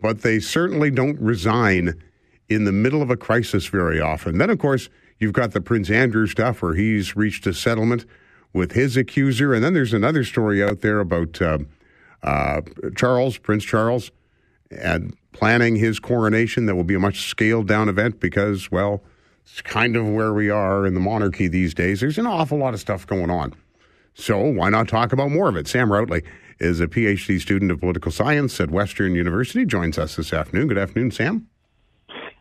[0.00, 2.02] but they certainly don't resign
[2.48, 4.38] in the middle of a crisis very often.
[4.38, 8.04] Then, of course, you've got the Prince Andrew stuff where he's reached a settlement
[8.52, 11.58] with his accuser, and then there's another story out there about uh,
[12.22, 12.60] uh,
[12.96, 14.10] Charles, Prince Charles,
[14.70, 19.02] and planning his coronation that will be a much scaled down event because, well,
[19.44, 22.00] it's kind of where we are in the monarchy these days.
[22.00, 23.54] There's an awful lot of stuff going on.
[24.14, 25.66] So why not talk about more of it?
[25.66, 26.24] Sam Routley
[26.60, 30.68] is a PhD student of political science at Western University, joins us this afternoon.
[30.68, 31.48] Good afternoon, Sam.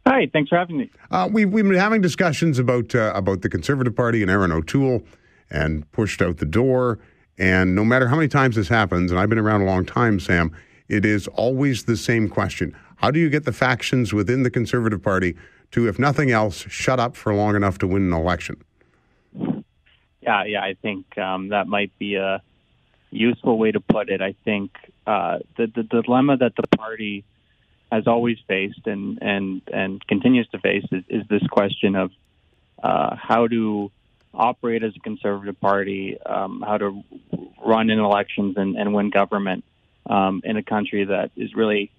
[0.05, 0.91] Hi, thanks for having me.
[1.11, 5.03] Uh, we've, we've been having discussions about uh, about the Conservative Party and Erin O'Toole
[5.49, 6.99] and pushed out the door.
[7.37, 10.19] And no matter how many times this happens, and I've been around a long time,
[10.19, 10.55] Sam,
[10.89, 12.75] it is always the same question.
[12.97, 15.35] How do you get the factions within the Conservative Party
[15.71, 18.61] to, if nothing else, shut up for long enough to win an election?
[20.21, 22.41] Yeah, yeah, I think um, that might be a
[23.09, 24.21] useful way to put it.
[24.21, 24.71] I think
[25.07, 27.23] uh, the, the dilemma that the party
[27.91, 32.11] has always faced and and and continues to face is, is this question of
[32.81, 33.91] uh, how to
[34.33, 37.03] operate as a conservative party, um, how to
[37.63, 39.65] run in elections and, and win government
[40.05, 41.91] um, in a country that is really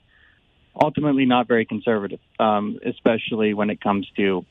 [0.75, 4.45] ultimately not very conservative, um, especially when it comes to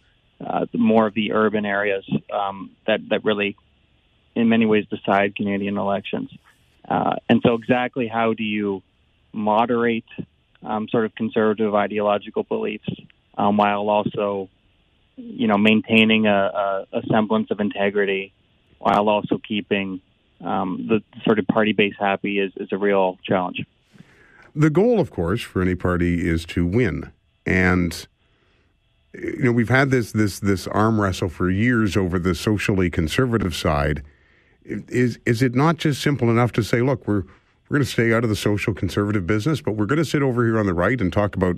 [0.46, 3.56] uh, more of the urban areas um, that that really,
[4.36, 6.32] in many ways, decide Canadian elections.
[6.88, 8.82] Uh, and so, exactly how do you
[9.34, 10.06] moderate
[10.64, 12.90] um, sort of conservative ideological beliefs
[13.38, 14.50] um, while also,
[15.16, 18.34] you know, maintaining a, a, a semblance of integrity,
[18.80, 20.02] while also keeping
[20.44, 23.66] um, the sort of party base happy is, is a real challenge.
[24.56, 27.12] The goal, of course, for any party is to win.
[27.46, 28.08] And
[29.14, 33.56] you know, we've had this this this arm wrestle for years over the socially conservative
[33.56, 34.04] side.
[34.64, 37.24] Is is it not just simple enough to say, look, we're
[37.68, 40.22] we're going to stay out of the social conservative business, but we're going to sit
[40.22, 41.58] over here on the right and talk about,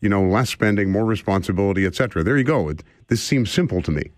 [0.00, 2.22] you know, less spending, more responsibility, et cetera.
[2.22, 2.70] There you go.
[2.70, 4.10] It, this seems simple to me.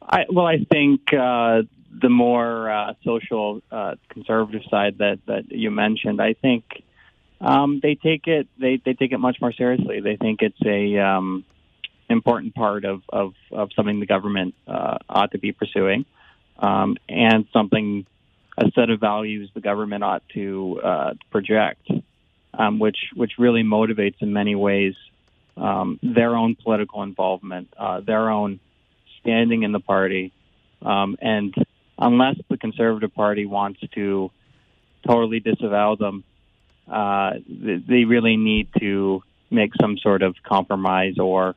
[0.00, 5.70] I, well, I think uh, the more uh, social uh, conservative side that, that you
[5.70, 6.64] mentioned, I think
[7.40, 10.00] um, they take it they, they take it much more seriously.
[10.00, 11.44] They think it's a um,
[12.08, 16.04] important part of, of, of something the government uh, ought to be pursuing,
[16.58, 18.06] um, and something
[18.56, 21.88] a set of values the government ought to uh, project,
[22.54, 24.94] um, which which really motivates in many ways
[25.56, 28.58] um, their own political involvement, uh, their own
[29.20, 30.32] standing in the party,
[30.82, 31.54] um, and
[31.98, 34.30] unless the Conservative Party wants to
[35.06, 36.24] totally disavow them,
[36.90, 41.54] uh, they really need to make some sort of compromise or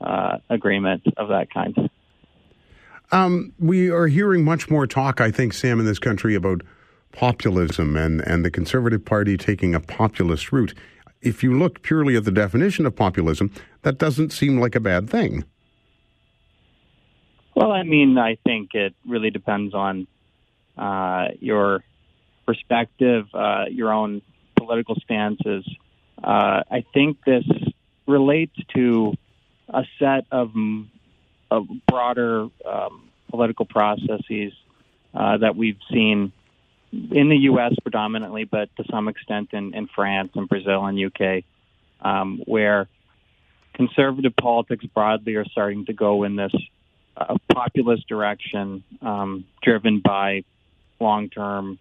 [0.00, 1.90] uh, agreement of that kind.
[3.12, 6.62] Um, we are hearing much more talk, I think, Sam, in this country about
[7.12, 10.74] populism and, and the Conservative Party taking a populist route.
[11.20, 13.52] If you look purely at the definition of populism,
[13.82, 15.44] that doesn't seem like a bad thing.
[17.60, 20.06] Well, I mean, I think it really depends on
[20.78, 21.84] uh, your
[22.46, 24.22] perspective, uh, your own
[24.56, 25.68] political stances.
[26.24, 27.44] Uh, I think this
[28.06, 29.12] relates to
[29.68, 30.52] a set of,
[31.50, 34.54] of broader um, political processes
[35.12, 36.32] uh, that we've seen
[36.92, 37.74] in the U.S.
[37.82, 41.44] predominantly, but to some extent in, in France and Brazil and UK,
[42.00, 42.88] um, where
[43.74, 46.54] conservative politics broadly are starting to go in this
[47.16, 50.44] uh, populist direction, um, driven by
[50.98, 51.78] long-term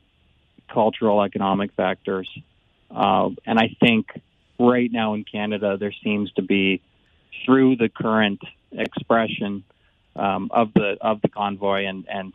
[0.68, 2.30] cultural economic factors.
[2.92, 4.08] Uh, and I think
[4.60, 6.82] right now in Canada, there seems to be,
[7.46, 8.42] through the current
[8.72, 9.64] expression
[10.16, 12.34] um, of the of the convoy and and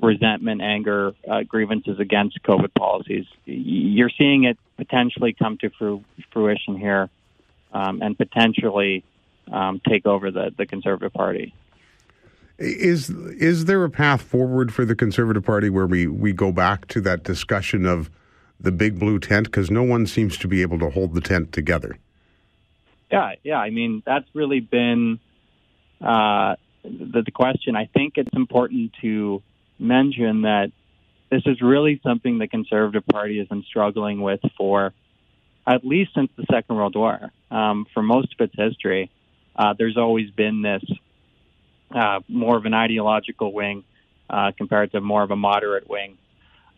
[0.00, 6.78] resentment, anger, uh, grievances against COVID policies, you're seeing it potentially come to fru- fruition
[6.78, 7.10] here,
[7.74, 9.04] um, and potentially
[9.52, 11.52] um, take over the the Conservative Party.
[12.60, 16.86] Is is there a path forward for the Conservative Party where we, we go back
[16.88, 18.10] to that discussion of
[18.60, 19.46] the big blue tent?
[19.46, 21.96] Because no one seems to be able to hold the tent together.
[23.10, 23.56] Yeah, yeah.
[23.56, 25.20] I mean, that's really been
[26.02, 27.76] uh, the, the question.
[27.76, 29.42] I think it's important to
[29.78, 30.70] mention that
[31.30, 34.92] this is really something the Conservative Party has been struggling with for
[35.66, 37.30] at least since the Second World War.
[37.50, 39.10] Um, for most of its history,
[39.56, 40.82] uh, there's always been this
[41.94, 43.84] uh, more of an ideological wing
[44.28, 46.18] uh, compared to more of a moderate wing,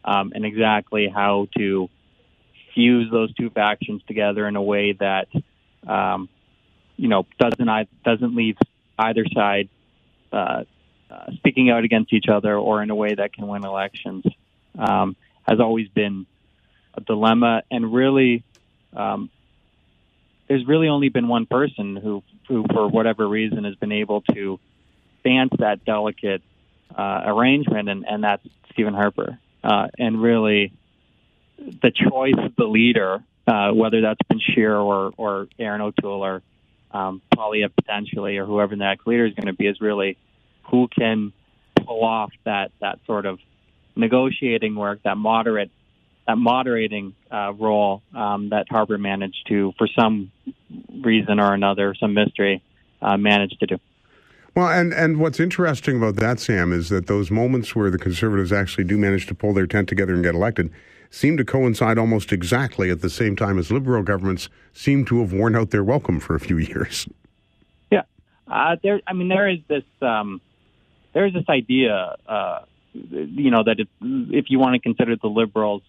[0.05, 1.89] um, and exactly how to
[2.75, 5.29] fuse those two factions together in a way that
[5.87, 6.29] um,
[6.97, 7.69] you know doesn't
[8.05, 8.57] doesn't leave
[8.99, 9.69] either side
[10.33, 10.65] uh,
[11.11, 14.25] uh, speaking out against each other or in a way that can win elections
[14.79, 16.27] um, has always been
[16.95, 17.63] a dilemma.
[17.71, 18.45] And really
[18.95, 19.31] um,
[20.49, 24.59] there's really only been one person who who for whatever reason has been able to
[25.25, 26.43] dance that delicate
[26.97, 30.73] uh, arrangement and, and that's Stephen Harper uh, and really
[31.59, 36.43] the choice of the leader uh, whether that's been Scheer or, or Erin O'Toole or
[36.93, 40.17] um, Poilievre potentially or whoever the next leader is going to be is really
[40.71, 41.33] who can
[41.75, 43.39] pull off that that sort of
[43.97, 45.71] negotiating work, that moderate
[46.27, 50.31] that moderating uh, role um, that Harper managed to, for some
[51.03, 52.63] reason or another, some mystery,
[53.01, 53.79] uh, managed to do.
[54.55, 58.53] Well, and, and what's interesting about that, Sam, is that those moments where the Conservatives
[58.53, 60.71] actually do manage to pull their tent together and get elected
[61.11, 65.33] seem to coincide almost exactly at the same time as Liberal governments seem to have
[65.33, 67.09] worn out their welcome for a few years.
[67.91, 68.03] Yeah,
[68.47, 69.01] uh, there.
[69.07, 69.85] I mean, there is this.
[70.01, 70.41] Um,
[71.13, 72.61] there is this idea, uh,
[72.95, 75.83] you know, that if if you want to consider the Liberals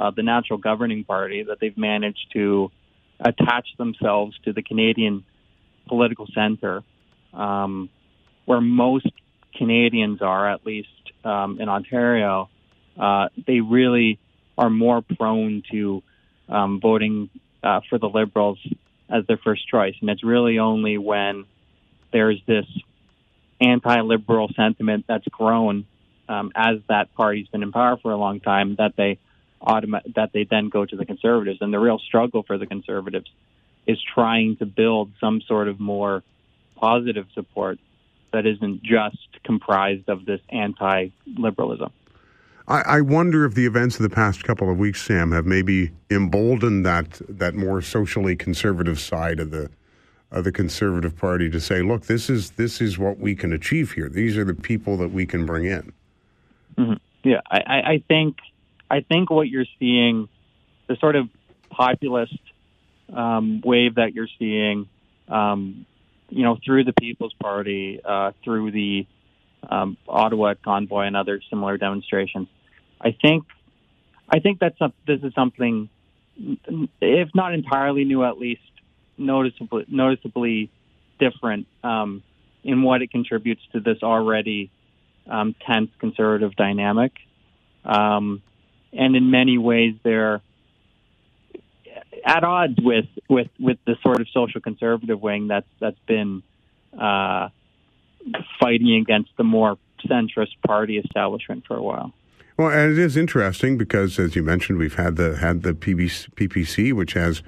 [0.00, 2.70] uh, the natural governing party, that they've managed to
[3.20, 5.24] attach themselves to the Canadian
[5.86, 6.82] political center,
[7.32, 7.88] um,
[8.44, 9.08] where most
[9.54, 10.88] Canadians are, at least
[11.24, 12.48] um, in Ontario.
[12.98, 14.18] Uh, they really
[14.56, 16.02] are more prone to
[16.48, 17.30] um, voting
[17.62, 18.58] uh, for the Liberals
[19.08, 21.44] as their first choice, and it's really only when
[22.12, 22.66] there's this
[23.60, 25.84] anti-liberal sentiment that's grown
[26.28, 29.18] um, as that party's been in power for a long time that they
[30.14, 31.58] that they then go to the conservatives.
[31.60, 33.30] And the real struggle for the conservatives
[33.86, 36.22] is trying to build some sort of more
[36.80, 37.78] positive support
[38.32, 41.92] that isn't just comprised of this anti-liberalism.
[42.66, 45.90] I, I wonder if the events of the past couple of weeks, Sam, have maybe
[46.10, 49.70] emboldened that that more socially conservative side of the
[50.30, 53.92] of the Conservative Party to say, "Look, this is this is what we can achieve
[53.92, 54.08] here.
[54.08, 55.92] These are the people that we can bring in."
[56.78, 56.94] hmm
[57.24, 58.36] Yeah, I, I, I think
[58.88, 60.28] I think what you're seeing,
[60.86, 61.28] the sort of
[61.70, 62.38] populist
[63.12, 64.88] um, wave that you're seeing,
[65.28, 65.86] um,
[66.30, 69.06] you know, through the People's Party, uh, through the
[69.68, 72.48] um, Ottawa convoy and other similar demonstrations.
[73.00, 73.44] I think
[74.28, 75.88] I think that's some, this is something,
[77.00, 78.62] if not entirely new, at least
[79.18, 80.70] noticeably noticeably
[81.18, 82.22] different um,
[82.62, 84.70] in what it contributes to this already
[85.28, 87.12] um, tense conservative dynamic.
[87.84, 88.42] Um,
[88.92, 90.40] and in many ways, they're
[92.24, 96.42] at odds with, with, with the sort of social conservative wing that's that's been
[96.98, 97.48] uh,
[98.60, 102.12] fighting against the more centrist party establishment for a while.
[102.56, 106.28] Well, and it is interesting because, as you mentioned, we've had the had the PBC,
[106.34, 107.42] PPC, which has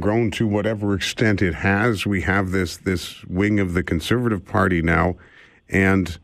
[0.00, 2.04] grown to whatever extent it has.
[2.04, 5.16] We have this this wing of the Conservative Party now,
[5.68, 6.18] and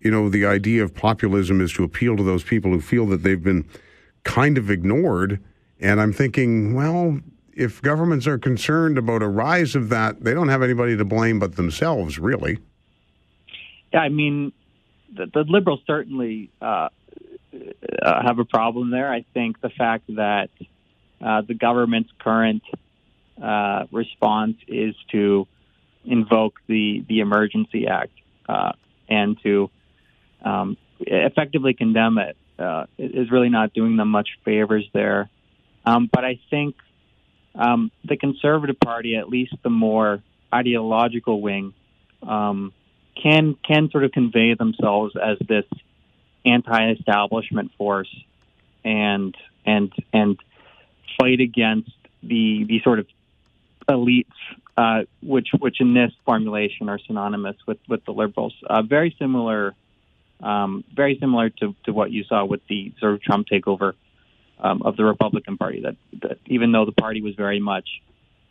[0.00, 3.24] you know the idea of populism is to appeal to those people who feel that
[3.24, 3.68] they've been
[4.22, 5.40] kind of ignored.
[5.80, 7.18] And I'm thinking, well,
[7.58, 11.40] if governments are concerned about a rise of that, they don't have anybody to blame
[11.40, 12.58] but themselves, really.
[13.92, 14.52] Yeah, I mean,
[15.14, 16.88] the, the liberals certainly uh,
[18.00, 19.12] uh, have a problem there.
[19.12, 20.50] I think the fact that
[21.20, 22.62] uh, the government's current
[23.42, 25.48] uh, response is to
[26.04, 28.12] invoke the the Emergency Act
[28.48, 28.72] uh,
[29.08, 29.68] and to
[30.44, 35.28] um, effectively condemn it uh, is really not doing them much favors there.
[35.84, 36.76] Um, but I think
[37.58, 40.22] um, the Conservative Party, at least the more
[40.54, 41.74] ideological wing,
[42.22, 42.72] um,
[43.20, 45.64] can can sort of convey themselves as this
[46.46, 48.14] anti-establishment force
[48.84, 49.36] and
[49.66, 50.38] and and
[51.20, 51.90] fight against
[52.22, 53.06] the the sort of
[53.88, 54.26] elites,
[54.76, 58.54] uh, which which in this formulation are synonymous with with the liberals.
[58.70, 59.74] Uh, very similar,
[60.40, 63.94] um, very similar to, to what you saw with the sort of Trump takeover
[64.60, 65.82] um, of the Republican Party.
[65.82, 67.88] That, that even though the party was very much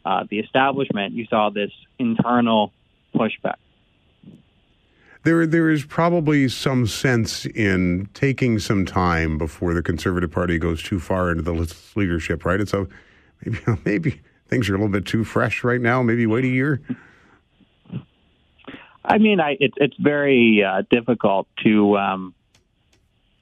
[0.06, 2.72] uh, the establishment, you saw this internal
[3.16, 3.56] pushback.
[5.24, 10.82] there there is probably some sense in taking some time before the Conservative Party goes
[10.82, 12.60] too far into the leadership, right?
[12.60, 12.88] It's a
[13.44, 16.02] maybe maybe things are a little bit too fresh right now.
[16.02, 16.82] Maybe wait a year.
[19.04, 22.34] I mean, I it's it's very uh, difficult to um,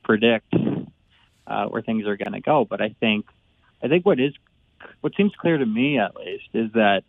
[0.04, 0.54] predict
[1.48, 3.26] uh, where things are going to go, but I think
[3.84, 4.34] I think what is
[5.02, 7.04] what seems clear to me at least is that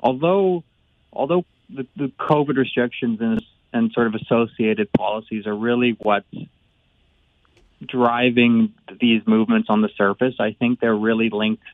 [0.00, 0.64] although
[1.12, 3.42] although the, the COVID restrictions and
[3.72, 6.26] and sort of associated policies are really what's
[7.84, 11.64] driving these movements on the surface, I think they're really linked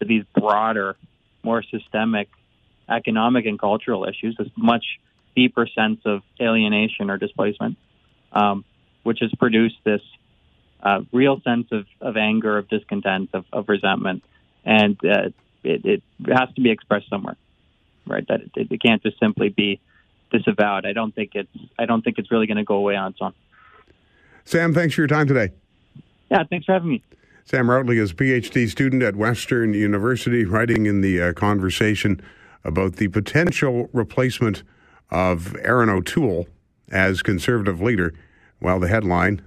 [0.00, 0.96] to these broader,
[1.42, 2.28] more systemic
[2.88, 4.84] economic and cultural issues, this much
[5.36, 7.76] deeper sense of alienation or displacement,
[8.32, 8.64] um,
[9.02, 10.00] which has produced this
[10.82, 14.22] uh, real sense of, of anger, of discontent, of, of resentment,
[14.64, 15.30] and uh,
[15.64, 17.36] it, it has to be expressed somewhere,
[18.06, 18.26] right?
[18.28, 19.80] That it, it can't just simply be
[20.30, 20.86] disavowed.
[20.86, 21.48] I don't think it's
[21.78, 23.34] I don't think it's really going to go away on its own.
[24.44, 25.50] Sam, thanks for your time today.
[26.30, 27.02] Yeah, thanks for having me.
[27.44, 32.20] Sam Routley is a PhD student at Western University, writing in the uh, conversation
[32.64, 34.62] about the potential replacement
[35.10, 36.46] of Erin O'Toole
[36.90, 38.12] as conservative leader.
[38.60, 39.40] Well, the headline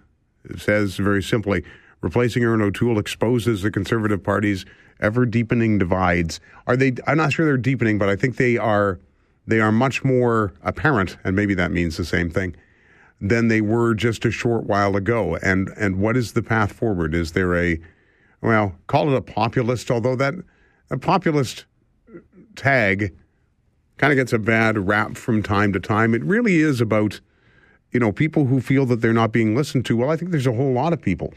[0.57, 1.63] says very simply
[2.01, 4.65] replacing Erin O'Toole exposes the Conservative Party's
[4.99, 6.39] ever deepening divides.
[6.68, 6.93] Are they?
[7.07, 8.99] I'm not sure they're deepening, but I think they are.
[9.47, 12.55] They are much more apparent, and maybe that means the same thing
[13.19, 15.38] than they were just a short while ago.
[15.38, 17.13] And and what is the path forward?
[17.13, 17.80] Is there a
[18.41, 20.34] well, call it a populist, although that
[20.89, 21.65] a populist
[22.55, 23.15] tag
[23.97, 26.15] kind of gets a bad rap from time to time.
[26.15, 27.22] It really is about
[27.91, 29.97] you know people who feel that they're not being listened to.
[29.97, 31.34] Well, I think there's a whole lot of people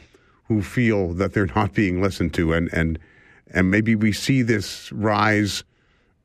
[0.48, 2.98] who feel that they're not being listened to, and and
[3.52, 5.64] and maybe we see this rise.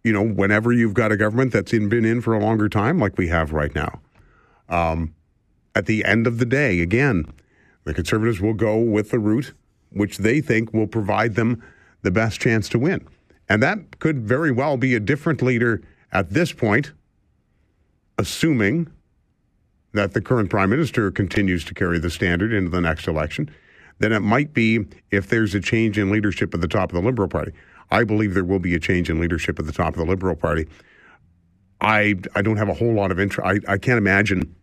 [0.04, 3.00] You know, whenever you've got a government that's in, been in for a longer time,
[3.00, 4.00] like we have right now.
[4.70, 5.14] Um,
[5.76, 7.26] at the end of the day, again,
[7.84, 9.54] the conservatives will go with the route
[9.92, 11.64] which they think will provide them
[12.02, 13.06] the best chance to win.
[13.48, 15.82] And that could very well be a different leader
[16.12, 16.94] at this point,
[18.18, 18.92] assuming
[19.94, 23.50] that the current prime minister continues to carry the standard into the next election,
[24.00, 27.06] than it might be if there's a change in leadership at the top of the
[27.06, 27.52] Liberal Party.
[27.92, 30.36] I believe there will be a change in leadership at the top of the Liberal
[30.36, 30.68] Party.
[31.82, 33.48] I I don't have a whole lot of interest.
[33.48, 34.56] I, I can't imagine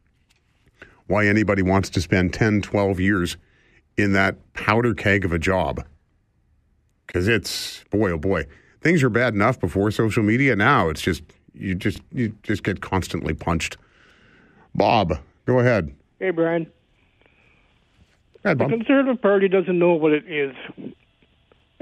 [1.07, 3.36] why anybody wants to spend 10, 12 years
[3.97, 5.85] in that powder keg of a job.
[7.07, 8.47] Because it's, boy, oh boy,
[8.81, 10.57] things are bad enough before social media.
[10.57, 11.23] Now it's just,
[11.55, 13.77] you just, you just get constantly punched.
[14.77, 15.94] Bob, go ahead.
[16.19, 16.70] Hey, Brian.
[18.43, 20.55] The Conservative Party doesn't know what it is.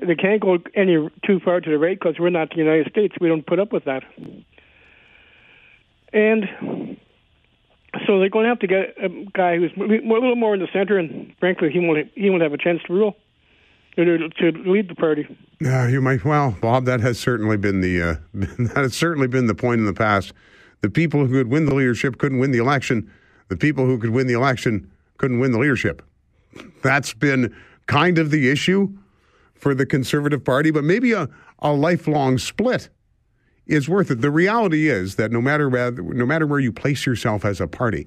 [0.01, 3.15] They can't go any too far to the right because we're not the United States.
[3.21, 4.03] We don't put up with that.
[6.12, 6.97] And
[8.07, 10.69] so they're going to have to get a guy who's a little more in the
[10.73, 13.16] center, and frankly, he won't he won't have a chance to rule
[13.97, 15.27] to, to lead the party.
[15.61, 16.25] Yeah, you might.
[16.25, 19.87] Well, Bob, that has certainly been the uh, that has certainly been the point in
[19.87, 20.33] the past.
[20.85, 23.11] The people who could win the leadership couldn't win the election.
[23.48, 26.02] The people who could win the election couldn't win the leadership.
[26.82, 27.56] That's been
[27.86, 28.94] kind of the issue
[29.55, 31.27] for the Conservative Party, but maybe a,
[31.61, 32.90] a lifelong split
[33.66, 34.20] is worth it.
[34.20, 38.06] The reality is that no matter no matter where you place yourself as a party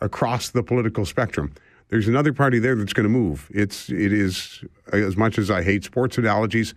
[0.00, 1.54] across the political spectrum,
[1.90, 3.48] there's another party there that's going to move.
[3.54, 6.74] It's it is as much as I hate sports analogies,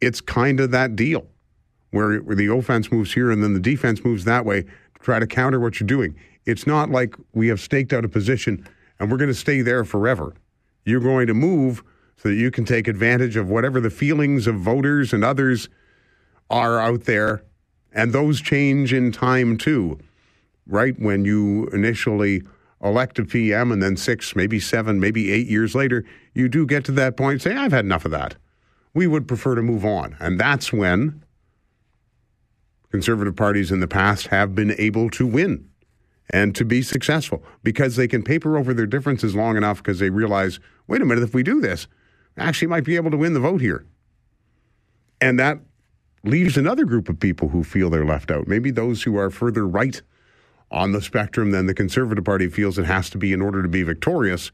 [0.00, 1.26] it's kind of that deal
[1.90, 5.18] where, where the offense moves here and then the defense moves that way to try
[5.18, 6.14] to counter what you're doing.
[6.44, 8.66] It's not like we have staked out a position
[8.98, 10.34] and we're going to stay there forever.
[10.84, 11.82] You're going to move
[12.16, 15.68] so that you can take advantage of whatever the feelings of voters and others
[16.50, 17.44] are out there,
[17.92, 19.98] and those change in time too.
[20.66, 22.42] Right when you initially
[22.82, 26.04] elect a PM, and then six, maybe seven, maybe eight years later,
[26.34, 27.42] you do get to that point.
[27.42, 28.36] Say, I've had enough of that.
[28.94, 31.22] We would prefer to move on, and that's when
[32.90, 35.68] conservative parties in the past have been able to win
[36.30, 40.10] and to be successful because they can paper over their differences long enough because they
[40.10, 41.86] realize, wait a minute, if we do this,
[42.36, 43.86] we actually might be able to win the vote here.
[45.20, 45.58] And that
[46.24, 48.46] leaves another group of people who feel they're left out.
[48.46, 50.00] Maybe those who are further right
[50.70, 53.68] on the spectrum than the Conservative Party feels it has to be in order to
[53.68, 54.52] be victorious.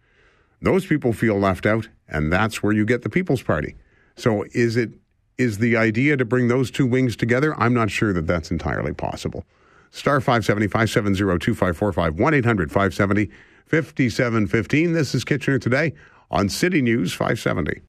[0.63, 3.75] Those people feel left out, and that's where you get the People's Party.
[4.17, 4.93] So is it
[5.39, 7.59] is the idea to bring those two wings together?
[7.61, 9.45] I'm not sure that that's entirely possible.
[9.91, 13.31] Star 570 570 2545 1 800 570
[13.67, 14.93] 5715.
[14.93, 15.95] This is Kitchener Today
[16.31, 17.83] on City News 570.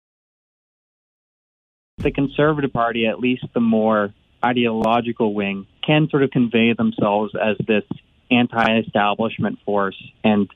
[1.98, 4.14] the Conservative Party, at least the more
[4.44, 7.84] ideological wing, can sort of convey themselves as this
[8.30, 10.50] anti-establishment force and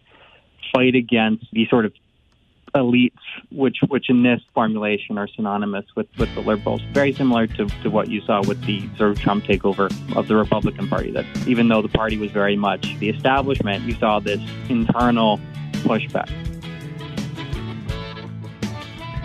[0.73, 1.93] fight against these sort of
[2.75, 3.17] elites,
[3.51, 6.81] which which in this formulation are synonymous with, with the liberals.
[6.93, 10.35] Very similar to, to what you saw with the sort of Trump takeover of the
[10.35, 11.11] Republican Party.
[11.11, 14.39] That even though the party was very much the establishment, you saw this
[14.69, 15.39] internal
[15.83, 16.29] pushback.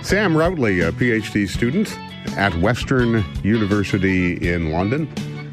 [0.02, 1.98] Sam Routley, a PhD student
[2.36, 5.08] at Western University in London,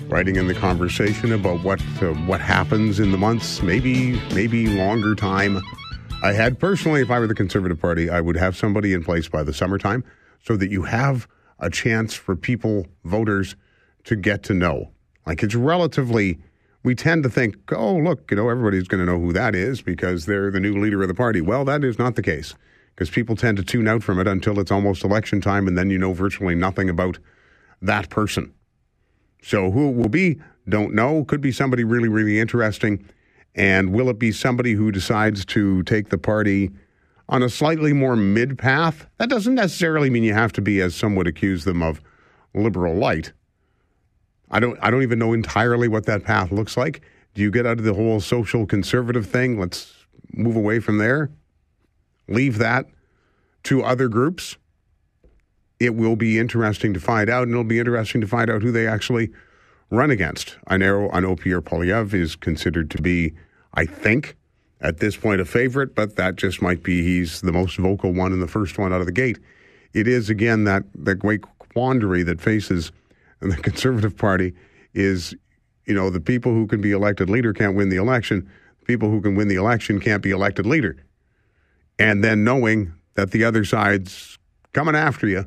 [0.09, 5.15] writing in the conversation about what uh, what happens in the months, maybe maybe longer
[5.15, 5.61] time
[6.21, 6.59] ahead.
[6.59, 9.53] Personally, if I were the Conservative Party, I would have somebody in place by the
[9.53, 10.03] summertime
[10.43, 11.27] so that you have
[11.59, 13.55] a chance for people, voters,
[14.05, 14.91] to get to know.
[15.25, 16.39] Like it's relatively.
[16.83, 19.83] We tend to think, oh, look, you know, everybody's going to know who that is
[19.83, 21.39] because they're the new leader of the party.
[21.39, 22.55] Well, that is not the case
[22.95, 25.91] because people tend to tune out from it until it's almost election time and then
[25.91, 27.19] you know virtually nothing about
[27.83, 28.51] that person.
[29.43, 31.23] So who it will be, don't know.
[31.23, 33.07] Could be somebody really, really interesting.
[33.55, 36.71] And will it be somebody who decides to take the party
[37.27, 39.07] on a slightly more mid path?
[39.17, 42.01] That doesn't necessarily mean you have to be, as some would accuse them of,
[42.53, 43.33] liberal light.
[44.49, 47.01] I don't I don't even know entirely what that path looks like.
[47.33, 49.59] Do you get out of the whole social conservative thing?
[49.59, 49.93] Let's
[50.33, 51.31] move away from there.
[52.27, 52.87] Leave that
[53.63, 54.57] to other groups.
[55.79, 58.71] It will be interesting to find out, and it'll be interesting to find out who
[58.71, 59.31] they actually
[59.91, 60.57] run against.
[60.67, 63.33] I know I Pierre Poilievre is considered to be,
[63.73, 64.35] I think,
[64.79, 68.33] at this point a favorite, but that just might be he's the most vocal one
[68.33, 69.37] and the first one out of the gate.
[69.93, 71.43] It is again that that great
[71.73, 72.91] quandary that faces
[73.41, 74.53] the Conservative Party
[74.93, 75.35] is,
[75.85, 78.49] you know, the people who can be elected leader can't win the election.
[78.85, 80.97] People who can win the election can't be elected leader.
[81.99, 84.39] And then knowing that the other side's
[84.73, 85.45] coming after you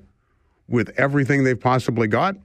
[0.69, 2.37] with everything they've possibly got,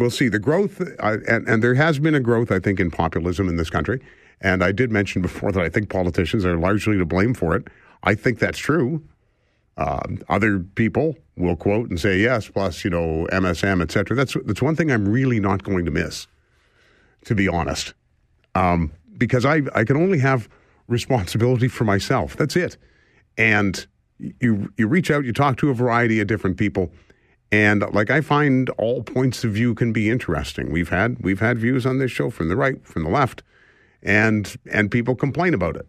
[0.00, 3.48] we'll see the growth, and, and there has been a growth, I think, in populism
[3.48, 4.00] in this country.
[4.40, 7.68] And I did mention before that I think politicians are largely to blame for it.
[8.02, 9.02] I think that's true.
[9.76, 14.16] Uh, other people will quote and say yes, plus you know MSM, et cetera.
[14.16, 16.26] That's that's one thing I'm really not going to miss,
[17.24, 17.94] to be honest,
[18.54, 20.48] um, because I I can only have
[20.88, 22.36] responsibility for myself.
[22.36, 22.76] That's it.
[23.38, 23.86] And
[24.18, 26.92] you you reach out, you talk to a variety of different people,
[27.52, 30.70] and like I find all points of view can be interesting.
[30.70, 33.42] We've had we've had views on this show from the right, from the left,
[34.02, 35.88] and and people complain about it.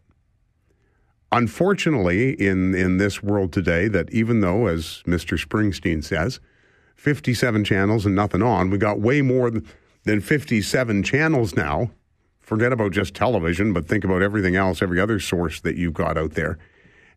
[1.32, 5.40] Unfortunately, in in this world today, that even though, as Mr.
[5.40, 6.40] Springsteen says,
[6.96, 9.52] 57 channels and nothing on, we got way more
[10.04, 11.92] than 57 channels now.
[12.40, 16.18] Forget about just television, but think about everything else, every other source that you've got
[16.18, 16.58] out there.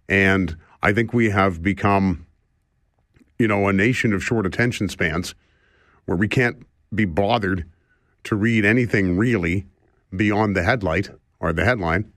[0.09, 2.24] And I think we have become,
[3.39, 5.35] you know, a nation of short attention spans
[6.06, 7.69] where we can't be bothered
[8.24, 9.66] to read anything really
[10.15, 12.11] beyond the headlight or the headline.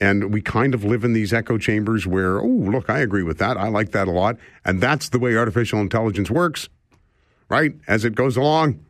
[0.00, 3.38] And we kind of live in these echo chambers where, oh, look, I agree with
[3.38, 3.56] that.
[3.56, 4.36] I like that a lot.
[4.64, 6.68] And that's the way artificial intelligence works,
[7.48, 7.74] right?
[7.88, 8.84] As it goes along,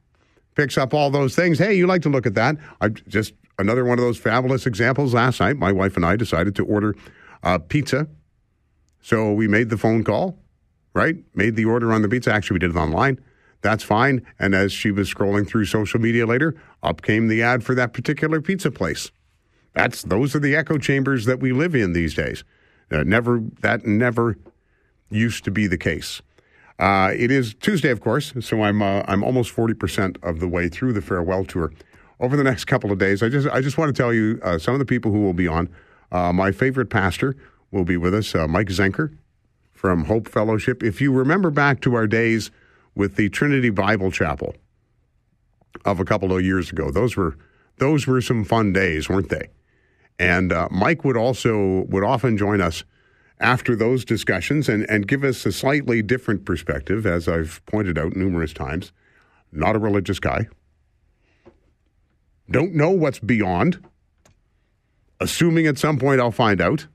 [0.56, 1.58] picks up all those things.
[1.58, 2.56] Hey, you like to look at that.
[2.80, 5.56] I just another one of those fabulous examples last night.
[5.56, 6.94] My wife and I decided to order
[7.42, 8.08] uh, pizza.
[9.00, 10.36] So we made the phone call,
[10.96, 11.16] right?
[11.34, 12.32] Made the order on the pizza.
[12.32, 13.20] Actually, we did it online.
[13.60, 14.26] That's fine.
[14.38, 17.92] And as she was scrolling through social media later, up came the ad for that
[17.92, 19.10] particular pizza place.
[19.74, 22.44] That's those are the echo chambers that we live in these days.
[22.90, 24.38] Uh, never that never
[25.10, 26.22] used to be the case.
[26.78, 30.48] Uh, it is Tuesday, of course, so I'm uh, I'm almost forty percent of the
[30.48, 31.72] way through the farewell tour.
[32.20, 34.58] Over the next couple of days, I just I just want to tell you uh,
[34.58, 35.68] some of the people who will be on.
[36.10, 37.36] Uh, my favorite pastor
[37.70, 39.10] will be with us, uh, Mike Zenker
[39.76, 40.82] from Hope Fellowship.
[40.82, 42.50] If you remember back to our days
[42.94, 44.54] with the Trinity Bible Chapel
[45.84, 47.36] of a couple of years ago, those were
[47.78, 49.48] those were some fun days, weren't they?
[50.18, 52.84] And uh, Mike would also would often join us
[53.38, 58.16] after those discussions and, and give us a slightly different perspective, as I've pointed out
[58.16, 58.92] numerous times.
[59.52, 60.48] Not a religious guy.
[62.50, 63.84] Don't know what's beyond.
[65.20, 66.86] Assuming at some point I'll find out.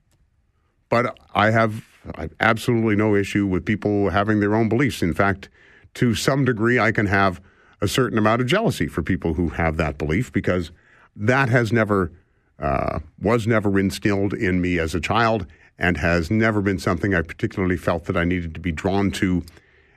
[0.90, 5.02] But I have, I have absolutely no issue with people having their own beliefs.
[5.02, 5.50] In fact,
[5.96, 7.42] to some degree, I can have
[7.82, 10.72] a certain amount of jealousy for people who have that belief because
[11.16, 12.12] that has never
[12.60, 15.48] uh, was never instilled in me as a child
[15.80, 19.44] and has never been something I particularly felt that I needed to be drawn to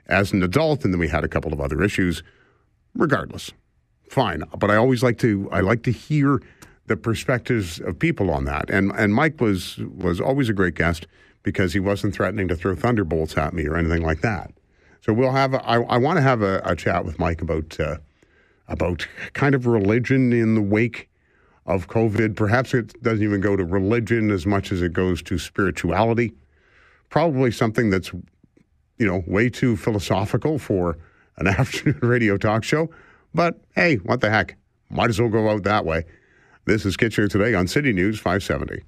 [0.07, 0.83] as an adult.
[0.83, 2.23] And then we had a couple of other issues.
[2.95, 3.51] Regardless,
[4.09, 4.43] fine.
[4.57, 6.41] But I always like to I like to hear
[6.87, 8.69] the perspectives of people on that.
[8.69, 11.05] And and Mike was was always a great guest
[11.45, 14.51] because he wasn't threatening to throw thunderbolts at me or anything like that.
[15.01, 17.79] So we'll have a, I, I want to have a, a, chat with Mike about
[17.79, 17.97] uh,
[18.67, 21.07] about kind of religion in the wake
[21.67, 22.35] of COVID.
[22.35, 26.33] Perhaps it doesn't even go to religion as much as it goes to spirituality.
[27.09, 28.11] Probably something that's,
[28.97, 30.97] you know, way too philosophical for
[31.37, 32.89] an afternoon radio talk show.
[33.35, 34.57] But hey, what the heck?
[34.89, 36.05] Might as well go out that way.
[36.65, 38.81] This is Kitchener Today on City News 570.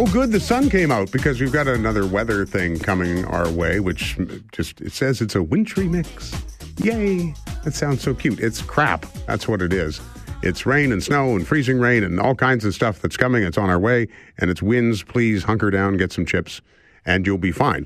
[0.00, 0.30] Oh, good.
[0.30, 4.16] The sun came out because we've got another weather thing coming our way, which
[4.52, 6.32] just it says it's a wintry mix.
[6.76, 7.34] Yay!
[7.64, 8.38] That sounds so cute.
[8.38, 9.06] It's crap.
[9.26, 10.00] That's what it is.
[10.44, 13.42] It's rain and snow and freezing rain and all kinds of stuff that's coming.
[13.42, 14.06] It's on our way,
[14.38, 15.02] and it's winds.
[15.02, 16.60] Please hunker down, get some chips,
[17.04, 17.84] and you'll be fine.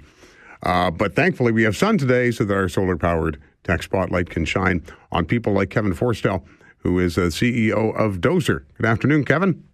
[0.64, 4.44] Uh, but thankfully, we have sun today so that our solar powered tech spotlight can
[4.44, 4.82] shine
[5.12, 6.44] on people like Kevin Forestell,
[6.76, 8.64] who is the CEO of Dozr.
[8.76, 9.64] Good afternoon, Kevin.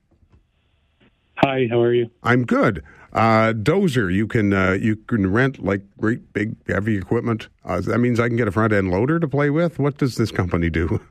[1.42, 2.10] Hi, how are you?
[2.24, 2.82] I'm good.
[3.12, 7.48] Uh, Dozr, you can uh, you can rent like great big heavy equipment.
[7.64, 9.78] Uh, that means I can get a front end loader to play with.
[9.78, 11.00] What does this company do?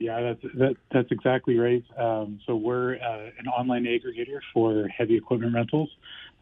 [0.00, 1.84] Yeah, that's that, that's exactly right.
[1.98, 5.90] Um, so we're uh, an online aggregator for heavy equipment rentals.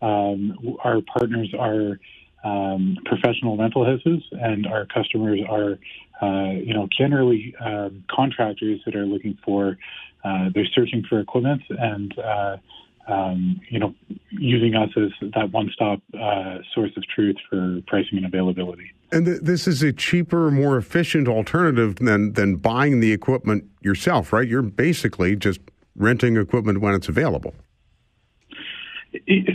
[0.01, 1.99] Um, our partners are
[2.45, 5.73] um, professional rental houses, and our customers are,
[6.23, 9.77] uh, you know, generally um, contractors that are looking for.
[10.24, 12.19] Uh, they're searching for equipment and.
[12.19, 12.57] Uh,
[13.09, 13.95] um, you know,
[14.28, 18.93] using us as that one-stop uh, source of truth for pricing and availability.
[19.11, 24.31] and th- this is a cheaper, more efficient alternative than than buying the equipment yourself,
[24.31, 24.47] right?
[24.47, 25.61] You're basically just
[25.97, 27.55] renting equipment when it's available.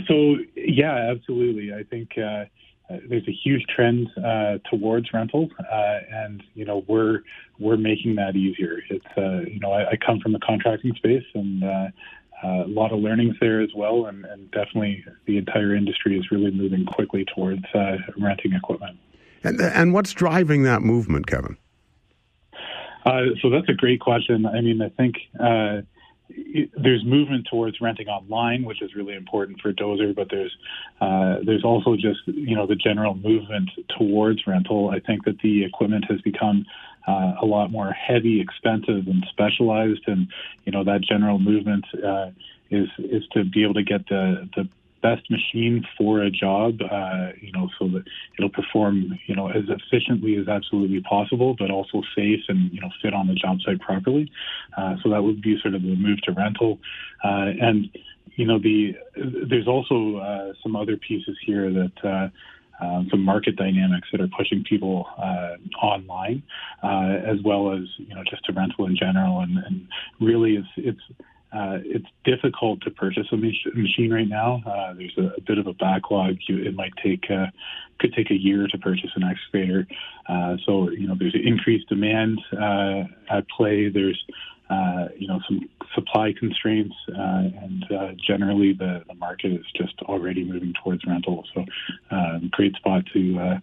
[0.08, 1.72] So yeah, absolutely.
[1.72, 2.44] I think uh, uh,
[2.88, 7.20] there's a huge trend uh, towards rentals, uh, and you know we're
[7.58, 8.80] we're making that easier.
[8.90, 11.88] It's uh, you know I, I come from the contracting space, and uh,
[12.42, 16.30] uh, a lot of learnings there as well, and, and definitely the entire industry is
[16.30, 18.98] really moving quickly towards uh, renting equipment.
[19.42, 21.56] And and what's driving that movement, Kevin?
[23.06, 24.46] Uh, so that's a great question.
[24.46, 25.82] I mean, I think uh,
[26.76, 30.56] there's movement towards renting online, which is really important for Dozr, but there's
[31.00, 34.90] uh, there's also just you know the general movement towards rental.
[34.90, 36.64] I think that the equipment has become
[37.06, 40.28] uh, a lot more heavy, expensive, and specialized, and
[40.64, 42.30] you know that general movement uh,
[42.70, 44.68] is is to be able to get the the
[45.04, 48.04] best machine for a job, uh, you know, so that
[48.38, 48.94] it'll perform,
[49.26, 53.26] you know, as efficiently as absolutely possible, but also safe and, you know, fit on
[53.26, 54.24] the job site properly.
[54.78, 56.78] Uh, so that would be sort of the move to rental.
[57.22, 57.90] Uh, and,
[58.36, 58.96] you know, the
[59.50, 62.28] there's also uh, some other pieces here that uh,
[62.84, 66.42] um, some market dynamics that are pushing people uh, online,
[66.82, 69.40] uh, as well as you know just to rental in general.
[69.40, 69.86] And, and
[70.20, 71.04] really, it's it's
[71.54, 74.60] uh, it's difficult to purchase a mach- machine right now.
[74.66, 76.36] Uh, there's a, a bit of a backlog.
[76.48, 77.46] It might take uh,
[78.00, 79.86] could take a year to purchase an excavator.
[80.28, 83.88] Uh, so you know there's increased demand uh, at play.
[83.88, 84.20] There's
[84.68, 87.84] uh, you know some supply constraints, and
[88.26, 91.44] generally the, the market is just already moving towards rental.
[91.54, 91.64] So
[92.50, 93.60] great spot to.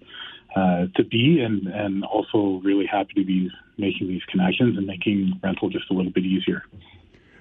[0.53, 5.39] Uh, to be and, and also really happy to be making these connections and making
[5.41, 6.63] rental just a little bit easier.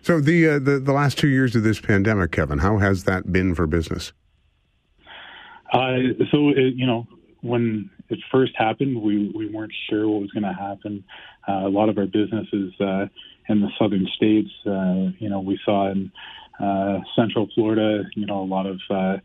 [0.03, 3.33] So the uh, the the last two years of this pandemic, Kevin, how has that
[3.33, 4.13] been for business?
[5.73, 5.99] Uh,
[6.31, 7.07] so it, you know,
[7.43, 11.05] when it first happened, we we weren't sure what was going to happen.
[11.49, 13.07] Uh, a lot of our businesses uh,
[13.49, 16.11] in the southern states, uh, you know, we saw in
[16.61, 19.17] uh, Central Florida, you know, a lot of uh,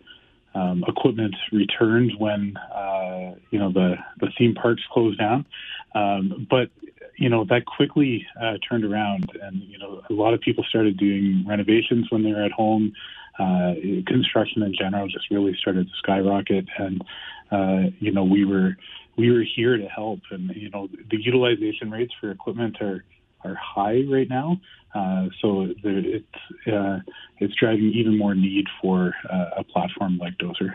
[0.55, 5.45] um, equipment returned when uh, you know the the theme parks closed down.
[5.93, 6.69] Um, but
[7.17, 10.97] you know that quickly uh, turned around, and you know a lot of people started
[10.97, 12.93] doing renovations when they were at home.
[13.37, 13.73] Uh,
[14.07, 17.03] construction in general just really started to skyrocket, and
[17.51, 18.75] uh, you know we were
[19.17, 23.03] we were here to help, and you know the utilization rates for equipment are
[23.43, 24.59] are high right now.
[24.93, 26.99] Uh, so there, it's uh,
[27.39, 30.73] it's driving even more need for uh, a platform like Dozr.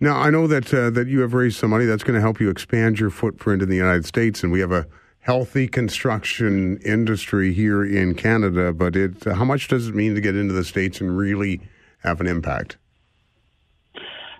[0.00, 2.40] Now I know that uh, that you have raised some money that's going to help
[2.40, 4.86] you expand your footprint in the United States, and we have a
[5.22, 8.72] healthy construction industry here in Canada.
[8.72, 11.60] But it, how much does it mean to get into the states and really
[12.02, 12.76] have an impact?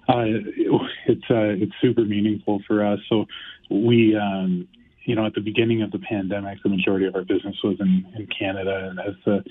[0.09, 0.25] Uh,
[1.07, 2.99] it's uh, it's super meaningful for us.
[3.09, 3.27] So
[3.71, 4.69] we, um,
[5.05, 8.05] you know, at the beginning of the pandemic, the majority of our business was in,
[8.17, 9.45] in Canada, and as the,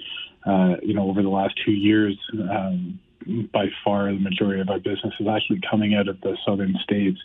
[0.50, 3.00] uh, you know, over the last two years, um,
[3.52, 7.20] by far the majority of our business is actually coming out of the southern states,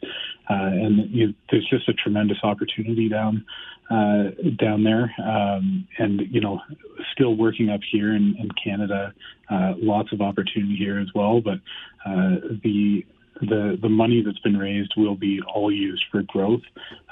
[0.51, 3.45] uh, and you, there's just a tremendous opportunity down
[3.91, 5.15] uh, down there.
[5.23, 6.61] Um, and you know,
[7.13, 9.13] still working up here in, in Canada,
[9.51, 11.41] uh, lots of opportunity here as well.
[11.41, 11.59] But
[12.05, 13.05] uh, the
[13.41, 16.63] the the money that's been raised will be all used for growth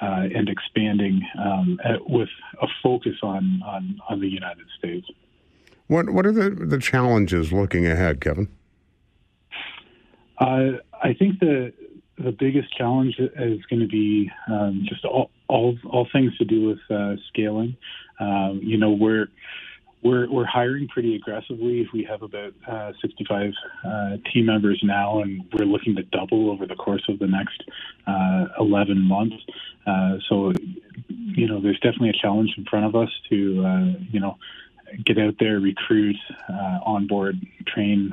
[0.01, 2.29] uh, and expanding um, at, with
[2.63, 5.07] a focus on, on on the United States.
[5.87, 8.49] What what are the, the challenges looking ahead, Kevin?
[10.39, 11.73] Uh, I think the
[12.17, 16.67] the biggest challenge is going to be um, just all, all all things to do
[16.67, 17.77] with uh, scaling.
[18.21, 19.27] Um, you know, we're
[20.05, 21.89] we're we're hiring pretty aggressively.
[21.93, 23.53] We have about uh, 65
[23.85, 27.63] uh, team members now, and we're looking to double over the course of the next
[28.07, 29.37] uh, 11 months.
[29.87, 30.53] Uh, so,
[31.09, 34.37] you know, there's definitely a challenge in front of us to, uh, you know,
[35.05, 36.17] get out there, recruit,
[36.49, 37.37] uh, onboard,
[37.67, 38.13] train.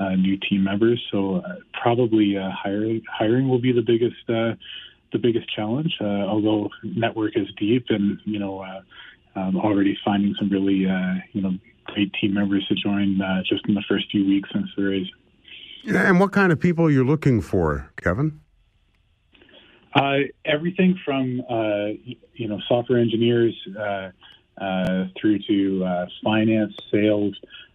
[0.00, 4.54] Uh, new team members, so uh, probably uh, hiring hiring will be the biggest uh,
[5.12, 5.92] the biggest challenge.
[6.00, 8.80] Uh, although network is deep, and you know uh,
[9.36, 11.52] um, already finding some really uh, you know
[11.84, 15.06] great team members to join uh, just in the first few weeks since the raise.
[15.86, 18.40] And what kind of people are you're looking for, Kevin?
[19.94, 21.88] Uh, everything from uh,
[22.34, 24.10] you know software engineers uh,
[24.60, 27.34] uh, through to uh, finance, sales,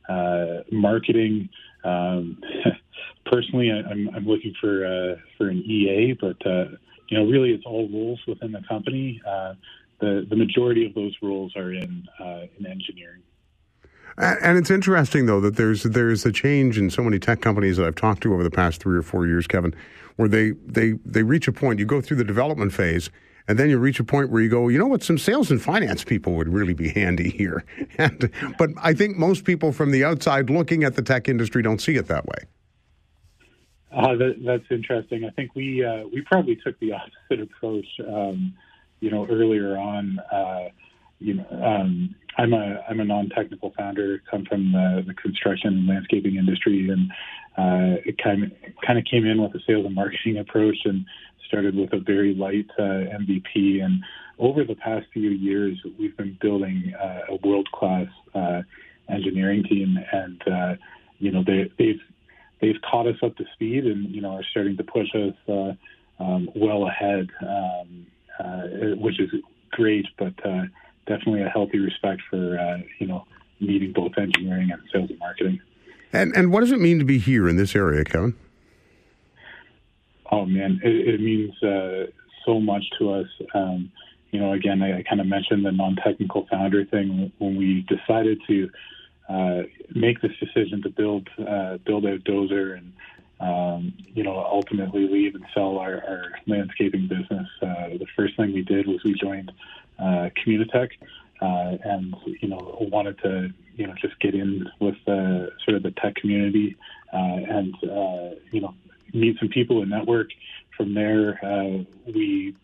[0.09, 1.49] uh, marketing.
[1.83, 2.41] Um,
[3.25, 6.65] personally, I, I'm, I'm looking for uh, for an EA, but uh,
[7.09, 9.21] you know, really, it's all roles within the company.
[9.27, 9.53] Uh,
[9.99, 13.21] the the majority of those roles are in uh, in engineering.
[14.17, 17.77] And and it's interesting though that there's there's a change in so many tech companies
[17.77, 19.73] that I've talked to over the past three or four years, Kevin,
[20.15, 21.79] where they they they reach a point.
[21.79, 23.09] You go through the development phase,
[23.47, 25.61] and then you reach a point where you go, you know what, some sales and
[25.61, 27.63] finance people would really be handy here.
[27.99, 28.29] And
[28.59, 31.95] but I think most people from the outside looking at the tech industry don't see
[31.95, 32.37] it that way.
[33.91, 35.23] Uh, that, that's interesting.
[35.25, 36.91] I think we uh, we probably took the
[37.31, 37.87] opposite approach.
[38.07, 38.53] Um,
[38.99, 40.69] you know, earlier on, uh,
[41.19, 44.21] you know, um, I'm a I'm a non-technical founder.
[44.29, 47.11] Come from the, the construction and landscaping industry, and
[47.57, 48.51] uh, it kind of
[48.85, 51.05] kind of came in with a sales and marketing approach, and
[51.47, 52.81] started with a very light uh,
[53.21, 53.83] MVP.
[53.83, 54.03] And
[54.39, 58.61] over the past few years, we've been building uh, a world-class uh,
[59.09, 60.75] engineering team, and uh,
[61.19, 62.01] you know they, they've
[62.61, 66.23] they've caught us up to speed, and you know are starting to push us uh,
[66.23, 68.05] um, well ahead, um,
[68.39, 69.29] uh, which is
[69.71, 70.05] great.
[70.17, 70.63] But uh,
[71.07, 73.25] definitely a healthy respect for uh, you know
[73.59, 75.59] needing both engineering and sales and marketing.
[76.13, 78.35] And and what does it mean to be here in this area, Kevin?
[80.31, 82.07] Oh man, it, it means uh,
[82.45, 83.27] so much to us.
[83.53, 83.91] Um,
[84.31, 88.41] you know, again, I, I kind of mentioned the non-technical founder thing when we decided
[88.47, 88.69] to
[89.29, 89.63] uh,
[89.93, 92.93] make this decision to build uh, build out Dozr and
[93.39, 97.47] um, you know ultimately leave and sell our, our landscaping business.
[97.61, 99.51] Uh, the first thing we did was we joined
[99.99, 100.91] uh, Communitech
[101.41, 105.83] uh, and you know wanted to you know just get in with the sort of
[105.83, 106.75] the tech community
[107.13, 108.73] uh, and uh, you know
[109.13, 110.27] meet some people and network.
[110.75, 112.55] From there, uh, we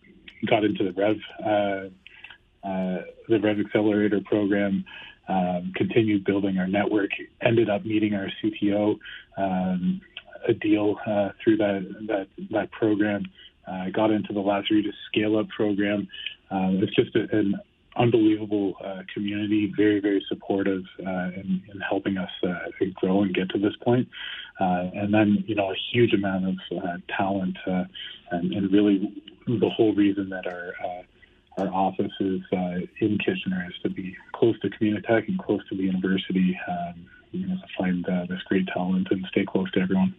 [0.48, 4.84] got into the Rev uh, uh, the Rev Accelerator program.
[5.26, 7.10] Um, continued building our network.
[7.40, 8.98] Ended up meeting our CTO.
[9.38, 10.00] Um,
[10.46, 13.24] a deal uh, through that that that program.
[13.92, 16.08] Got into the Lazaridis Scale Up program.
[16.50, 17.54] It's just a, an
[17.96, 22.54] unbelievable uh, community, very very supportive uh, in, in helping us uh,
[22.94, 24.08] grow and get to this point.
[24.60, 27.84] Uh, and then you know a huge amount of uh, talent uh,
[28.30, 30.72] and, and really the whole reason that our
[31.56, 32.40] our office is
[33.00, 36.58] in Kitchener is to be close to Communitech and close to the university.
[36.68, 40.14] Um, you know, to find this great talent and stay close to everyone.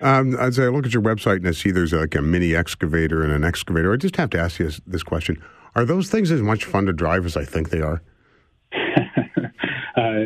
[0.00, 3.22] Um, as I look at your website and I see there's like a mini excavator
[3.22, 5.40] and an excavator, I just have to ask you this question:
[5.74, 8.02] Are those things as much fun to drive as I think they are?
[9.94, 10.24] Uh,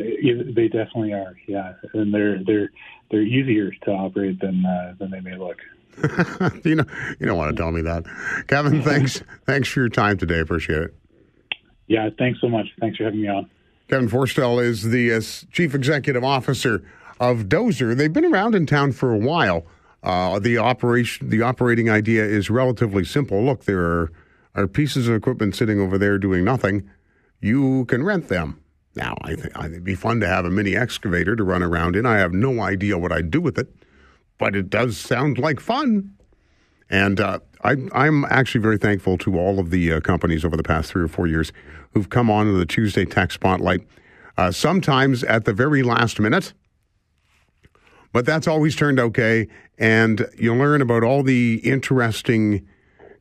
[0.54, 2.70] they definitely are, yeah, and they're they're
[3.10, 5.58] they're easier to operate than uh, than they may look.
[6.64, 6.84] you know,
[7.18, 8.04] you don't want to tell me that,
[8.46, 8.80] Kevin.
[8.84, 10.38] Thanks, thanks for your time today.
[10.38, 10.94] Appreciate it.
[11.88, 12.66] Yeah, thanks so much.
[12.80, 13.50] Thanks for having me on.
[13.88, 15.20] Kevin Forestell is the uh,
[15.52, 16.82] chief executive officer
[17.20, 17.96] of Dozr.
[17.96, 19.64] They've been around in town for a while.
[20.02, 23.42] Uh, the operation, the operating idea is relatively simple.
[23.44, 24.12] Look, there are,
[24.56, 26.88] are pieces of equipment sitting over there doing nothing.
[27.40, 28.60] You can rent them.
[28.96, 32.06] Now, I think it'd be fun to have a mini excavator to run around in.
[32.06, 33.68] I have no idea what I'd do with it,
[34.38, 36.14] but it does sound like fun.
[36.88, 40.62] And uh, I, I'm actually very thankful to all of the uh, companies over the
[40.62, 41.52] past three or four years
[41.92, 43.86] who've come on to the Tuesday Tech Spotlight.
[44.38, 46.54] Uh, sometimes at the very last minute,
[48.12, 49.46] but that's always turned okay.
[49.78, 52.66] And you learn about all the interesting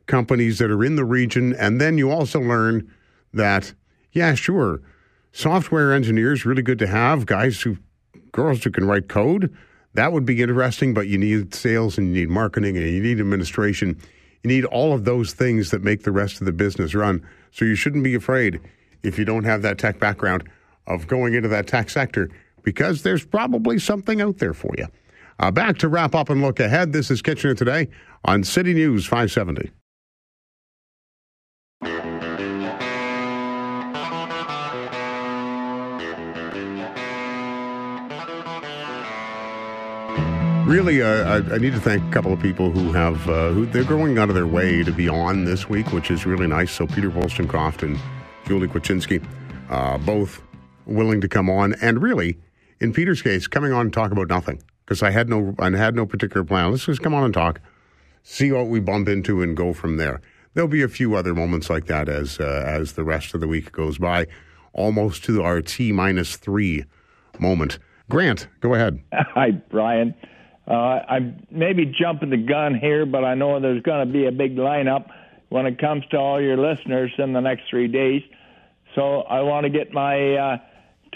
[0.06, 1.54] companies that are in the region.
[1.54, 2.92] And then you also learn
[3.32, 3.74] that,
[4.12, 4.80] yeah, sure,
[5.32, 7.76] software engineers, really good to have, guys who,
[8.32, 9.54] girls who can write code.
[9.94, 13.20] That would be interesting, but you need sales and you need marketing and you need
[13.20, 14.00] administration.
[14.42, 17.26] You need all of those things that make the rest of the business run.
[17.50, 18.60] So you shouldn't be afraid
[19.02, 20.48] if you don't have that tech background
[20.86, 22.30] of going into that tech sector
[22.62, 24.86] because there's probably something out there for you.
[25.38, 26.92] Uh, back to wrap up and look ahead.
[26.92, 27.88] This is Kitchener Today
[28.24, 29.70] on City News 570.
[40.66, 43.66] Really, uh, I, I need to thank a couple of people who have uh, who
[43.66, 46.72] they're going out of their way to be on this week, which is really nice.
[46.72, 47.96] So Peter Woolstencroft and
[48.46, 49.24] Julie Kwiecinski,
[49.70, 50.42] uh, both
[50.84, 52.40] willing to come on, and really,
[52.80, 55.94] in Peter's case, coming on and talk about nothing because I had no I had
[55.94, 56.72] no particular plan.
[56.72, 57.60] Let's just come on and talk,
[58.24, 60.20] see what we bump into, and go from there.
[60.54, 63.46] There'll be a few other moments like that as uh, as the rest of the
[63.46, 64.26] week goes by,
[64.72, 66.86] almost to our T minus three
[67.38, 67.78] moment.
[68.10, 69.00] Grant, go ahead.
[69.12, 70.12] Hi, Brian.
[70.68, 70.72] Uh,
[71.08, 74.56] I'm maybe jumping the gun here, but I know there's going to be a big
[74.56, 75.10] lineup
[75.48, 78.22] when it comes to all your listeners in the next three days.
[78.94, 80.58] So I want to get my uh,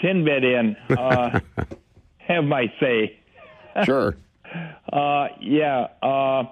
[0.01, 1.39] tin bit in, uh,
[2.19, 3.19] have my say.
[3.83, 4.15] Sure.
[4.91, 5.87] Uh, yeah.
[6.03, 6.43] Uh,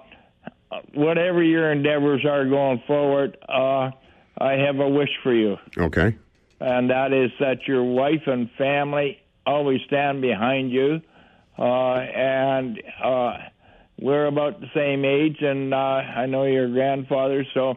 [0.94, 3.90] whatever your endeavors are going forward, uh,
[4.38, 6.16] I have a wish for you, Okay.
[6.60, 11.02] and that is that your wife and family always stand behind you.
[11.60, 13.32] Uh, and uh,
[14.00, 17.74] we're about the same age, and uh, I know your grandfather, so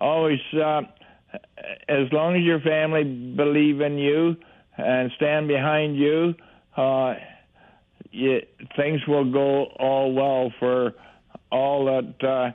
[0.00, 4.36] always, as long as your family believe in you
[4.78, 6.34] and stand behind you,
[8.10, 8.40] you,
[8.76, 10.94] things will go all well for
[11.52, 12.54] all that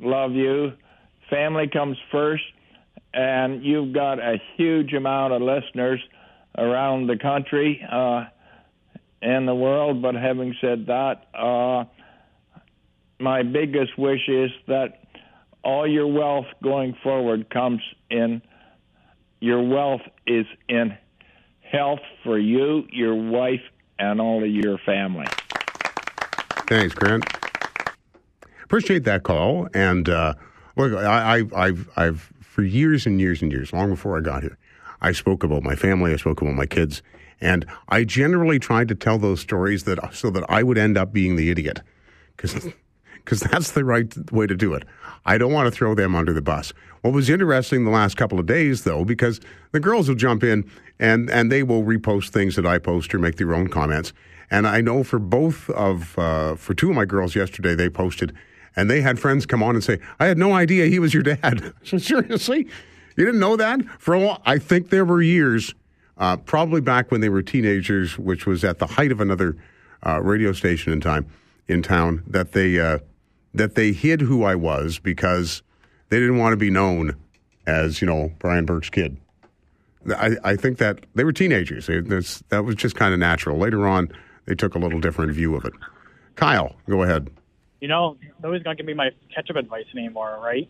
[0.00, 0.72] love you.
[1.28, 2.44] Family comes first,
[3.12, 6.00] and you've got a huge amount of listeners
[6.56, 8.24] around the country uh,
[9.22, 10.02] and the world.
[10.02, 11.84] But having said that, uh,
[13.18, 15.04] my biggest wish is that
[15.64, 17.80] all your wealth going forward comes
[18.10, 18.42] in.
[19.40, 20.96] Your wealth is in
[21.60, 23.62] health for you, your wife,
[23.98, 25.26] and all of your family.
[26.66, 27.24] Thanks, Grant.
[28.64, 29.68] Appreciate that call.
[29.74, 30.34] And uh,
[30.76, 34.58] look, I, I've, I've for years and years and years, long before I got here,
[35.00, 36.12] I spoke about my family.
[36.12, 37.02] I spoke about my kids,
[37.42, 41.12] and I generally tried to tell those stories that so that I would end up
[41.12, 41.80] being the idiot,
[42.36, 42.68] because
[43.24, 44.84] because that's the right way to do it.
[45.24, 46.72] I don't want to throw them under the bus.
[47.02, 49.40] What was interesting the last couple of days, though, because
[49.72, 53.18] the girls will jump in and and they will repost things that I post or
[53.18, 54.12] make their own comments.
[54.50, 58.34] And I know for both of uh, for two of my girls yesterday, they posted,
[58.76, 61.22] and they had friends come on and say, "I had no idea he was your
[61.24, 62.68] dad." seriously,
[63.16, 63.84] you didn't know that?
[63.98, 65.74] For a while, I think there were years,
[66.18, 69.56] uh, probably back when they were teenagers, which was at the height of another
[70.06, 71.26] uh, radio station in time
[71.68, 72.98] in town, that they uh,
[73.54, 75.62] that they hid who I was because
[76.08, 77.16] they didn't want to be known
[77.66, 79.16] as you know Brian Burke's kid.
[80.16, 81.88] I, I think that they were teenagers.
[81.88, 83.56] That's, that was just kind of natural.
[83.58, 84.10] Later on,
[84.46, 85.72] they took a little different view of it.
[86.34, 87.30] Kyle, go ahead.
[87.80, 90.68] You know, nobody's gonna give me my ketchup advice anymore, right?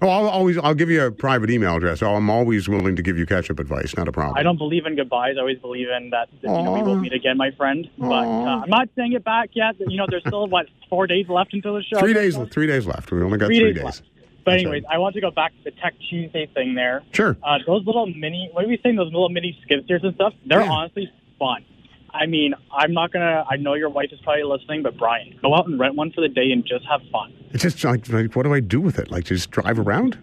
[0.00, 2.02] Oh, I'll always I'll give you a private email address.
[2.02, 3.96] I'm always willing to give you ketchup advice.
[3.96, 4.36] Not a problem.
[4.36, 5.34] I don't believe in goodbyes.
[5.36, 7.88] I always believe in that you know, we will meet again, my friend.
[7.98, 9.74] But uh, I'm not saying it back yet.
[9.80, 11.98] You know, there's still what four days left until the show.
[11.98, 12.36] Three days.
[12.50, 13.10] Three days left.
[13.10, 14.02] We only got Three three, days days.
[14.44, 17.02] But anyways, I want to go back to the Tech Tuesday thing there.
[17.12, 17.36] Sure.
[17.42, 18.96] Uh, those little mini, what are we saying?
[18.96, 20.32] Those little mini skid steers and stuff.
[20.46, 20.70] They're Yeah.
[20.70, 21.64] honestly fun.
[22.10, 23.44] I mean, I'm not gonna.
[23.50, 26.20] I know your wife is probably listening, but Brian, go out and rent one for
[26.20, 27.32] the day and just have fun.
[27.50, 29.10] It's just like, like, what do I do with it?
[29.10, 30.18] Like, just drive around?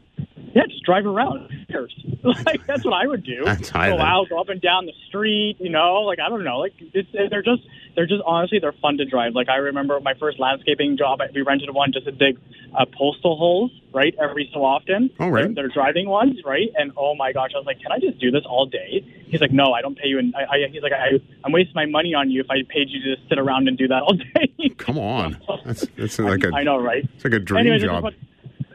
[0.56, 1.52] Yeah, just drive around.
[2.24, 3.42] Like that's what I would do.
[3.46, 5.58] That's go out, go up and down the street.
[5.60, 6.58] You know, like I don't know.
[6.58, 7.62] Like it's, they're just
[7.96, 9.34] they're just honestly they're fun to drive.
[9.36, 11.20] Like I remember my first landscaping job.
[11.36, 12.40] We rented one just to dig
[12.76, 15.12] uh, postal holes, right, every so often.
[15.20, 15.44] All right.
[15.46, 16.70] They're, they're driving ones, right?
[16.76, 19.06] And oh my gosh, I was like, can I just do this all day?
[19.28, 20.18] He's like, no, I don't pay you.
[20.18, 22.90] And I, I, he's like, I, I'm wasting my money on you if I paid
[22.90, 24.70] you to just sit around and do that all day.
[24.78, 25.40] Come on.
[25.66, 27.08] That's, that's like a, I know, right?
[27.16, 28.14] It's like a dream Anyways, job.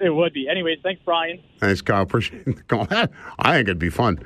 [0.01, 0.48] Want- it would be.
[0.48, 1.40] Anyways, thanks, Brian.
[1.59, 2.02] Thanks, Kyle.
[2.02, 2.86] Appreciate the call.
[3.39, 4.18] I think it'd be fun.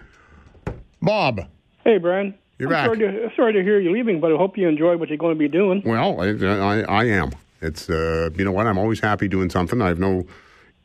[1.02, 1.40] Bob.
[1.84, 2.34] Hey, Brian.
[2.58, 2.86] You're I'm back.
[2.86, 5.34] Sorry to, sorry to hear you leaving, but I hope you enjoy what you're going
[5.34, 5.82] to be doing.
[5.84, 7.30] Well, I, I, I am.
[7.60, 8.66] It's uh, you know what?
[8.66, 9.80] I'm always happy doing something.
[9.82, 10.24] I have no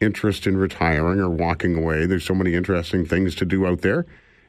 [0.01, 2.05] interest in retiring or walking away.
[2.05, 4.05] There's so many interesting things to do out there,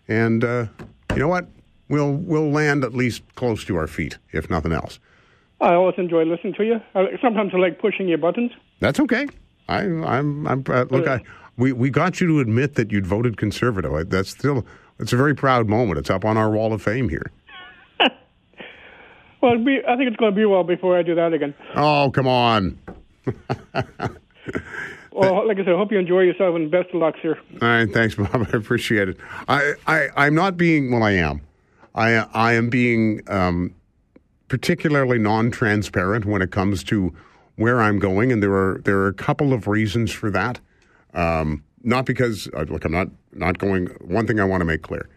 [0.09, 0.67] and uh,
[1.12, 1.49] you know what?
[1.89, 5.01] We'll we'll land at least close to our feet, if nothing else.
[5.61, 6.81] I always enjoy listening to you.
[6.95, 8.53] I, sometimes I like pushing your buttons.
[8.79, 9.27] That's okay.
[9.71, 11.07] I, I'm, I'm uh, look.
[11.07, 11.23] I,
[11.57, 14.11] we we got you to admit that you'd voted conservative.
[14.11, 14.67] That's still
[14.99, 15.99] it's a very proud moment.
[15.99, 17.31] It's up on our wall of fame here.
[19.43, 21.55] Well, be, I think it's going to be a while before I do that again.
[21.75, 22.79] Oh, come on.
[25.13, 27.39] Well, like I said, I hope you enjoy yourself and best of luck, sir.
[27.61, 28.47] All right, thanks, Bob.
[28.53, 29.17] I appreciate it.
[29.49, 31.43] I, I, I'm not being, well, I am.
[31.95, 33.75] I, I am being um,
[34.49, 37.13] particularly non-transparent when it comes to
[37.61, 40.61] where I'm going, and there are there are a couple of reasons for that.
[41.15, 43.87] Um, not because, uh, look, I'm not not going.
[44.01, 45.09] One thing I want to make clear: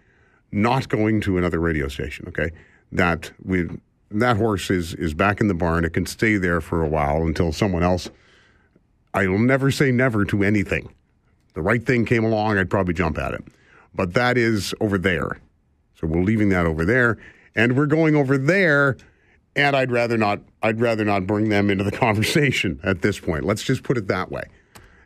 [0.51, 2.27] not going to another radio station.
[2.27, 2.51] Okay,
[2.91, 3.67] that we
[4.11, 5.85] that horse is is back in the barn.
[5.85, 8.09] It can stay there for a while until someone else.
[9.13, 10.93] I will never say never to anything
[11.53, 13.43] the right thing came along, I'd probably jump at it.
[13.93, 15.39] But that is over there.
[15.95, 17.17] So we're leaving that over there
[17.55, 18.97] and we're going over there
[19.55, 23.45] and I'd rather not I'd rather not bring them into the conversation at this point.
[23.45, 24.43] Let's just put it that way.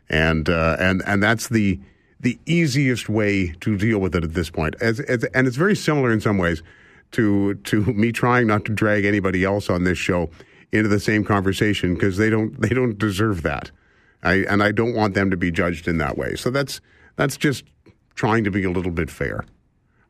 [0.08, 1.80] And uh, and and that's the
[2.20, 4.74] the easiest way to deal with it at this point.
[4.80, 6.62] As, as, and it's very similar in some ways
[7.12, 10.30] to to me trying not to drag anybody else on this show
[10.72, 13.70] into the same conversation because they don't they don't deserve that.
[14.22, 16.34] I, and I don't want them to be judged in that way.
[16.34, 16.80] So that's
[17.16, 17.64] that's just
[18.14, 19.44] trying to be a little bit fair.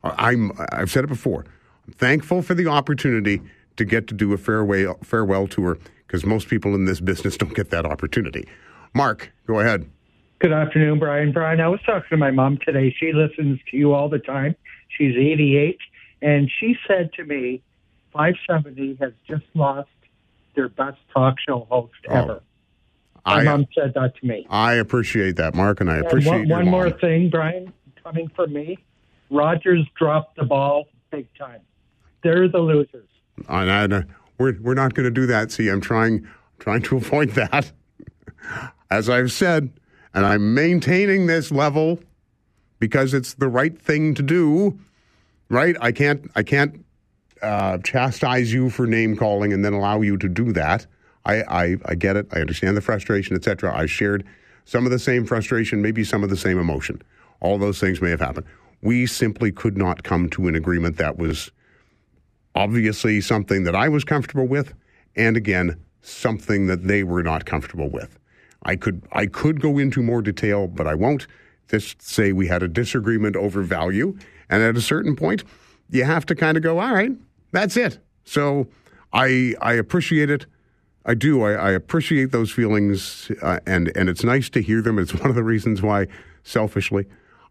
[0.03, 1.45] I'm I've said it before.
[1.85, 3.41] I'm thankful for the opportunity
[3.79, 7.55] to get to do a farewell farewell tour because most people in this business don't
[7.55, 8.47] get that opportunity.
[8.93, 9.89] Mark, go ahead.
[10.39, 11.31] Good afternoon, Brian.
[11.31, 12.95] Brian, I was talking to my mom today.
[12.97, 14.55] She listens to you all the time.
[14.97, 15.77] She's 88,
[16.21, 17.61] and she said to me,
[18.13, 19.89] 570 has just lost
[20.55, 22.15] their best talk show host oh.
[22.15, 22.41] ever.
[23.25, 24.47] My I- mom said that to me.
[24.49, 27.73] I appreciate that, Mark, and I And appreciate one, your one more thing, Brian,
[28.03, 28.77] coming from me.
[29.29, 31.61] Rogers dropped the ball big time.
[32.23, 33.08] They're the losers.
[33.47, 34.03] And I-
[34.37, 35.51] we're we're not going to do that.
[35.51, 36.27] See, I'm trying
[36.59, 37.71] trying to avoid that.
[38.89, 39.71] As I've said,
[40.13, 41.99] and I'm maintaining this level
[42.79, 44.79] because it's the right thing to do.
[45.49, 45.75] Right?
[45.81, 46.85] I can't I can't
[47.41, 50.85] uh, chastise you for name calling and then allow you to do that.
[51.25, 52.27] I, I, I get it.
[52.31, 53.75] I understand the frustration, etc.
[53.75, 54.25] I shared
[54.65, 57.01] some of the same frustration, maybe some of the same emotion.
[57.39, 58.45] All those things may have happened.
[58.81, 61.51] We simply could not come to an agreement that was
[62.59, 64.73] obviously something that I was comfortable with,
[65.15, 68.19] and again, something that they were not comfortable with.
[68.63, 71.25] I could I could go into more detail, but I won't.
[71.69, 74.17] Just say we had a disagreement over value,
[74.49, 75.45] and at a certain point,
[75.89, 77.11] you have to kind of go, all right,
[77.53, 77.99] that's it.
[78.25, 78.67] So
[79.13, 80.45] I I appreciate it.
[81.05, 81.41] I do.
[81.43, 84.99] I, I appreciate those feelings, uh, and and it's nice to hear them.
[84.99, 86.07] It's one of the reasons why,
[86.43, 87.05] selfishly,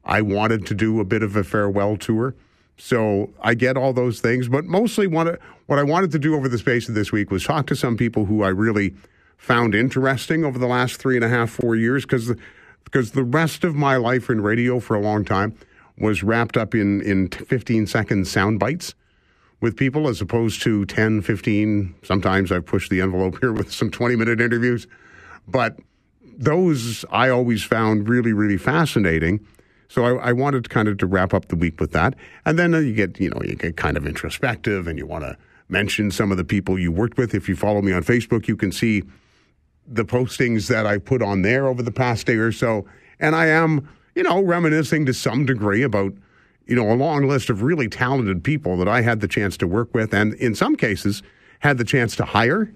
[0.05, 2.35] I wanted to do a bit of a farewell tour.
[2.79, 6.49] So I get all those things, but mostly what what I wanted to do over
[6.49, 8.95] the space of this week was talk to some people who I really
[9.37, 12.33] found interesting over the last three and a half, four years, because
[12.85, 15.57] because the rest of my life in radio for a long time
[15.99, 18.95] was wrapped up in in 15 second sound bites
[19.61, 21.95] with people as opposed to 10, 15.
[22.05, 24.87] Sometimes I've pushed the envelope here with some 20 minute interviews.
[25.49, 25.79] But
[26.23, 29.45] those I always found really, really fascinating.
[29.89, 32.15] So I, I wanted to kind of to wrap up the week with that.
[32.45, 35.25] And then uh, you get, you know, you get kind of introspective and you want
[35.25, 35.37] to
[35.69, 37.35] mention some of the people you worked with.
[37.35, 39.03] If you follow me on Facebook, you can see
[39.87, 42.87] the postings that I put on there over the past day or so.
[43.19, 46.13] And I am, you know, reminiscing to some degree about,
[46.67, 49.67] you know, a long list of really talented people that I had the chance to
[49.67, 51.23] work with and in some cases
[51.61, 52.73] had the chance to hire.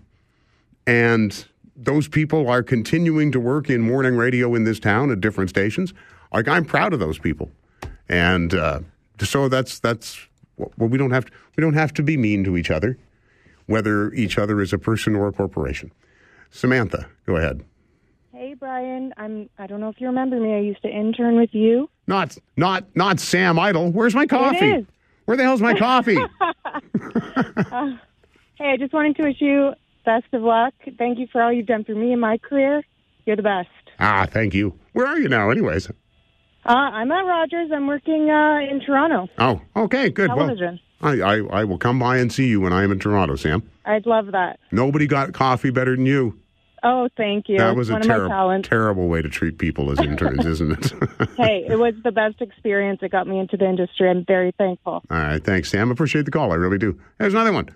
[0.87, 1.45] And
[1.77, 5.93] those people are continuing to work in morning radio in this town at different stations.
[6.33, 7.51] Like I'm proud of those people.
[8.09, 8.81] And uh,
[9.21, 10.19] so that's that's
[10.57, 12.99] well, we don't have to, we don't have to be mean to each other,
[13.67, 15.93] whether each other is a person or a corporation.
[16.51, 17.65] Samantha, go ahead.
[18.33, 20.55] Hey Brian, I'm I don't know if you remember me.
[20.55, 21.89] I used to intern with you.
[22.07, 23.93] Not not not Sam Idle.
[23.93, 24.87] Where's my coffee?
[25.27, 26.19] Where the hell's my coffee?
[27.73, 27.97] Uh,
[28.57, 29.73] hey, I just wanted to wish you
[30.05, 30.75] best of luck.
[30.99, 32.83] Thank you for all you've done for me in my career.
[33.25, 33.69] You're the best.
[33.99, 34.79] ah, thank you.
[34.93, 35.91] Where are you now, anyways?
[36.65, 37.71] Uh, I'm at Rogers.
[37.73, 39.29] I'm working uh, in Toronto.
[39.39, 40.29] Oh, okay, good.
[40.29, 40.79] Television.
[41.01, 43.35] Well, I, I I will come by and see you when I am in Toronto,
[43.37, 43.69] Sam.
[43.85, 44.61] I'd love that.
[44.71, 46.39] Nobody got coffee better than you.
[46.85, 47.59] Oh, thank you.
[47.59, 50.93] That was a One my terrible terrible way to treat people as interns, isn't it?
[51.37, 53.01] hey, it was the best experience.
[53.03, 54.09] It got me into the industry.
[54.11, 55.03] I'm very thankful.
[55.09, 55.91] All right, thanks, Sam.
[55.91, 56.53] Appreciate the call.
[56.53, 56.99] I really do.
[57.19, 57.69] There's another one.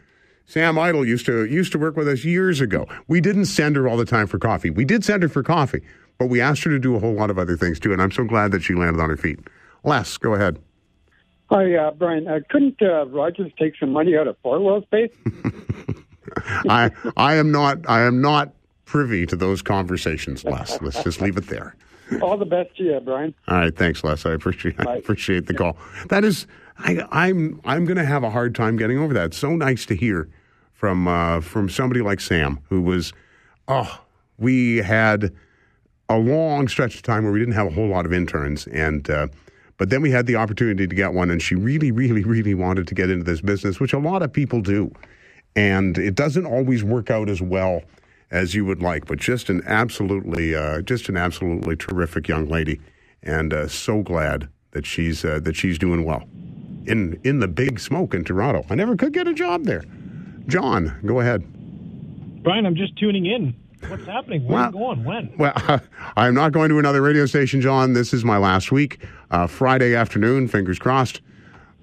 [0.47, 2.87] Sam Idle used to used to work with us years ago.
[3.09, 4.71] We didn't send her all the time for coffee.
[4.71, 5.83] We did send her for coffee,
[6.19, 7.93] but we asked her to do a whole lot of other things too.
[7.93, 9.41] And I'm so glad that she landed on her feet.
[9.85, 10.59] Les, go ahead.
[11.51, 12.27] Hi, uh, Brian.
[12.27, 15.13] Uh, couldn't uh, Rogers take some money out of Fort World Space?
[16.69, 18.53] I I am not I am not
[18.85, 20.81] privy to those conversations, Les.
[20.81, 21.77] Let's just leave it there.
[22.23, 23.35] All the best to you, Brian.
[23.49, 24.27] All right, thanks, Les.
[24.27, 25.77] I appreciate I appreciate the call.
[26.09, 26.47] That is,
[26.79, 29.27] I, I'm I'm going to have a hard time getting over that.
[29.27, 30.29] It's so nice to hear
[30.73, 33.13] from uh, from somebody like Sam, who was,
[33.69, 34.01] oh,
[34.39, 35.33] we had
[36.09, 39.09] a long stretch of time where we didn't have a whole lot of interns, and
[39.11, 39.29] uh,
[39.77, 42.87] but then we had the opportunity to get one, and she really, really, really wanted
[42.89, 44.93] to get into this business, which a lot of people do,
[45.55, 47.83] and it doesn't always work out as well
[48.31, 52.81] as you would like, but just an absolutely, uh, just an absolutely terrific young lady,
[53.23, 56.25] and uh, so glad that she's uh, that she's doing well
[56.87, 58.65] in in the big smoke in Toronto.
[58.71, 59.85] I never could get a job there.
[60.47, 61.45] John, go ahead.
[62.43, 63.55] Brian, I'm just tuning in.
[63.89, 64.45] What's happening?
[64.47, 65.05] Where are you going?
[65.05, 65.33] When?
[65.39, 65.53] Well,
[66.17, 67.93] I'm not going to another radio station, John.
[67.93, 69.05] This is my last week.
[69.31, 71.21] Uh, Friday afternoon, fingers crossed.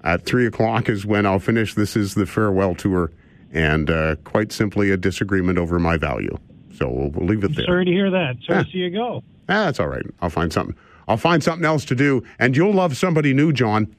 [0.02, 1.74] At three o'clock is when I'll finish.
[1.74, 3.10] This is the farewell tour,
[3.52, 6.36] and uh, quite simply a disagreement over my value.
[6.76, 7.64] So we'll, we'll leave it there.
[7.64, 8.36] Sorry to hear that.
[8.46, 8.62] Sorry Ah.
[8.64, 9.22] to see you go.
[9.48, 10.04] Ah, that's all right.
[10.20, 10.76] I'll find something.
[11.08, 13.94] I'll find something else to do, and you'll love somebody new, John.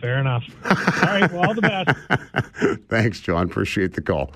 [0.00, 0.44] Fair enough.
[0.64, 1.30] All right.
[1.32, 2.80] Well, all the best.
[2.88, 3.44] Thanks, John.
[3.46, 4.32] Appreciate the call.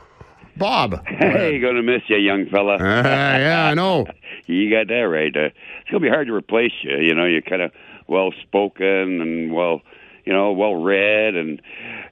[0.58, 1.04] Bob.
[1.18, 2.76] Hey, gonna miss you, young fella.
[2.78, 4.06] Uh, yeah, I know.
[4.46, 5.34] you got that right.
[5.36, 6.96] Uh, it's gonna be hard to replace you.
[6.96, 7.72] You know, you're kind of
[8.06, 9.82] well spoken and well,
[10.24, 11.60] you know, well read, and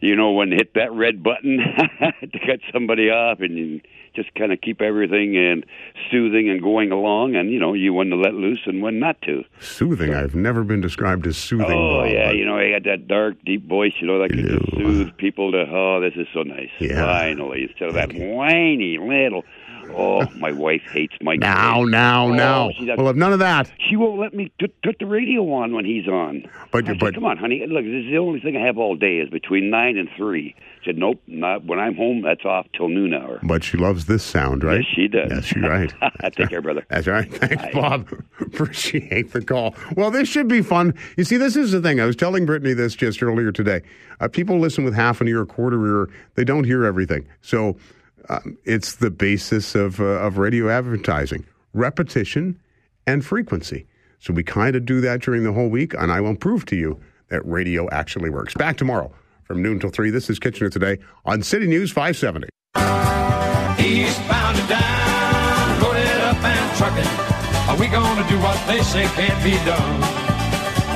[0.00, 1.58] you know when to hit that red button
[1.98, 3.80] to cut somebody off, and you
[4.16, 5.64] just kind of keep everything and
[6.10, 9.20] soothing and going along, and you know you when to let loose and when not
[9.22, 9.44] to.
[9.60, 10.14] Soothing.
[10.14, 11.70] I've never been described as soothing.
[11.70, 14.48] Oh Bob, yeah, you know, you got that dark, deep voice, you know, that can
[14.48, 15.66] just soothe people to.
[15.70, 16.70] Oh, this is so nice.
[16.80, 17.04] Yeah.
[17.04, 19.44] Finally, instead of that whiny little.
[19.94, 21.40] Oh, my wife hates Mike.
[21.40, 22.70] Now, now, Oh, now.
[22.96, 23.70] We'll have none of that.
[23.88, 26.48] She won't let me put, put the radio on when he's on.
[26.70, 27.64] But- said, but- come on, honey.
[27.66, 30.54] Look, this is the only thing I have all day is between nine and three.
[30.82, 32.22] She said, nope, not when I'm home.
[32.22, 33.40] That's off till noon hour.
[33.42, 34.84] But she loves this sound, right?
[34.84, 35.30] Yes, she does.
[35.30, 35.92] Yes, you're right.
[36.36, 36.84] Take care, brother.
[36.88, 37.32] That's right.
[37.32, 38.08] Thanks, Bob.
[38.40, 39.74] Appreciate the call.
[39.96, 40.94] Well, this should be fun.
[41.16, 42.00] You see, this is the thing.
[42.00, 43.82] I was telling Brittany this just earlier today.
[44.20, 46.08] Uh, people listen with half an ear, a quarter ear.
[46.34, 47.26] They don't hear everything.
[47.42, 47.76] So
[48.28, 52.58] um, it's the basis of, uh, of radio advertising repetition
[53.06, 53.86] and frequency.
[54.18, 56.76] So we kind of do that during the whole week, and I will prove to
[56.76, 56.98] you
[57.28, 58.54] that radio actually works.
[58.54, 59.12] Back tomorrow
[59.44, 60.10] from noon till 3.
[60.10, 62.48] This is Kitchener Today on City News 570.
[63.78, 67.36] Eastbound and down, loaded up and trucking.
[67.68, 70.00] Are we gonna do what they say can't be done?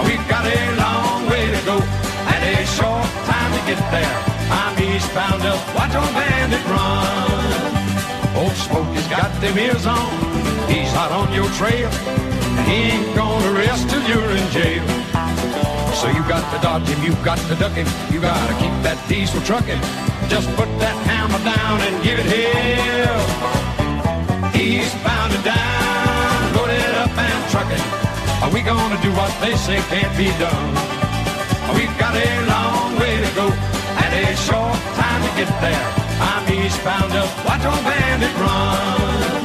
[0.06, 4.39] We've got a long way to go and a short time to get there.
[4.50, 7.50] I'm eastbound up, watch on bandit run.
[8.36, 10.10] Old Smoke has got them ears on,
[10.68, 11.90] he's hot on your trail,
[12.66, 14.84] he ain't gonna rest till you're in jail.
[16.00, 18.96] So you got to dodge him, you got to duck him, you gotta keep that
[19.08, 19.80] diesel trucking.
[20.32, 23.20] Just put that hammer down and give it hell.
[24.56, 27.84] Eastbound and down, loaded up and trucking.
[28.40, 30.72] Are we gonna do what they say can't be done?
[31.76, 33.19] We've got a long way
[34.36, 35.86] short time to get there.
[36.20, 39.39] I'm eastbound up, watch on bandit run.